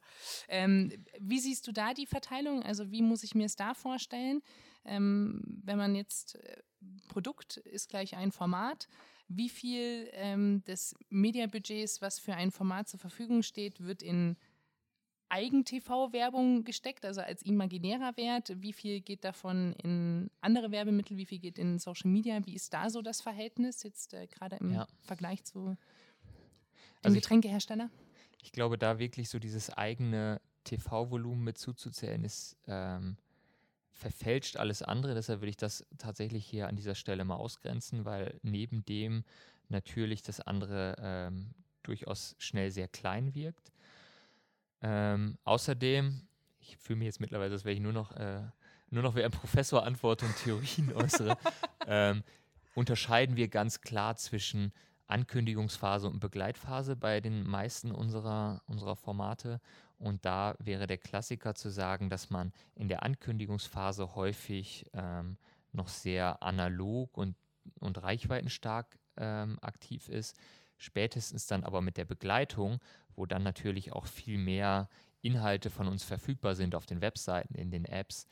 ähm, 0.48 0.92
wie 1.20 1.40
siehst 1.40 1.68
du 1.68 1.72
da 1.72 1.94
die 1.94 2.06
Verteilung? 2.06 2.64
Also 2.64 2.92
wie 2.92 3.02
muss 3.02 3.24
ich 3.24 3.34
mir 3.34 3.46
es 3.46 3.56
da 3.56 3.74
vorstellen? 3.74 4.42
Ähm, 4.86 5.42
wenn 5.64 5.78
man 5.78 5.96
jetzt 5.96 6.36
äh, 6.36 6.62
Produkt 7.08 7.58
ist 7.58 7.90
gleich 7.90 8.16
ein 8.16 8.32
Format, 8.32 8.88
wie 9.28 9.50
viel 9.50 10.10
ähm, 10.14 10.64
des 10.66 10.96
Mediabudgets, 11.10 12.02
was 12.02 12.20
für 12.20 12.36
ein 12.36 12.52
Format 12.52 12.88
zur 12.88 13.00
Verfügung 13.00 13.44
steht, 13.44 13.82
wird 13.82 14.02
in 14.02 14.38
Eigen-TV-Werbung 15.30 16.64
gesteckt, 16.64 17.06
also 17.06 17.22
als 17.22 17.42
imaginärer 17.42 18.16
Wert? 18.18 18.62
Wie 18.62 18.74
viel 18.74 19.02
geht 19.02 19.24
davon 19.24 19.74
in 19.84 20.30
andere 20.42 20.72
Werbemittel? 20.72 21.18
Wie 21.18 21.26
viel 21.26 21.40
geht 21.40 21.58
in 21.58 21.80
Social 21.80 22.10
Media? 22.10 22.46
Wie 22.46 22.56
ist 22.56 22.74
da 22.74 22.90
so 22.90 23.02
das 23.02 23.22
Verhältnis 23.22 23.84
jetzt 23.84 24.14
äh, 24.14 24.28
gerade 24.28 24.58
im 24.58 24.74
ja. 24.74 24.88
Vergleich 25.02 25.44
zu 25.44 25.66
dem 25.66 25.78
also 27.04 27.16
Getränkehersteller? 27.16 27.90
Ich, 28.38 28.46
ich, 28.46 28.52
glaube, 28.52 28.78
da 28.78 29.00
wirklich 29.00 29.30
so 29.30 29.40
dieses 29.40 29.70
eigene 29.70 30.42
TV-Volumen 30.64 31.44
mit 31.44 31.58
zuzuzählen, 31.58 32.24
ist 32.24 32.58
ähm, 32.68 33.18
verfälscht 33.92 34.58
alles 34.58 34.82
andere. 34.82 35.16
Deshalb 35.16 35.42
würde 35.42 35.50
ich 35.50 35.58
das 35.58 35.86
tatsächlich 35.98 36.46
hier 36.46 36.68
an 36.68 36.76
dieser 36.76 36.96
Stelle 36.96 37.26
mal 37.26 37.36
ausgrenzen, 37.36 38.06
weil 38.06 38.40
neben 38.44 38.86
dem 38.86 39.24
natürlich 39.70 40.22
das 40.22 40.40
andere 40.40 40.96
ähm, 41.00 41.54
durchaus 41.84 42.36
schnell 42.38 42.72
sehr 42.72 42.88
klein 42.88 43.34
wirkt. 43.34 43.72
Ähm, 44.82 45.38
außerdem, 45.44 46.28
ich 46.60 46.78
fühle 46.78 47.00
mich 47.00 47.08
jetzt 47.08 47.20
mittlerweile, 47.20 47.54
als 47.54 47.66
wäre 47.66 47.74
ich 47.74 47.82
nur 47.82 47.94
noch, 47.94 48.12
äh, 48.12 48.42
nur 48.90 49.04
noch 49.04 49.16
wie 49.16 49.24
ein 49.24 49.32
Professor 49.32 49.86
antworte 49.86 50.26
und 50.26 50.36
Theorien 50.38 50.94
äußere, 50.96 51.38
ähm, 51.88 52.24
unterscheiden 52.76 53.36
wir 53.36 53.48
ganz 53.48 53.82
klar 53.82 54.16
zwischen 54.16 54.72
Ankündigungsphase 55.08 56.08
und 56.08 56.20
Begleitphase 56.20 56.96
bei 56.96 57.22
den 57.22 57.48
meisten 57.48 57.92
unserer, 57.92 58.62
unserer 58.68 58.96
Formate. 58.96 59.62
Und 59.98 60.26
da 60.26 60.56
wäre 60.60 60.86
der 60.86 60.98
Klassiker 60.98 61.56
zu 61.56 61.70
sagen, 61.70 62.10
dass 62.10 62.30
man 62.30 62.54
in 62.76 62.88
der 62.88 63.04
Ankündigungsphase 63.04 64.16
häufig 64.16 64.86
ähm, 64.94 65.38
noch 65.72 65.88
sehr 65.88 66.44
analog 66.44 67.18
und, 67.18 67.36
und 67.80 68.02
reichweitenstark 68.04 69.00
ähm, 69.16 69.58
aktiv 69.62 70.10
ist. 70.10 70.38
Spätestens 70.78 71.48
dann 71.48 71.64
aber 71.64 71.82
mit 71.82 71.98
der 71.98 72.06
Begleitung, 72.06 72.80
wo 73.16 73.26
dann 73.26 73.44
natürlich 73.44 73.94
auch 73.94 74.06
viel 74.06 74.38
mehr 74.38 74.90
Inhalte 75.22 75.70
von 75.70 75.88
uns 75.88 76.04
verfügbar 76.04 76.56
sind 76.56 76.76
auf 76.76 76.86
den 76.86 77.02
Webseiten, 77.02 77.56
in 77.56 77.72
den 77.72 77.86
Apps, 77.86 78.28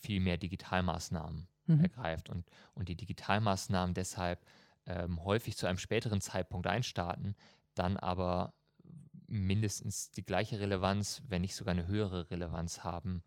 viel 0.00 0.20
mehr 0.20 0.36
Digitalmaßnahmen 0.36 1.46
mhm. 1.66 1.80
ergreift 1.80 2.28
und, 2.28 2.44
und 2.74 2.88
die 2.88 2.96
Digitalmaßnahmen 2.96 3.94
deshalb 3.94 4.44
ähm, 4.86 5.22
häufig 5.24 5.56
zu 5.56 5.66
einem 5.66 5.78
späteren 5.78 6.20
Zeitpunkt 6.20 6.66
einstarten, 6.66 7.36
dann 7.74 7.96
aber 7.96 8.54
mindestens 9.28 10.10
die 10.10 10.24
gleiche 10.24 10.58
Relevanz, 10.58 11.22
wenn 11.28 11.42
nicht 11.42 11.54
sogar 11.54 11.72
eine 11.72 11.86
höhere 11.86 12.30
Relevanz 12.30 12.82
haben 12.82 13.22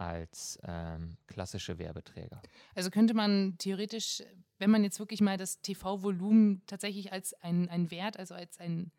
als 0.00 0.58
ähm, 0.64 1.18
klassische 1.26 1.78
Werbeträger. 1.78 2.40
Also 2.74 2.90
könnte 2.90 3.12
man 3.12 3.56
theoretisch, 3.58 4.22
wenn 4.58 4.70
man 4.70 4.82
jetzt 4.82 4.98
wirklich 4.98 5.20
mal 5.20 5.36
das 5.36 5.60
TV-Volumen 5.60 6.62
tatsächlich 6.66 7.12
als 7.12 7.34
ein 7.42 7.90
Wert, 7.90 8.18
also 8.18 8.34
als 8.34 8.58
ein, 8.58 8.90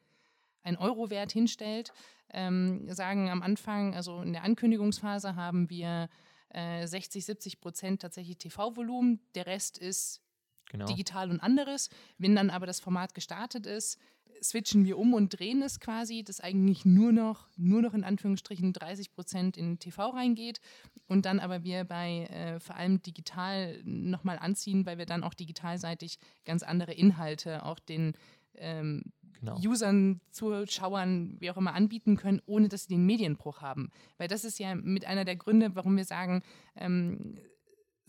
ein 0.64 0.78
Euro-Wert 0.78 1.32
hinstellt, 1.32 1.92
ähm, 2.32 2.88
sagen 2.94 3.30
am 3.30 3.42
Anfang, 3.42 3.96
also 3.96 4.22
in 4.22 4.34
der 4.34 4.44
Ankündigungsphase 4.44 5.36
haben 5.36 5.70
wir 5.70 6.08
äh, 6.50 6.86
60, 6.86 7.26
70 7.26 7.62
Prozent 7.62 8.02
tatsächlich 8.02 8.38
TV-Volumen, 8.38 9.20
der 9.34 9.48
Rest 9.48 9.80
ist 9.80 10.22
genau. 10.70 10.86
digital 10.86 11.32
und 11.32 11.40
anderes. 11.40 11.90
Wenn 12.20 12.36
dann 12.36 12.52
aber 12.52 12.68
das 12.68 12.80
Format 12.80 13.16
gestartet 13.16 13.66
ist, 13.66 13.98
switchen 14.42 14.86
wir 14.86 14.98
um 14.98 15.14
und 15.14 15.40
drehen 15.40 15.62
es 15.62 15.80
quasi, 15.80 16.24
dass 16.24 16.40
eigentlich 16.40 16.86
nur 16.86 17.12
noch, 17.12 17.48
nur 17.58 17.82
noch 17.82 17.94
in 17.94 18.04
Anführungsstrichen 18.04 18.74
30 18.74 19.14
Prozent 19.14 19.58
in 19.58 19.80
TV 19.80 20.10
reingeht 20.10 20.60
und 21.08 21.26
dann 21.26 21.40
aber 21.40 21.64
wir 21.64 21.84
bei 21.84 22.26
äh, 22.26 22.60
vor 22.60 22.76
allem 22.76 23.02
digital 23.02 23.82
nochmal 23.84 24.40
anziehen, 24.40 24.86
weil 24.86 24.98
wir 24.98 25.06
dann 25.06 25.24
auch 25.24 25.34
digitalseitig 25.34 26.20
ganz 26.46 26.64
andere 26.64 26.94
Inhalte 26.94 27.66
auch 27.66 27.80
den 27.80 28.14
ähm, 28.56 29.04
genau. 29.40 29.58
Usern, 29.58 30.22
Zuschauern, 30.32 31.36
wie 31.40 31.52
auch 31.52 31.58
immer 31.58 31.74
anbieten 31.74 32.18
können, 32.18 32.42
ohne 32.46 32.70
dass 32.70 32.84
sie 32.84 32.96
den 32.96 33.06
Medienbruch 33.06 33.62
haben. 33.62 33.90
Weil 34.18 34.28
das 34.28 34.46
ist 34.46 34.60
ja 34.60 34.76
mit 34.76 35.06
einer 35.06 35.26
der 35.26 35.36
Gründe, 35.36 35.76
warum 35.76 35.98
wir 35.98 36.06
sagen, 36.06 36.44
ähm, 36.76 37.38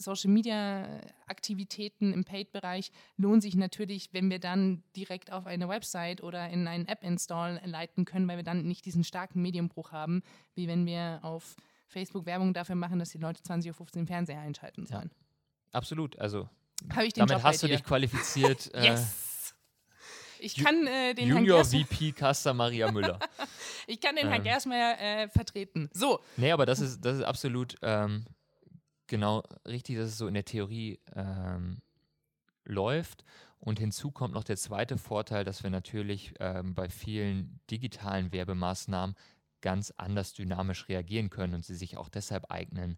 Social 0.03 0.31
Media 0.31 0.87
Aktivitäten 1.27 2.13
im 2.13 2.25
Paid-Bereich 2.25 2.93
lohnen 3.17 3.41
sich 3.41 3.55
natürlich, 3.55 4.11
wenn 4.13 4.31
wir 4.31 4.39
dann 4.39 4.83
direkt 4.95 5.33
auf 5.33 5.47
eine 5.47 5.69
Website 5.69 6.23
oder 6.23 6.49
in 6.51 6.69
einen 6.69 6.87
App-Install 6.87 7.63
leiten 7.65 8.05
können, 8.05 8.29
weil 8.29 8.37
wir 8.37 8.45
dann 8.45 8.67
nicht 8.67 8.85
diesen 8.85 9.05
starken 9.05 9.41
Medienbruch 9.41 9.93
haben, 9.93 10.23
wie 10.55 10.69
wenn 10.69 10.85
wir 10.85 11.21
auf 11.23 11.57
Facebook 11.87 12.27
Werbung 12.27 12.53
dafür 12.55 12.75
machen, 12.75 12.99
dass 12.99 13.11
die 13.11 13.19
Leute 13.19 13.43
20.15 13.43 14.01
Uhr 14.01 14.07
Fernseher 14.07 14.41
einschalten 14.41 14.87
sollen. 14.87 15.11
Ja, 15.13 15.79
absolut. 15.79 16.19
Also 16.19 16.49
damit 16.89 17.17
Job 17.17 17.43
hast 17.43 17.63
du 17.63 17.69
dich 17.69 17.85
qualifiziert. 17.85 18.71
yes! 18.83 19.55
Ich 20.43 20.57
kann 20.57 20.87
äh, 20.89 21.15
den 21.15 21.29
Junior 21.29 21.65
VP 21.65 22.13
Caster 22.13 22.53
Maria 22.53 22.91
Müller. 22.91 23.21
ich 23.87 24.01
kann 24.01 24.17
den 24.17 24.27
ähm. 24.27 24.33
Herrn 24.33 24.43
Gersmeyer 24.43 24.99
äh, 24.99 25.29
vertreten. 25.29 25.89
So. 25.93 26.19
Nee, 26.37 26.51
aber 26.51 26.67
das 26.67 26.81
ist, 26.81 27.01
das 27.05 27.19
ist 27.19 27.23
absolut 27.23 27.77
ähm, 27.81 28.25
genau 29.13 29.43
richtig, 29.67 29.99
dass 29.99 30.09
es 30.09 30.17
so 30.17 30.27
in 30.27 30.33
der 30.33 30.47
Theorie 30.47 30.99
ähm, 31.15 31.83
läuft. 32.65 33.25
Und 33.59 33.79
hinzu 33.79 34.11
kommt 34.11 34.33
noch 34.33 34.43
der 34.43 34.57
zweite 34.57 34.97
Vorteil, 34.97 35.45
dass 35.45 35.63
wir 35.63 35.69
natürlich 35.69 36.33
ähm, 36.41 36.75
bei 36.75 36.89
vielen 36.89 37.61
digitalen 37.71 38.33
Werbemaßnahmen 38.33 39.15
ganz 39.61 39.93
anders 39.99 40.33
dynamisch 40.33 40.89
reagieren 40.89 41.29
können 41.29 41.55
und 41.55 41.65
sie 41.65 41.75
sich 41.75 41.99
auch 41.99 42.09
deshalb 42.09 42.51
eignen, 42.51 42.97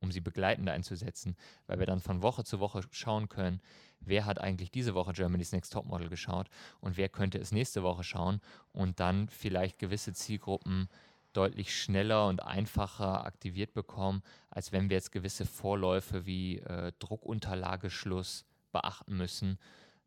um 0.00 0.10
sie 0.10 0.20
begleitend 0.20 0.68
einzusetzen, 0.68 1.36
weil 1.68 1.78
wir 1.78 1.86
dann 1.86 2.00
von 2.00 2.22
Woche 2.22 2.42
zu 2.42 2.58
Woche 2.58 2.82
schauen 2.90 3.28
können, 3.28 3.62
wer 4.00 4.26
hat 4.26 4.40
eigentlich 4.40 4.72
diese 4.72 4.94
Woche 4.94 5.12
Germany's 5.12 5.52
Next 5.52 5.72
Topmodel 5.72 6.08
geschaut 6.08 6.48
und 6.80 6.96
wer 6.96 7.08
könnte 7.08 7.38
es 7.38 7.52
nächste 7.52 7.84
Woche 7.84 8.02
schauen 8.02 8.40
und 8.72 8.98
dann 8.98 9.28
vielleicht 9.28 9.78
gewisse 9.78 10.12
Zielgruppen 10.12 10.88
deutlich 11.32 11.76
schneller 11.76 12.26
und 12.26 12.42
einfacher 12.42 13.24
aktiviert 13.24 13.74
bekommen, 13.74 14.22
als 14.50 14.72
wenn 14.72 14.88
wir 14.90 14.96
jetzt 14.96 15.12
gewisse 15.12 15.46
Vorläufe 15.46 16.26
wie 16.26 16.58
äh, 16.58 16.92
Druckunterlageschluss 16.98 18.44
beachten 18.72 19.16
müssen, 19.16 19.58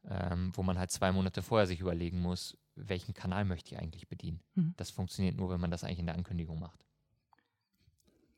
ähm, 0.08 0.52
wo 0.54 0.64
man 0.64 0.78
halt 0.78 0.92
zwei 0.92 1.12
Monate 1.12 1.42
vorher 1.42 1.68
sich 1.68 1.80
überlegen 1.80 2.20
muss, 2.20 2.58
welchen 2.76 3.14
Kanal 3.14 3.46
möchte 3.46 3.74
ich 3.74 3.82
eigentlich 3.82 4.08
bedienen. 4.08 4.42
Mhm. 4.56 4.74
Das 4.78 4.92
funktioniert 4.92 5.36
nur, 5.36 5.50
wenn 5.50 5.60
man 5.60 5.72
das 5.72 5.84
eigentlich 5.84 6.00
in 6.00 6.08
der 6.08 6.16
Ankündigung 6.16 6.60
macht. 6.60 6.86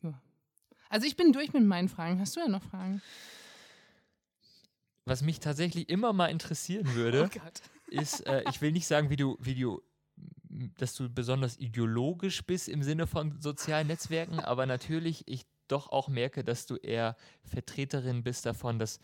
Ja. 0.02 0.22
Also 0.90 1.08
ich 1.08 1.18
bin 1.18 1.34
durch 1.34 1.54
mit 1.54 1.64
meinen 1.64 1.90
Fragen. 1.90 2.20
Hast 2.20 2.36
du 2.36 2.40
ja 2.40 2.48
noch 2.48 2.64
Fragen? 2.64 3.02
Was 5.06 5.22
mich 5.22 5.40
tatsächlich 5.40 5.90
immer 5.90 6.14
mal 6.14 6.28
interessieren 6.28 6.94
würde, 6.94 7.30
oh 7.36 7.50
ist, 7.90 8.26
äh, 8.28 8.44
ich 8.50 8.62
will 8.62 8.72
nicht 8.72 8.88
sagen, 8.88 9.10
wie 9.10 9.16
du, 9.16 9.38
wie 9.40 9.56
du 9.56 9.82
dass 10.78 10.96
du 10.96 11.10
besonders 11.10 11.58
ideologisch 11.58 12.44
bist 12.46 12.70
im 12.70 12.84
Sinne 12.84 13.08
von 13.08 13.40
sozialen 13.42 13.88
Netzwerken, 13.88 14.40
aber 14.40 14.66
natürlich 14.66 15.24
ich 15.28 15.46
doch 15.68 15.90
auch 15.90 16.08
merke, 16.08 16.44
dass 16.44 16.66
du 16.66 16.76
eher 16.76 17.16
Vertreterin 17.44 18.24
bist 18.24 18.46
davon, 18.46 18.80
dass 18.80 19.00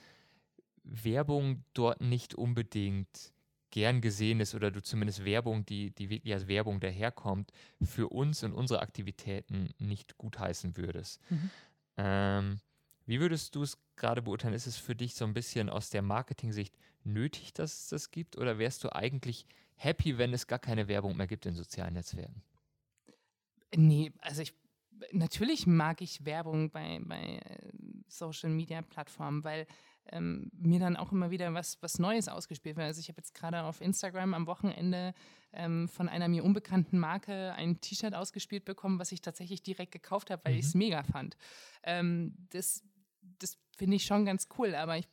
Werbung 0.83 1.63
dort 1.73 2.01
nicht 2.01 2.35
unbedingt 2.35 3.33
gern 3.71 4.01
gesehen 4.01 4.39
ist 4.39 4.53
oder 4.53 4.69
du 4.69 4.83
zumindest 4.83 5.25
Werbung, 5.25 5.65
die, 5.65 5.91
die 5.91 6.09
wirklich 6.09 6.33
als 6.33 6.47
Werbung 6.47 6.79
daherkommt, 6.79 7.51
für 7.81 8.09
uns 8.09 8.43
und 8.43 8.53
unsere 8.53 8.81
Aktivitäten 8.81 9.69
nicht 9.79 10.17
gutheißen 10.17 10.77
würdest. 10.77 11.19
Mhm. 11.29 11.49
Ähm, 11.97 12.59
wie 13.05 13.19
würdest 13.19 13.55
du 13.55 13.63
es 13.63 13.77
gerade 13.95 14.21
beurteilen? 14.21 14.53
Ist 14.53 14.67
es 14.67 14.77
für 14.77 14.95
dich 14.95 15.15
so 15.15 15.25
ein 15.25 15.33
bisschen 15.33 15.69
aus 15.69 15.89
der 15.89 16.01
Marketing-Sicht 16.01 16.77
nötig, 17.03 17.53
dass 17.53 17.73
es 17.73 17.87
das 17.89 18.11
gibt? 18.11 18.37
Oder 18.37 18.59
wärst 18.59 18.83
du 18.83 18.95
eigentlich 18.95 19.47
happy, 19.83 20.17
wenn 20.17 20.33
es 20.33 20.47
gar 20.47 20.59
keine 20.59 20.87
Werbung 20.87 21.17
mehr 21.17 21.27
gibt 21.27 21.45
in 21.45 21.53
sozialen 21.53 21.93
Netzwerken? 21.93 22.41
Nee, 23.75 24.11
also 24.21 24.41
ich 24.41 24.53
natürlich 25.11 25.67
mag 25.67 26.01
ich 26.01 26.25
Werbung 26.25 26.69
bei, 26.69 26.99
bei 27.03 27.37
äh, 27.37 27.71
Social 28.07 28.49
Media 28.49 28.81
Plattformen, 28.81 29.43
weil 29.43 29.67
ähm, 30.11 30.51
mir 30.53 30.79
dann 30.79 30.95
auch 30.97 31.11
immer 31.11 31.31
wieder 31.31 31.53
was, 31.53 31.81
was 31.81 31.99
Neues 31.99 32.27
ausgespielt 32.27 32.75
wird. 32.75 32.85
Also 32.85 32.99
ich 32.99 33.07
habe 33.07 33.17
jetzt 33.17 33.33
gerade 33.33 33.63
auf 33.63 33.81
Instagram 33.81 34.33
am 34.33 34.47
Wochenende 34.47 35.13
ähm, 35.53 35.87
von 35.87 36.09
einer 36.09 36.27
mir 36.27 36.43
unbekannten 36.43 36.99
Marke 36.99 37.53
ein 37.53 37.79
T-Shirt 37.79 38.13
ausgespielt 38.13 38.65
bekommen, 38.65 38.99
was 38.99 39.11
ich 39.11 39.21
tatsächlich 39.21 39.63
direkt 39.63 39.91
gekauft 39.91 40.29
habe, 40.29 40.43
weil 40.45 40.53
mhm. 40.53 40.59
ich 40.59 40.65
es 40.65 40.75
mega 40.75 41.03
fand. 41.03 41.37
Ähm, 41.83 42.35
das 42.49 42.83
das 43.39 43.57
finde 43.77 43.95
ich 43.95 44.05
schon 44.05 44.25
ganz 44.25 44.47
cool, 44.57 44.75
aber 44.75 44.97
ich 44.97 45.07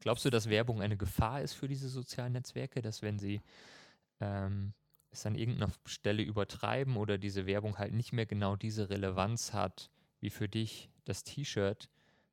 Glaubst 0.00 0.24
du, 0.24 0.30
dass 0.30 0.48
Werbung 0.48 0.82
eine 0.82 0.96
Gefahr 0.96 1.42
ist 1.42 1.54
für 1.54 1.66
diese 1.66 1.88
sozialen 1.88 2.34
Netzwerke, 2.34 2.80
dass 2.80 3.02
wenn 3.02 3.18
sie 3.18 3.40
ähm, 4.20 4.74
es 5.10 5.26
an 5.26 5.34
irgendeiner 5.34 5.72
Stelle 5.84 6.22
übertreiben 6.22 6.96
oder 6.96 7.18
diese 7.18 7.46
Werbung 7.46 7.78
halt 7.78 7.94
nicht 7.94 8.12
mehr 8.12 8.26
genau 8.26 8.56
diese 8.56 8.90
Relevanz 8.90 9.52
hat, 9.52 9.90
wie 10.20 10.30
für 10.30 10.48
dich 10.48 10.90
das 11.04 11.24
T-Shirt 11.24 11.88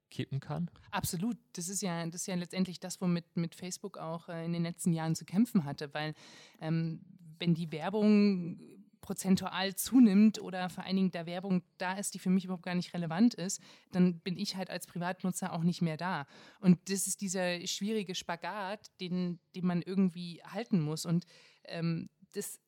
kippen 0.09 0.39
kann? 0.39 0.69
Absolut. 0.91 1.37
Das 1.53 1.69
ist 1.69 1.81
ja, 1.81 2.05
das 2.05 2.21
ist 2.21 2.27
ja 2.27 2.35
letztendlich 2.35 2.79
das, 2.79 3.01
womit 3.01 3.35
mit 3.35 3.55
Facebook 3.55 3.97
auch 3.97 4.29
äh, 4.29 4.45
in 4.45 4.53
den 4.53 4.63
letzten 4.63 4.93
Jahren 4.93 5.15
zu 5.15 5.25
kämpfen 5.25 5.65
hatte, 5.65 5.93
weil 5.93 6.13
ähm, 6.61 7.01
wenn 7.39 7.55
die 7.55 7.71
Werbung 7.71 8.59
prozentual 9.01 9.75
zunimmt 9.75 10.41
oder 10.41 10.69
vor 10.69 10.85
allen 10.85 10.95
Dingen 10.95 11.11
der 11.11 11.25
Werbung 11.25 11.61
da 11.77 11.93
ist, 11.93 12.13
die 12.13 12.19
für 12.19 12.29
mich 12.29 12.45
überhaupt 12.45 12.63
gar 12.63 12.73
nicht 12.73 12.93
relevant 12.93 13.33
ist, 13.33 13.61
dann 13.91 14.19
bin 14.19 14.37
ich 14.37 14.55
halt 14.55 14.69
als 14.69 14.87
Privatnutzer 14.87 15.51
auch 15.51 15.63
nicht 15.63 15.81
mehr 15.81 15.97
da. 15.97 16.25
Und 16.61 16.79
das 16.89 17.05
ist 17.05 17.19
dieser 17.19 17.59
schwierige 17.67 18.15
Spagat, 18.15 18.91
den, 19.01 19.39
den 19.55 19.65
man 19.65 19.81
irgendwie 19.81 20.41
halten 20.45 20.79
muss. 20.79 21.05
Und 21.05 21.25
ähm, 21.65 22.09
das 22.33 22.59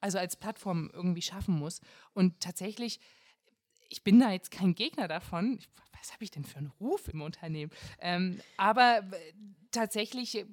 also 0.00 0.18
als 0.18 0.36
Plattform 0.36 0.90
irgendwie 0.92 1.22
schaffen 1.22 1.58
muss. 1.58 1.80
Und 2.12 2.40
tatsächlich, 2.40 3.00
ich 3.88 4.04
bin 4.04 4.20
da 4.20 4.30
jetzt 4.30 4.50
kein 4.50 4.74
Gegner 4.74 5.08
davon. 5.08 5.56
Ich, 5.58 5.68
was 5.98 6.12
habe 6.12 6.24
ich 6.24 6.30
denn 6.30 6.44
für 6.44 6.58
einen 6.58 6.72
Ruf 6.80 7.08
im 7.08 7.22
Unternehmen? 7.22 7.72
Ähm, 8.00 8.40
aber 8.56 8.98
äh, 8.98 9.32
tatsächlich 9.70 10.44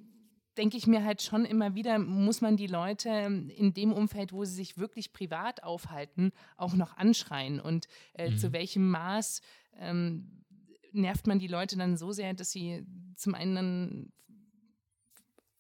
denke 0.58 0.78
ich 0.78 0.88
mir 0.88 1.04
halt 1.04 1.22
schon 1.22 1.46
immer 1.46 1.76
wieder, 1.76 1.98
muss 2.00 2.42
man 2.42 2.58
die 2.58 2.68
Leute 2.68 3.10
in 3.10 3.74
dem 3.74 3.92
Umfeld, 3.92 4.34
wo 4.34 4.46
sie 4.46 4.54
sich 4.54 4.78
wirklich 4.78 5.12
privat 5.12 5.64
aufhalten, 5.64 6.32
auch 6.58 6.74
noch 6.74 6.96
anschreien. 6.98 7.60
Und 7.60 7.88
äh, 8.14 8.30
mhm. 8.30 8.38
zu 8.38 8.54
welchem 8.54 8.90
Maß 8.90 9.42
ähm, 9.80 10.44
nervt 10.92 11.28
man 11.28 11.40
die 11.40 11.48
Leute 11.48 11.76
dann 11.76 11.98
so 11.98 12.12
sehr, 12.12 12.34
dass 12.34 12.52
sie 12.52 12.86
zum 13.16 13.34
einen 13.34 14.12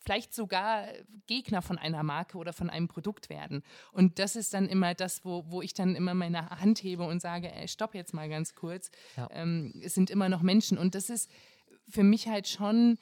vielleicht 0.03 0.33
sogar 0.33 0.87
Gegner 1.27 1.61
von 1.61 1.77
einer 1.77 2.03
Marke 2.03 2.37
oder 2.37 2.53
von 2.53 2.69
einem 2.69 2.87
Produkt 2.87 3.29
werden. 3.29 3.63
Und 3.91 4.19
das 4.19 4.35
ist 4.35 4.53
dann 4.53 4.67
immer 4.67 4.93
das, 4.93 5.23
wo, 5.23 5.45
wo 5.47 5.61
ich 5.61 5.73
dann 5.73 5.95
immer 5.95 6.13
meine 6.13 6.49
Hand 6.49 6.83
hebe 6.83 7.03
und 7.03 7.21
sage, 7.21 7.51
ey, 7.51 7.67
stopp 7.67 7.95
jetzt 7.95 8.13
mal 8.13 8.29
ganz 8.29 8.53
kurz. 8.53 8.91
Ja. 9.15 9.29
Ähm, 9.31 9.81
es 9.83 9.95
sind 9.95 10.09
immer 10.09 10.29
noch 10.29 10.41
Menschen. 10.41 10.77
Und 10.77 10.95
das 10.95 11.09
ist 11.09 11.31
für 11.87 12.03
mich 12.03 12.27
halt 12.27 12.47
schon 12.47 12.97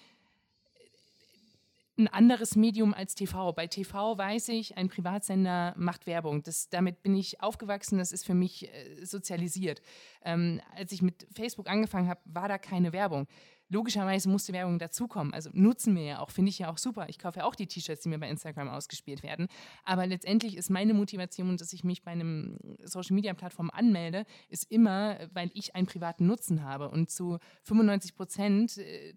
ein 1.98 2.08
anderes 2.08 2.56
Medium 2.56 2.94
als 2.94 3.16
TV. 3.16 3.54
Bei 3.54 3.68
TV 3.68 4.18
weiß 4.18 4.50
ich, 4.50 4.78
ein 4.78 4.90
Privatsender 4.90 5.74
macht 5.78 6.08
Werbung. 6.08 6.44
Das, 6.44 6.70
damit 6.70 7.04
bin 7.04 7.16
ich 7.16 7.42
aufgewachsen, 7.42 7.98
das 7.98 8.12
ist 8.12 8.26
für 8.26 8.34
mich 8.34 8.74
äh, 8.74 9.06
sozialisiert. 9.06 9.82
Ähm, 10.24 10.62
als 10.76 10.92
ich 10.92 11.02
mit 11.02 11.28
Facebook 11.32 11.70
angefangen 11.70 12.10
habe, 12.10 12.22
war 12.26 12.48
da 12.48 12.58
keine 12.58 12.94
Werbung. 12.94 13.28
Logischerweise 13.72 14.28
musste 14.28 14.52
Werbung 14.52 14.80
dazukommen. 14.80 15.34
Also 15.34 15.50
nutzen 15.54 15.96
wir 15.96 16.04
ja 16.04 16.20
auch, 16.20 16.30
finde 16.30 16.50
ich 16.50 16.60
ja 16.60 16.70
auch 16.70 16.78
super. 16.78 17.08
Ich 17.08 17.18
kaufe 17.18 17.40
ja 17.40 17.46
auch 17.46 17.56
die 17.56 17.68
T-Shirts, 17.68 18.04
die 18.04 18.10
mir 18.10 18.20
bei 18.20 18.30
Instagram 18.30 18.68
ausgespielt 18.68 19.24
werden. 19.24 19.48
Aber 19.86 20.06
letztendlich 20.06 20.58
ist 20.58 20.70
meine 20.70 20.94
Motivation, 20.94 21.56
dass 21.56 21.72
ich 21.72 21.86
mich 21.86 22.04
bei 22.04 22.12
einem 22.12 22.58
Social-Media-Plattform 22.84 23.70
anmelde, 23.72 24.26
ist 24.50 24.70
immer, 24.70 25.18
weil 25.34 25.52
ich 25.54 25.74
einen 25.74 25.88
privaten 25.88 26.28
Nutzen 26.28 26.66
habe. 26.66 26.90
Und 26.90 27.10
zu 27.10 27.38
95 27.64 28.14
Prozent 28.14 28.78
äh, 28.78 29.14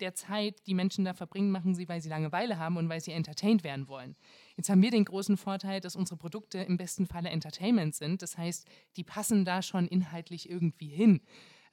der 0.00 0.14
Zeit, 0.14 0.66
die 0.66 0.74
Menschen 0.74 1.06
da 1.06 1.14
verbringen, 1.14 1.50
machen 1.50 1.74
sie, 1.74 1.88
weil 1.88 2.02
sie 2.02 2.10
Langeweile 2.10 2.58
haben 2.58 2.76
und 2.76 2.90
weil 2.90 3.00
sie 3.00 3.12
entertained 3.12 3.64
werden 3.64 3.88
wollen. 3.88 4.16
Jetzt 4.56 4.68
haben 4.68 4.82
wir 4.82 4.90
den 4.90 5.06
großen 5.06 5.38
Vorteil, 5.38 5.80
dass 5.80 5.96
unsere 5.96 6.18
Produkte 6.18 6.58
im 6.58 6.76
besten 6.76 7.06
Falle 7.06 7.30
Entertainment 7.30 7.94
sind. 7.94 8.20
Das 8.20 8.36
heißt, 8.36 8.66
die 8.96 9.04
passen 9.04 9.46
da 9.46 9.62
schon 9.62 9.86
inhaltlich 9.86 10.50
irgendwie 10.50 10.88
hin. 10.88 11.22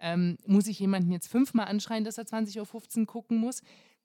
Ähm, 0.01 0.37
muss 0.45 0.67
ich 0.67 0.79
jemanden 0.79 1.11
jetzt 1.11 1.27
fünfmal 1.27 1.67
anschreien, 1.67 2.03
dass 2.03 2.17
er 2.17 2.25
20.15 2.25 2.99
Uhr 2.99 3.05
gucken 3.05 3.37
muss? 3.37 3.61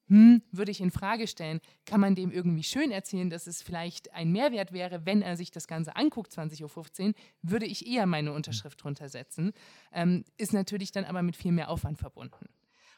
Hm, 0.09 0.43
würde 0.53 0.71
ich 0.71 0.81
in 0.81 0.93
Frage 0.93 1.27
stellen, 1.27 1.61
kann 1.85 2.01
man 2.01 2.15
dem 2.15 2.31
irgendwie 2.31 2.63
schön 2.63 2.93
erzählen, 2.93 3.29
dass 3.29 3.49
es 3.49 3.61
vielleicht 3.61 4.13
ein 4.15 4.31
Mehrwert 4.31 4.73
wäre, 4.73 5.05
wenn 5.05 5.21
er 5.21 5.37
sich 5.37 5.51
das 5.51 5.67
Ganze 5.67 5.97
anguckt, 5.97 6.33
20.15 6.33 7.09
Uhr, 7.09 7.15
würde 7.43 7.67
ich 7.67 7.89
eher 7.89 8.07
meine 8.07 8.33
Unterschrift 8.33 8.83
drunter 8.83 9.09
setzen. 9.09 9.53
Ähm, 9.93 10.25
ist 10.37 10.53
natürlich 10.53 10.93
dann 10.93 11.05
aber 11.05 11.23
mit 11.23 11.37
viel 11.37 11.51
mehr 11.51 11.71
Aufwand 11.71 11.99
verbunden. 11.99 12.47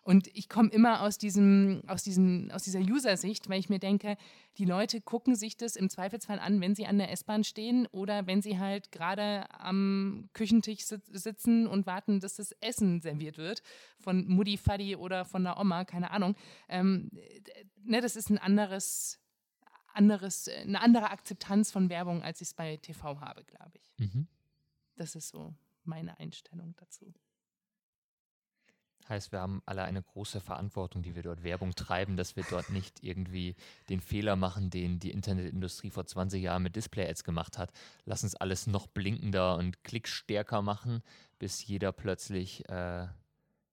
Und 0.03 0.29
ich 0.35 0.49
komme 0.49 0.71
immer 0.71 1.03
aus, 1.03 1.19
diesem, 1.19 1.83
aus, 1.87 2.03
diesen, 2.03 2.51
aus 2.51 2.63
dieser 2.63 2.81
User-Sicht, 2.81 3.49
weil 3.49 3.61
ich 3.61 3.69
mir 3.69 3.79
denke, 3.79 4.17
die 4.57 4.65
Leute 4.65 5.01
gucken 5.01 5.35
sich 5.35 5.57
das 5.57 5.77
im 5.77 5.91
Zweifelsfall 5.91 6.39
an, 6.39 6.61
wenn 6.61 6.75
sie 6.75 6.87
an 6.87 6.99
der 6.99 7.13
S-Bahn 7.13 7.45
stehen 7.45 7.87
oder 7.89 8.27
wenn 8.27 8.41
sie 8.41 8.59
halt 8.59 8.91
gerade 8.91 9.51
am 9.51 10.31
Küchentisch 10.33 10.85
sitzen 10.85 11.67
und 11.67 11.87
warten, 11.87 12.21
dass 12.21 12.37
das 12.37 12.53
Essen 12.61 13.01
serviert 13.01 13.39
wird 13.39 13.63
von 13.99 14.27
Mutti, 14.27 14.57
Faddy 14.57 14.97
oder 14.97 15.25
von 15.25 15.45
der 15.45 15.59
Oma, 15.59 15.85
keine 15.85 16.11
Ahnung. 16.11 16.37
Ähm, 16.69 17.11
ne, 17.83 18.01
das 18.01 18.17
ist 18.17 18.31
ein 18.31 18.39
anderes, 18.39 19.21
anderes, 19.93 20.49
eine 20.49 20.81
andere 20.81 21.11
Akzeptanz 21.11 21.71
von 21.71 21.91
Werbung, 21.91 22.23
als 22.23 22.41
ich 22.41 22.49
es 22.49 22.55
bei 22.55 22.77
TV 22.79 23.21
habe, 23.21 23.45
glaube 23.45 23.79
ich. 23.79 23.99
Mhm. 23.99 24.27
Das 24.97 25.15
ist 25.15 25.29
so 25.29 25.55
meine 25.85 26.19
Einstellung 26.19 26.75
dazu. 26.77 27.15
Heißt, 29.09 29.33
wir 29.33 29.41
haben 29.41 29.63
alle 29.65 29.83
eine 29.83 30.03
große 30.03 30.41
Verantwortung, 30.41 31.03
die 31.03 31.15
wir 31.15 31.23
dort 31.23 31.43
Werbung 31.43 31.75
treiben, 31.75 32.17
dass 32.17 32.37
wir 32.37 32.45
dort 32.51 32.71
nicht 32.71 33.03
irgendwie 33.03 33.57
den 33.89 34.01
Fehler 34.01 34.37
machen, 34.37 34.71
den 34.71 34.99
die 34.99 35.11
Internetindustrie 35.11 35.91
vor 35.91 36.05
20 36.05 36.43
Jahren 36.43 36.63
mit 36.63 36.77
Display-Ads 36.77 37.25
gemacht 37.25 37.57
hat. 37.57 37.73
Lass 38.05 38.23
uns 38.23 38.35
alles 38.35 38.67
noch 38.67 38.87
blinkender 38.87 39.57
und 39.57 39.83
klickstärker 39.83 40.61
machen, 40.61 41.03
bis 41.39 41.67
jeder 41.67 41.93
plötzlich 41.93 42.69
äh, 42.69 43.07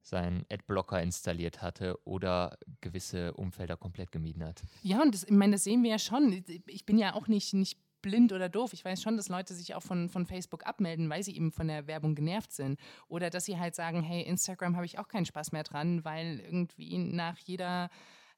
seinen 0.05 0.45
Adblocker 0.51 1.01
installiert 1.01 1.61
hatte 1.61 1.99
oder 2.05 2.57
gewisse 2.81 3.33
Umfelder 3.33 3.75
komplett 3.75 4.11
gemieden 4.11 4.43
hat. 4.43 4.63
Ja, 4.83 5.01
und 5.01 5.13
das, 5.13 5.23
ich 5.23 5.31
meine, 5.31 5.53
das 5.53 5.63
sehen 5.63 5.83
wir 5.83 5.91
ja 5.91 5.99
schon. 5.99 6.43
Ich 6.67 6.85
bin 6.85 6.97
ja 6.97 7.15
auch 7.15 7.27
nicht, 7.27 7.53
nicht 7.53 7.79
blind 8.05 8.31
oder 8.33 8.49
doof. 8.49 8.71
Ich 8.73 8.85
weiß 8.85 9.01
schon, 9.01 9.17
dass 9.17 9.29
Leute 9.29 9.55
sich 9.55 9.73
auch 9.73 9.81
von, 9.81 10.09
von 10.09 10.27
Facebook 10.27 10.67
abmelden, 10.67 11.09
weil 11.09 11.23
sie 11.23 11.35
eben 11.35 11.51
von 11.51 11.67
der 11.67 11.87
Werbung 11.87 12.13
genervt 12.13 12.51
sind. 12.51 12.79
Oder 13.07 13.31
dass 13.31 13.45
sie 13.45 13.57
halt 13.57 13.73
sagen, 13.73 14.03
hey, 14.03 14.21
Instagram 14.21 14.75
habe 14.75 14.85
ich 14.85 14.99
auch 14.99 15.07
keinen 15.07 15.25
Spaß 15.25 15.51
mehr 15.51 15.63
dran, 15.63 16.05
weil 16.05 16.39
irgendwie 16.39 16.99
nach 16.99 17.39
jeder 17.39 17.89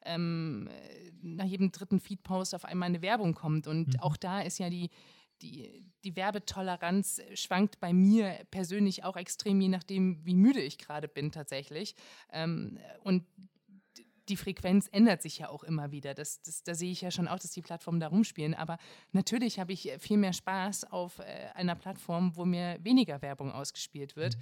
ähm, 0.05 0.69
nach 1.21 1.43
jedem 1.43 1.73
dritten 1.73 1.99
Feed-Post 1.99 2.55
auf 2.55 2.63
einmal 2.63 2.87
eine 2.87 3.01
Werbung 3.01 3.33
kommt. 3.33 3.67
Und 3.67 3.89
mhm. 3.89 3.99
auch 3.99 4.15
da 4.15 4.39
ist 4.39 4.57
ja 4.57 4.69
die, 4.69 4.89
die, 5.41 5.91
die 6.05 6.15
Werbetoleranz 6.15 7.21
schwankt 7.33 7.81
bei 7.81 7.91
mir 7.91 8.39
persönlich 8.49 9.03
auch 9.03 9.17
extrem, 9.17 9.59
je 9.59 9.67
nachdem, 9.67 10.25
wie 10.25 10.35
müde 10.35 10.61
ich 10.61 10.77
gerade 10.77 11.09
bin 11.09 11.33
tatsächlich. 11.33 11.93
Ähm, 12.31 12.79
und 13.03 13.25
die 14.29 14.37
Frequenz 14.37 14.87
ändert 14.91 15.21
sich 15.21 15.39
ja 15.39 15.49
auch 15.49 15.63
immer 15.63 15.91
wieder. 15.91 16.13
Das, 16.13 16.41
das, 16.41 16.63
da 16.63 16.75
sehe 16.75 16.91
ich 16.91 17.01
ja 17.01 17.11
schon 17.11 17.27
auch, 17.27 17.39
dass 17.39 17.51
die 17.51 17.61
Plattformen 17.61 17.99
da 17.99 18.07
rumspielen. 18.07 18.53
Aber 18.53 18.77
natürlich 19.11 19.59
habe 19.59 19.73
ich 19.73 19.91
viel 19.99 20.17
mehr 20.17 20.33
Spaß 20.33 20.91
auf 20.91 21.19
äh, 21.19 21.23
einer 21.53 21.75
Plattform, 21.75 22.35
wo 22.35 22.45
mir 22.45 22.77
weniger 22.81 23.21
Werbung 23.21 23.51
ausgespielt 23.51 24.15
wird. 24.15 24.35
Mhm 24.35 24.41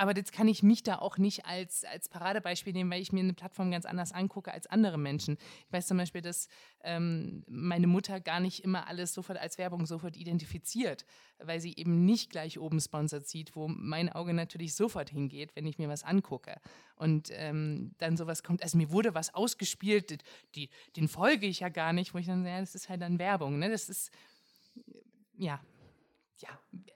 aber 0.00 0.16
jetzt 0.16 0.32
kann 0.32 0.48
ich 0.48 0.62
mich 0.62 0.82
da 0.82 0.96
auch 0.96 1.18
nicht 1.18 1.44
als, 1.44 1.84
als 1.84 2.08
Paradebeispiel 2.08 2.72
nehmen, 2.72 2.90
weil 2.90 3.02
ich 3.02 3.12
mir 3.12 3.20
eine 3.20 3.34
Plattform 3.34 3.70
ganz 3.70 3.84
anders 3.84 4.12
angucke 4.12 4.50
als 4.50 4.66
andere 4.66 4.96
Menschen. 4.96 5.36
Ich 5.66 5.72
weiß 5.74 5.88
zum 5.88 5.98
Beispiel, 5.98 6.22
dass 6.22 6.48
ähm, 6.82 7.44
meine 7.46 7.86
Mutter 7.86 8.18
gar 8.18 8.40
nicht 8.40 8.64
immer 8.64 8.88
alles 8.88 9.12
sofort 9.12 9.38
als 9.38 9.58
Werbung 9.58 9.84
sofort 9.84 10.16
identifiziert, 10.16 11.04
weil 11.38 11.60
sie 11.60 11.76
eben 11.76 12.06
nicht 12.06 12.30
gleich 12.30 12.58
oben 12.58 12.80
Sponsor 12.80 13.20
sieht, 13.20 13.54
wo 13.54 13.68
mein 13.68 14.08
Auge 14.08 14.32
natürlich 14.32 14.74
sofort 14.74 15.10
hingeht, 15.10 15.54
wenn 15.54 15.66
ich 15.66 15.76
mir 15.76 15.90
was 15.90 16.02
angucke. 16.02 16.62
Und 16.96 17.28
ähm, 17.32 17.94
dann 17.98 18.16
sowas 18.16 18.42
kommt, 18.42 18.62
also 18.62 18.78
mir 18.78 18.90
wurde 18.90 19.14
was 19.14 19.34
ausgespielt, 19.34 20.24
die, 20.54 20.70
den 20.96 21.08
folge 21.08 21.46
ich 21.46 21.60
ja 21.60 21.68
gar 21.68 21.92
nicht, 21.92 22.14
wo 22.14 22.18
ich 22.18 22.26
dann 22.26 22.42
sage, 22.42 22.54
ja, 22.54 22.60
das 22.60 22.74
ist 22.74 22.88
halt 22.88 23.02
dann 23.02 23.18
Werbung. 23.18 23.58
Ne? 23.58 23.68
Das 23.68 23.90
ist, 23.90 24.10
ja, 25.36 25.60
ja, 26.40 26.48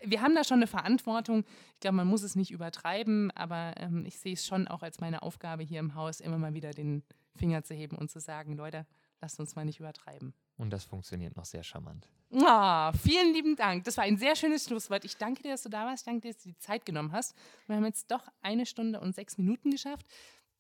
wir 0.03 0.23
haben 0.23 0.35
da 0.35 0.45
schon 0.45 0.59
eine 0.59 0.67
Verantwortung. 0.67 1.45
Ich 1.75 1.81
glaube, 1.81 1.97
man 1.97 2.07
muss 2.07 2.23
es 2.23 2.37
nicht 2.37 2.51
übertreiben, 2.51 3.31
aber 3.33 3.75
ähm, 3.77 4.05
ich 4.07 4.19
sehe 4.19 4.35
es 4.35 4.47
schon 4.47 4.69
auch 4.69 4.83
als 4.83 5.01
meine 5.01 5.23
Aufgabe 5.23 5.63
hier 5.63 5.81
im 5.81 5.95
Haus, 5.95 6.21
immer 6.21 6.39
mal 6.39 6.55
wieder 6.55 6.71
den 6.71 7.03
Finger 7.37 7.63
zu 7.63 7.75
heben 7.75 7.97
und 7.97 8.11
zu 8.11 8.21
sagen, 8.21 8.57
Leute, 8.57 8.87
lasst 9.21 9.41
uns 9.41 9.57
mal 9.57 9.65
nicht 9.65 9.81
übertreiben. 9.81 10.35
Und 10.57 10.71
das 10.71 10.85
funktioniert 10.85 11.37
noch 11.37 11.45
sehr 11.45 11.65
charmant. 11.65 12.09
Oh, 12.31 12.93
vielen 13.03 13.33
lieben 13.33 13.57
Dank. 13.57 13.85
Das 13.85 13.97
war 13.97 14.05
ein 14.05 14.17
sehr 14.17 14.37
schönes 14.37 14.65
Schlusswort. 14.65 15.05
Ich 15.05 15.17
danke 15.17 15.43
dir, 15.43 15.53
dass 15.53 15.63
du 15.63 15.69
da 15.69 15.87
warst. 15.87 16.03
Ich 16.03 16.05
danke 16.05 16.21
dir, 16.23 16.35
dass 16.35 16.43
du 16.43 16.49
die 16.49 16.59
Zeit 16.59 16.85
genommen 16.87 17.13
hast. 17.13 17.37
Wir 17.67 17.77
haben 17.77 17.85
jetzt 17.85 18.11
doch 18.11 18.29
eine 18.43 18.67
Stunde 18.67 19.01
und 19.01 19.15
sechs 19.15 19.39
Minuten 19.39 19.71
geschafft. 19.71 20.07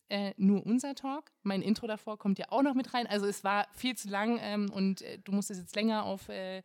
Äh, 0.08 0.34
nur 0.36 0.64
unser 0.66 0.94
Talk. 0.94 1.32
Mein 1.42 1.62
Intro 1.62 1.86
davor 1.86 2.18
kommt 2.18 2.38
ja 2.38 2.46
auch 2.50 2.62
noch 2.62 2.74
mit 2.74 2.92
rein. 2.92 3.06
Also 3.06 3.26
es 3.26 3.42
war 3.42 3.66
viel 3.74 3.96
zu 3.96 4.08
lang 4.08 4.38
ähm, 4.40 4.70
und 4.70 5.02
äh, 5.02 5.18
du 5.18 5.32
musstest 5.32 5.60
jetzt 5.60 5.74
länger 5.74 6.04
auf 6.04 6.28
äh, 6.28 6.62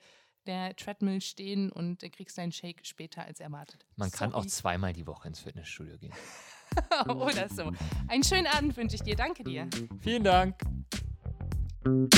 der 0.49 0.76
Treadmill 0.76 1.21
stehen 1.21 1.71
und 1.71 2.03
äh, 2.03 2.09
kriegst 2.09 2.38
deinen 2.38 2.51
Shake 2.51 2.85
später 2.85 3.23
als 3.23 3.39
erwartet. 3.39 3.85
Man 3.95 4.09
Sorry. 4.09 4.17
kann 4.17 4.34
auch 4.34 4.45
zweimal 4.47 4.93
die 4.93 5.05
Woche 5.05 5.27
ins 5.27 5.39
Fitnessstudio 5.39 5.97
gehen. 5.97 6.13
Oder 7.07 7.47
so. 7.49 7.71
Einen 8.07 8.23
schönen 8.23 8.47
Abend 8.47 8.76
wünsche 8.76 8.95
ich 8.95 9.03
dir. 9.03 9.15
Danke 9.15 9.43
dir. 9.43 9.69
Vielen 10.01 10.23
Dank. 10.23 10.55
Thank 11.81 12.15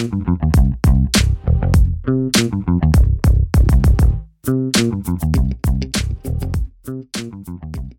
you. 7.17 7.91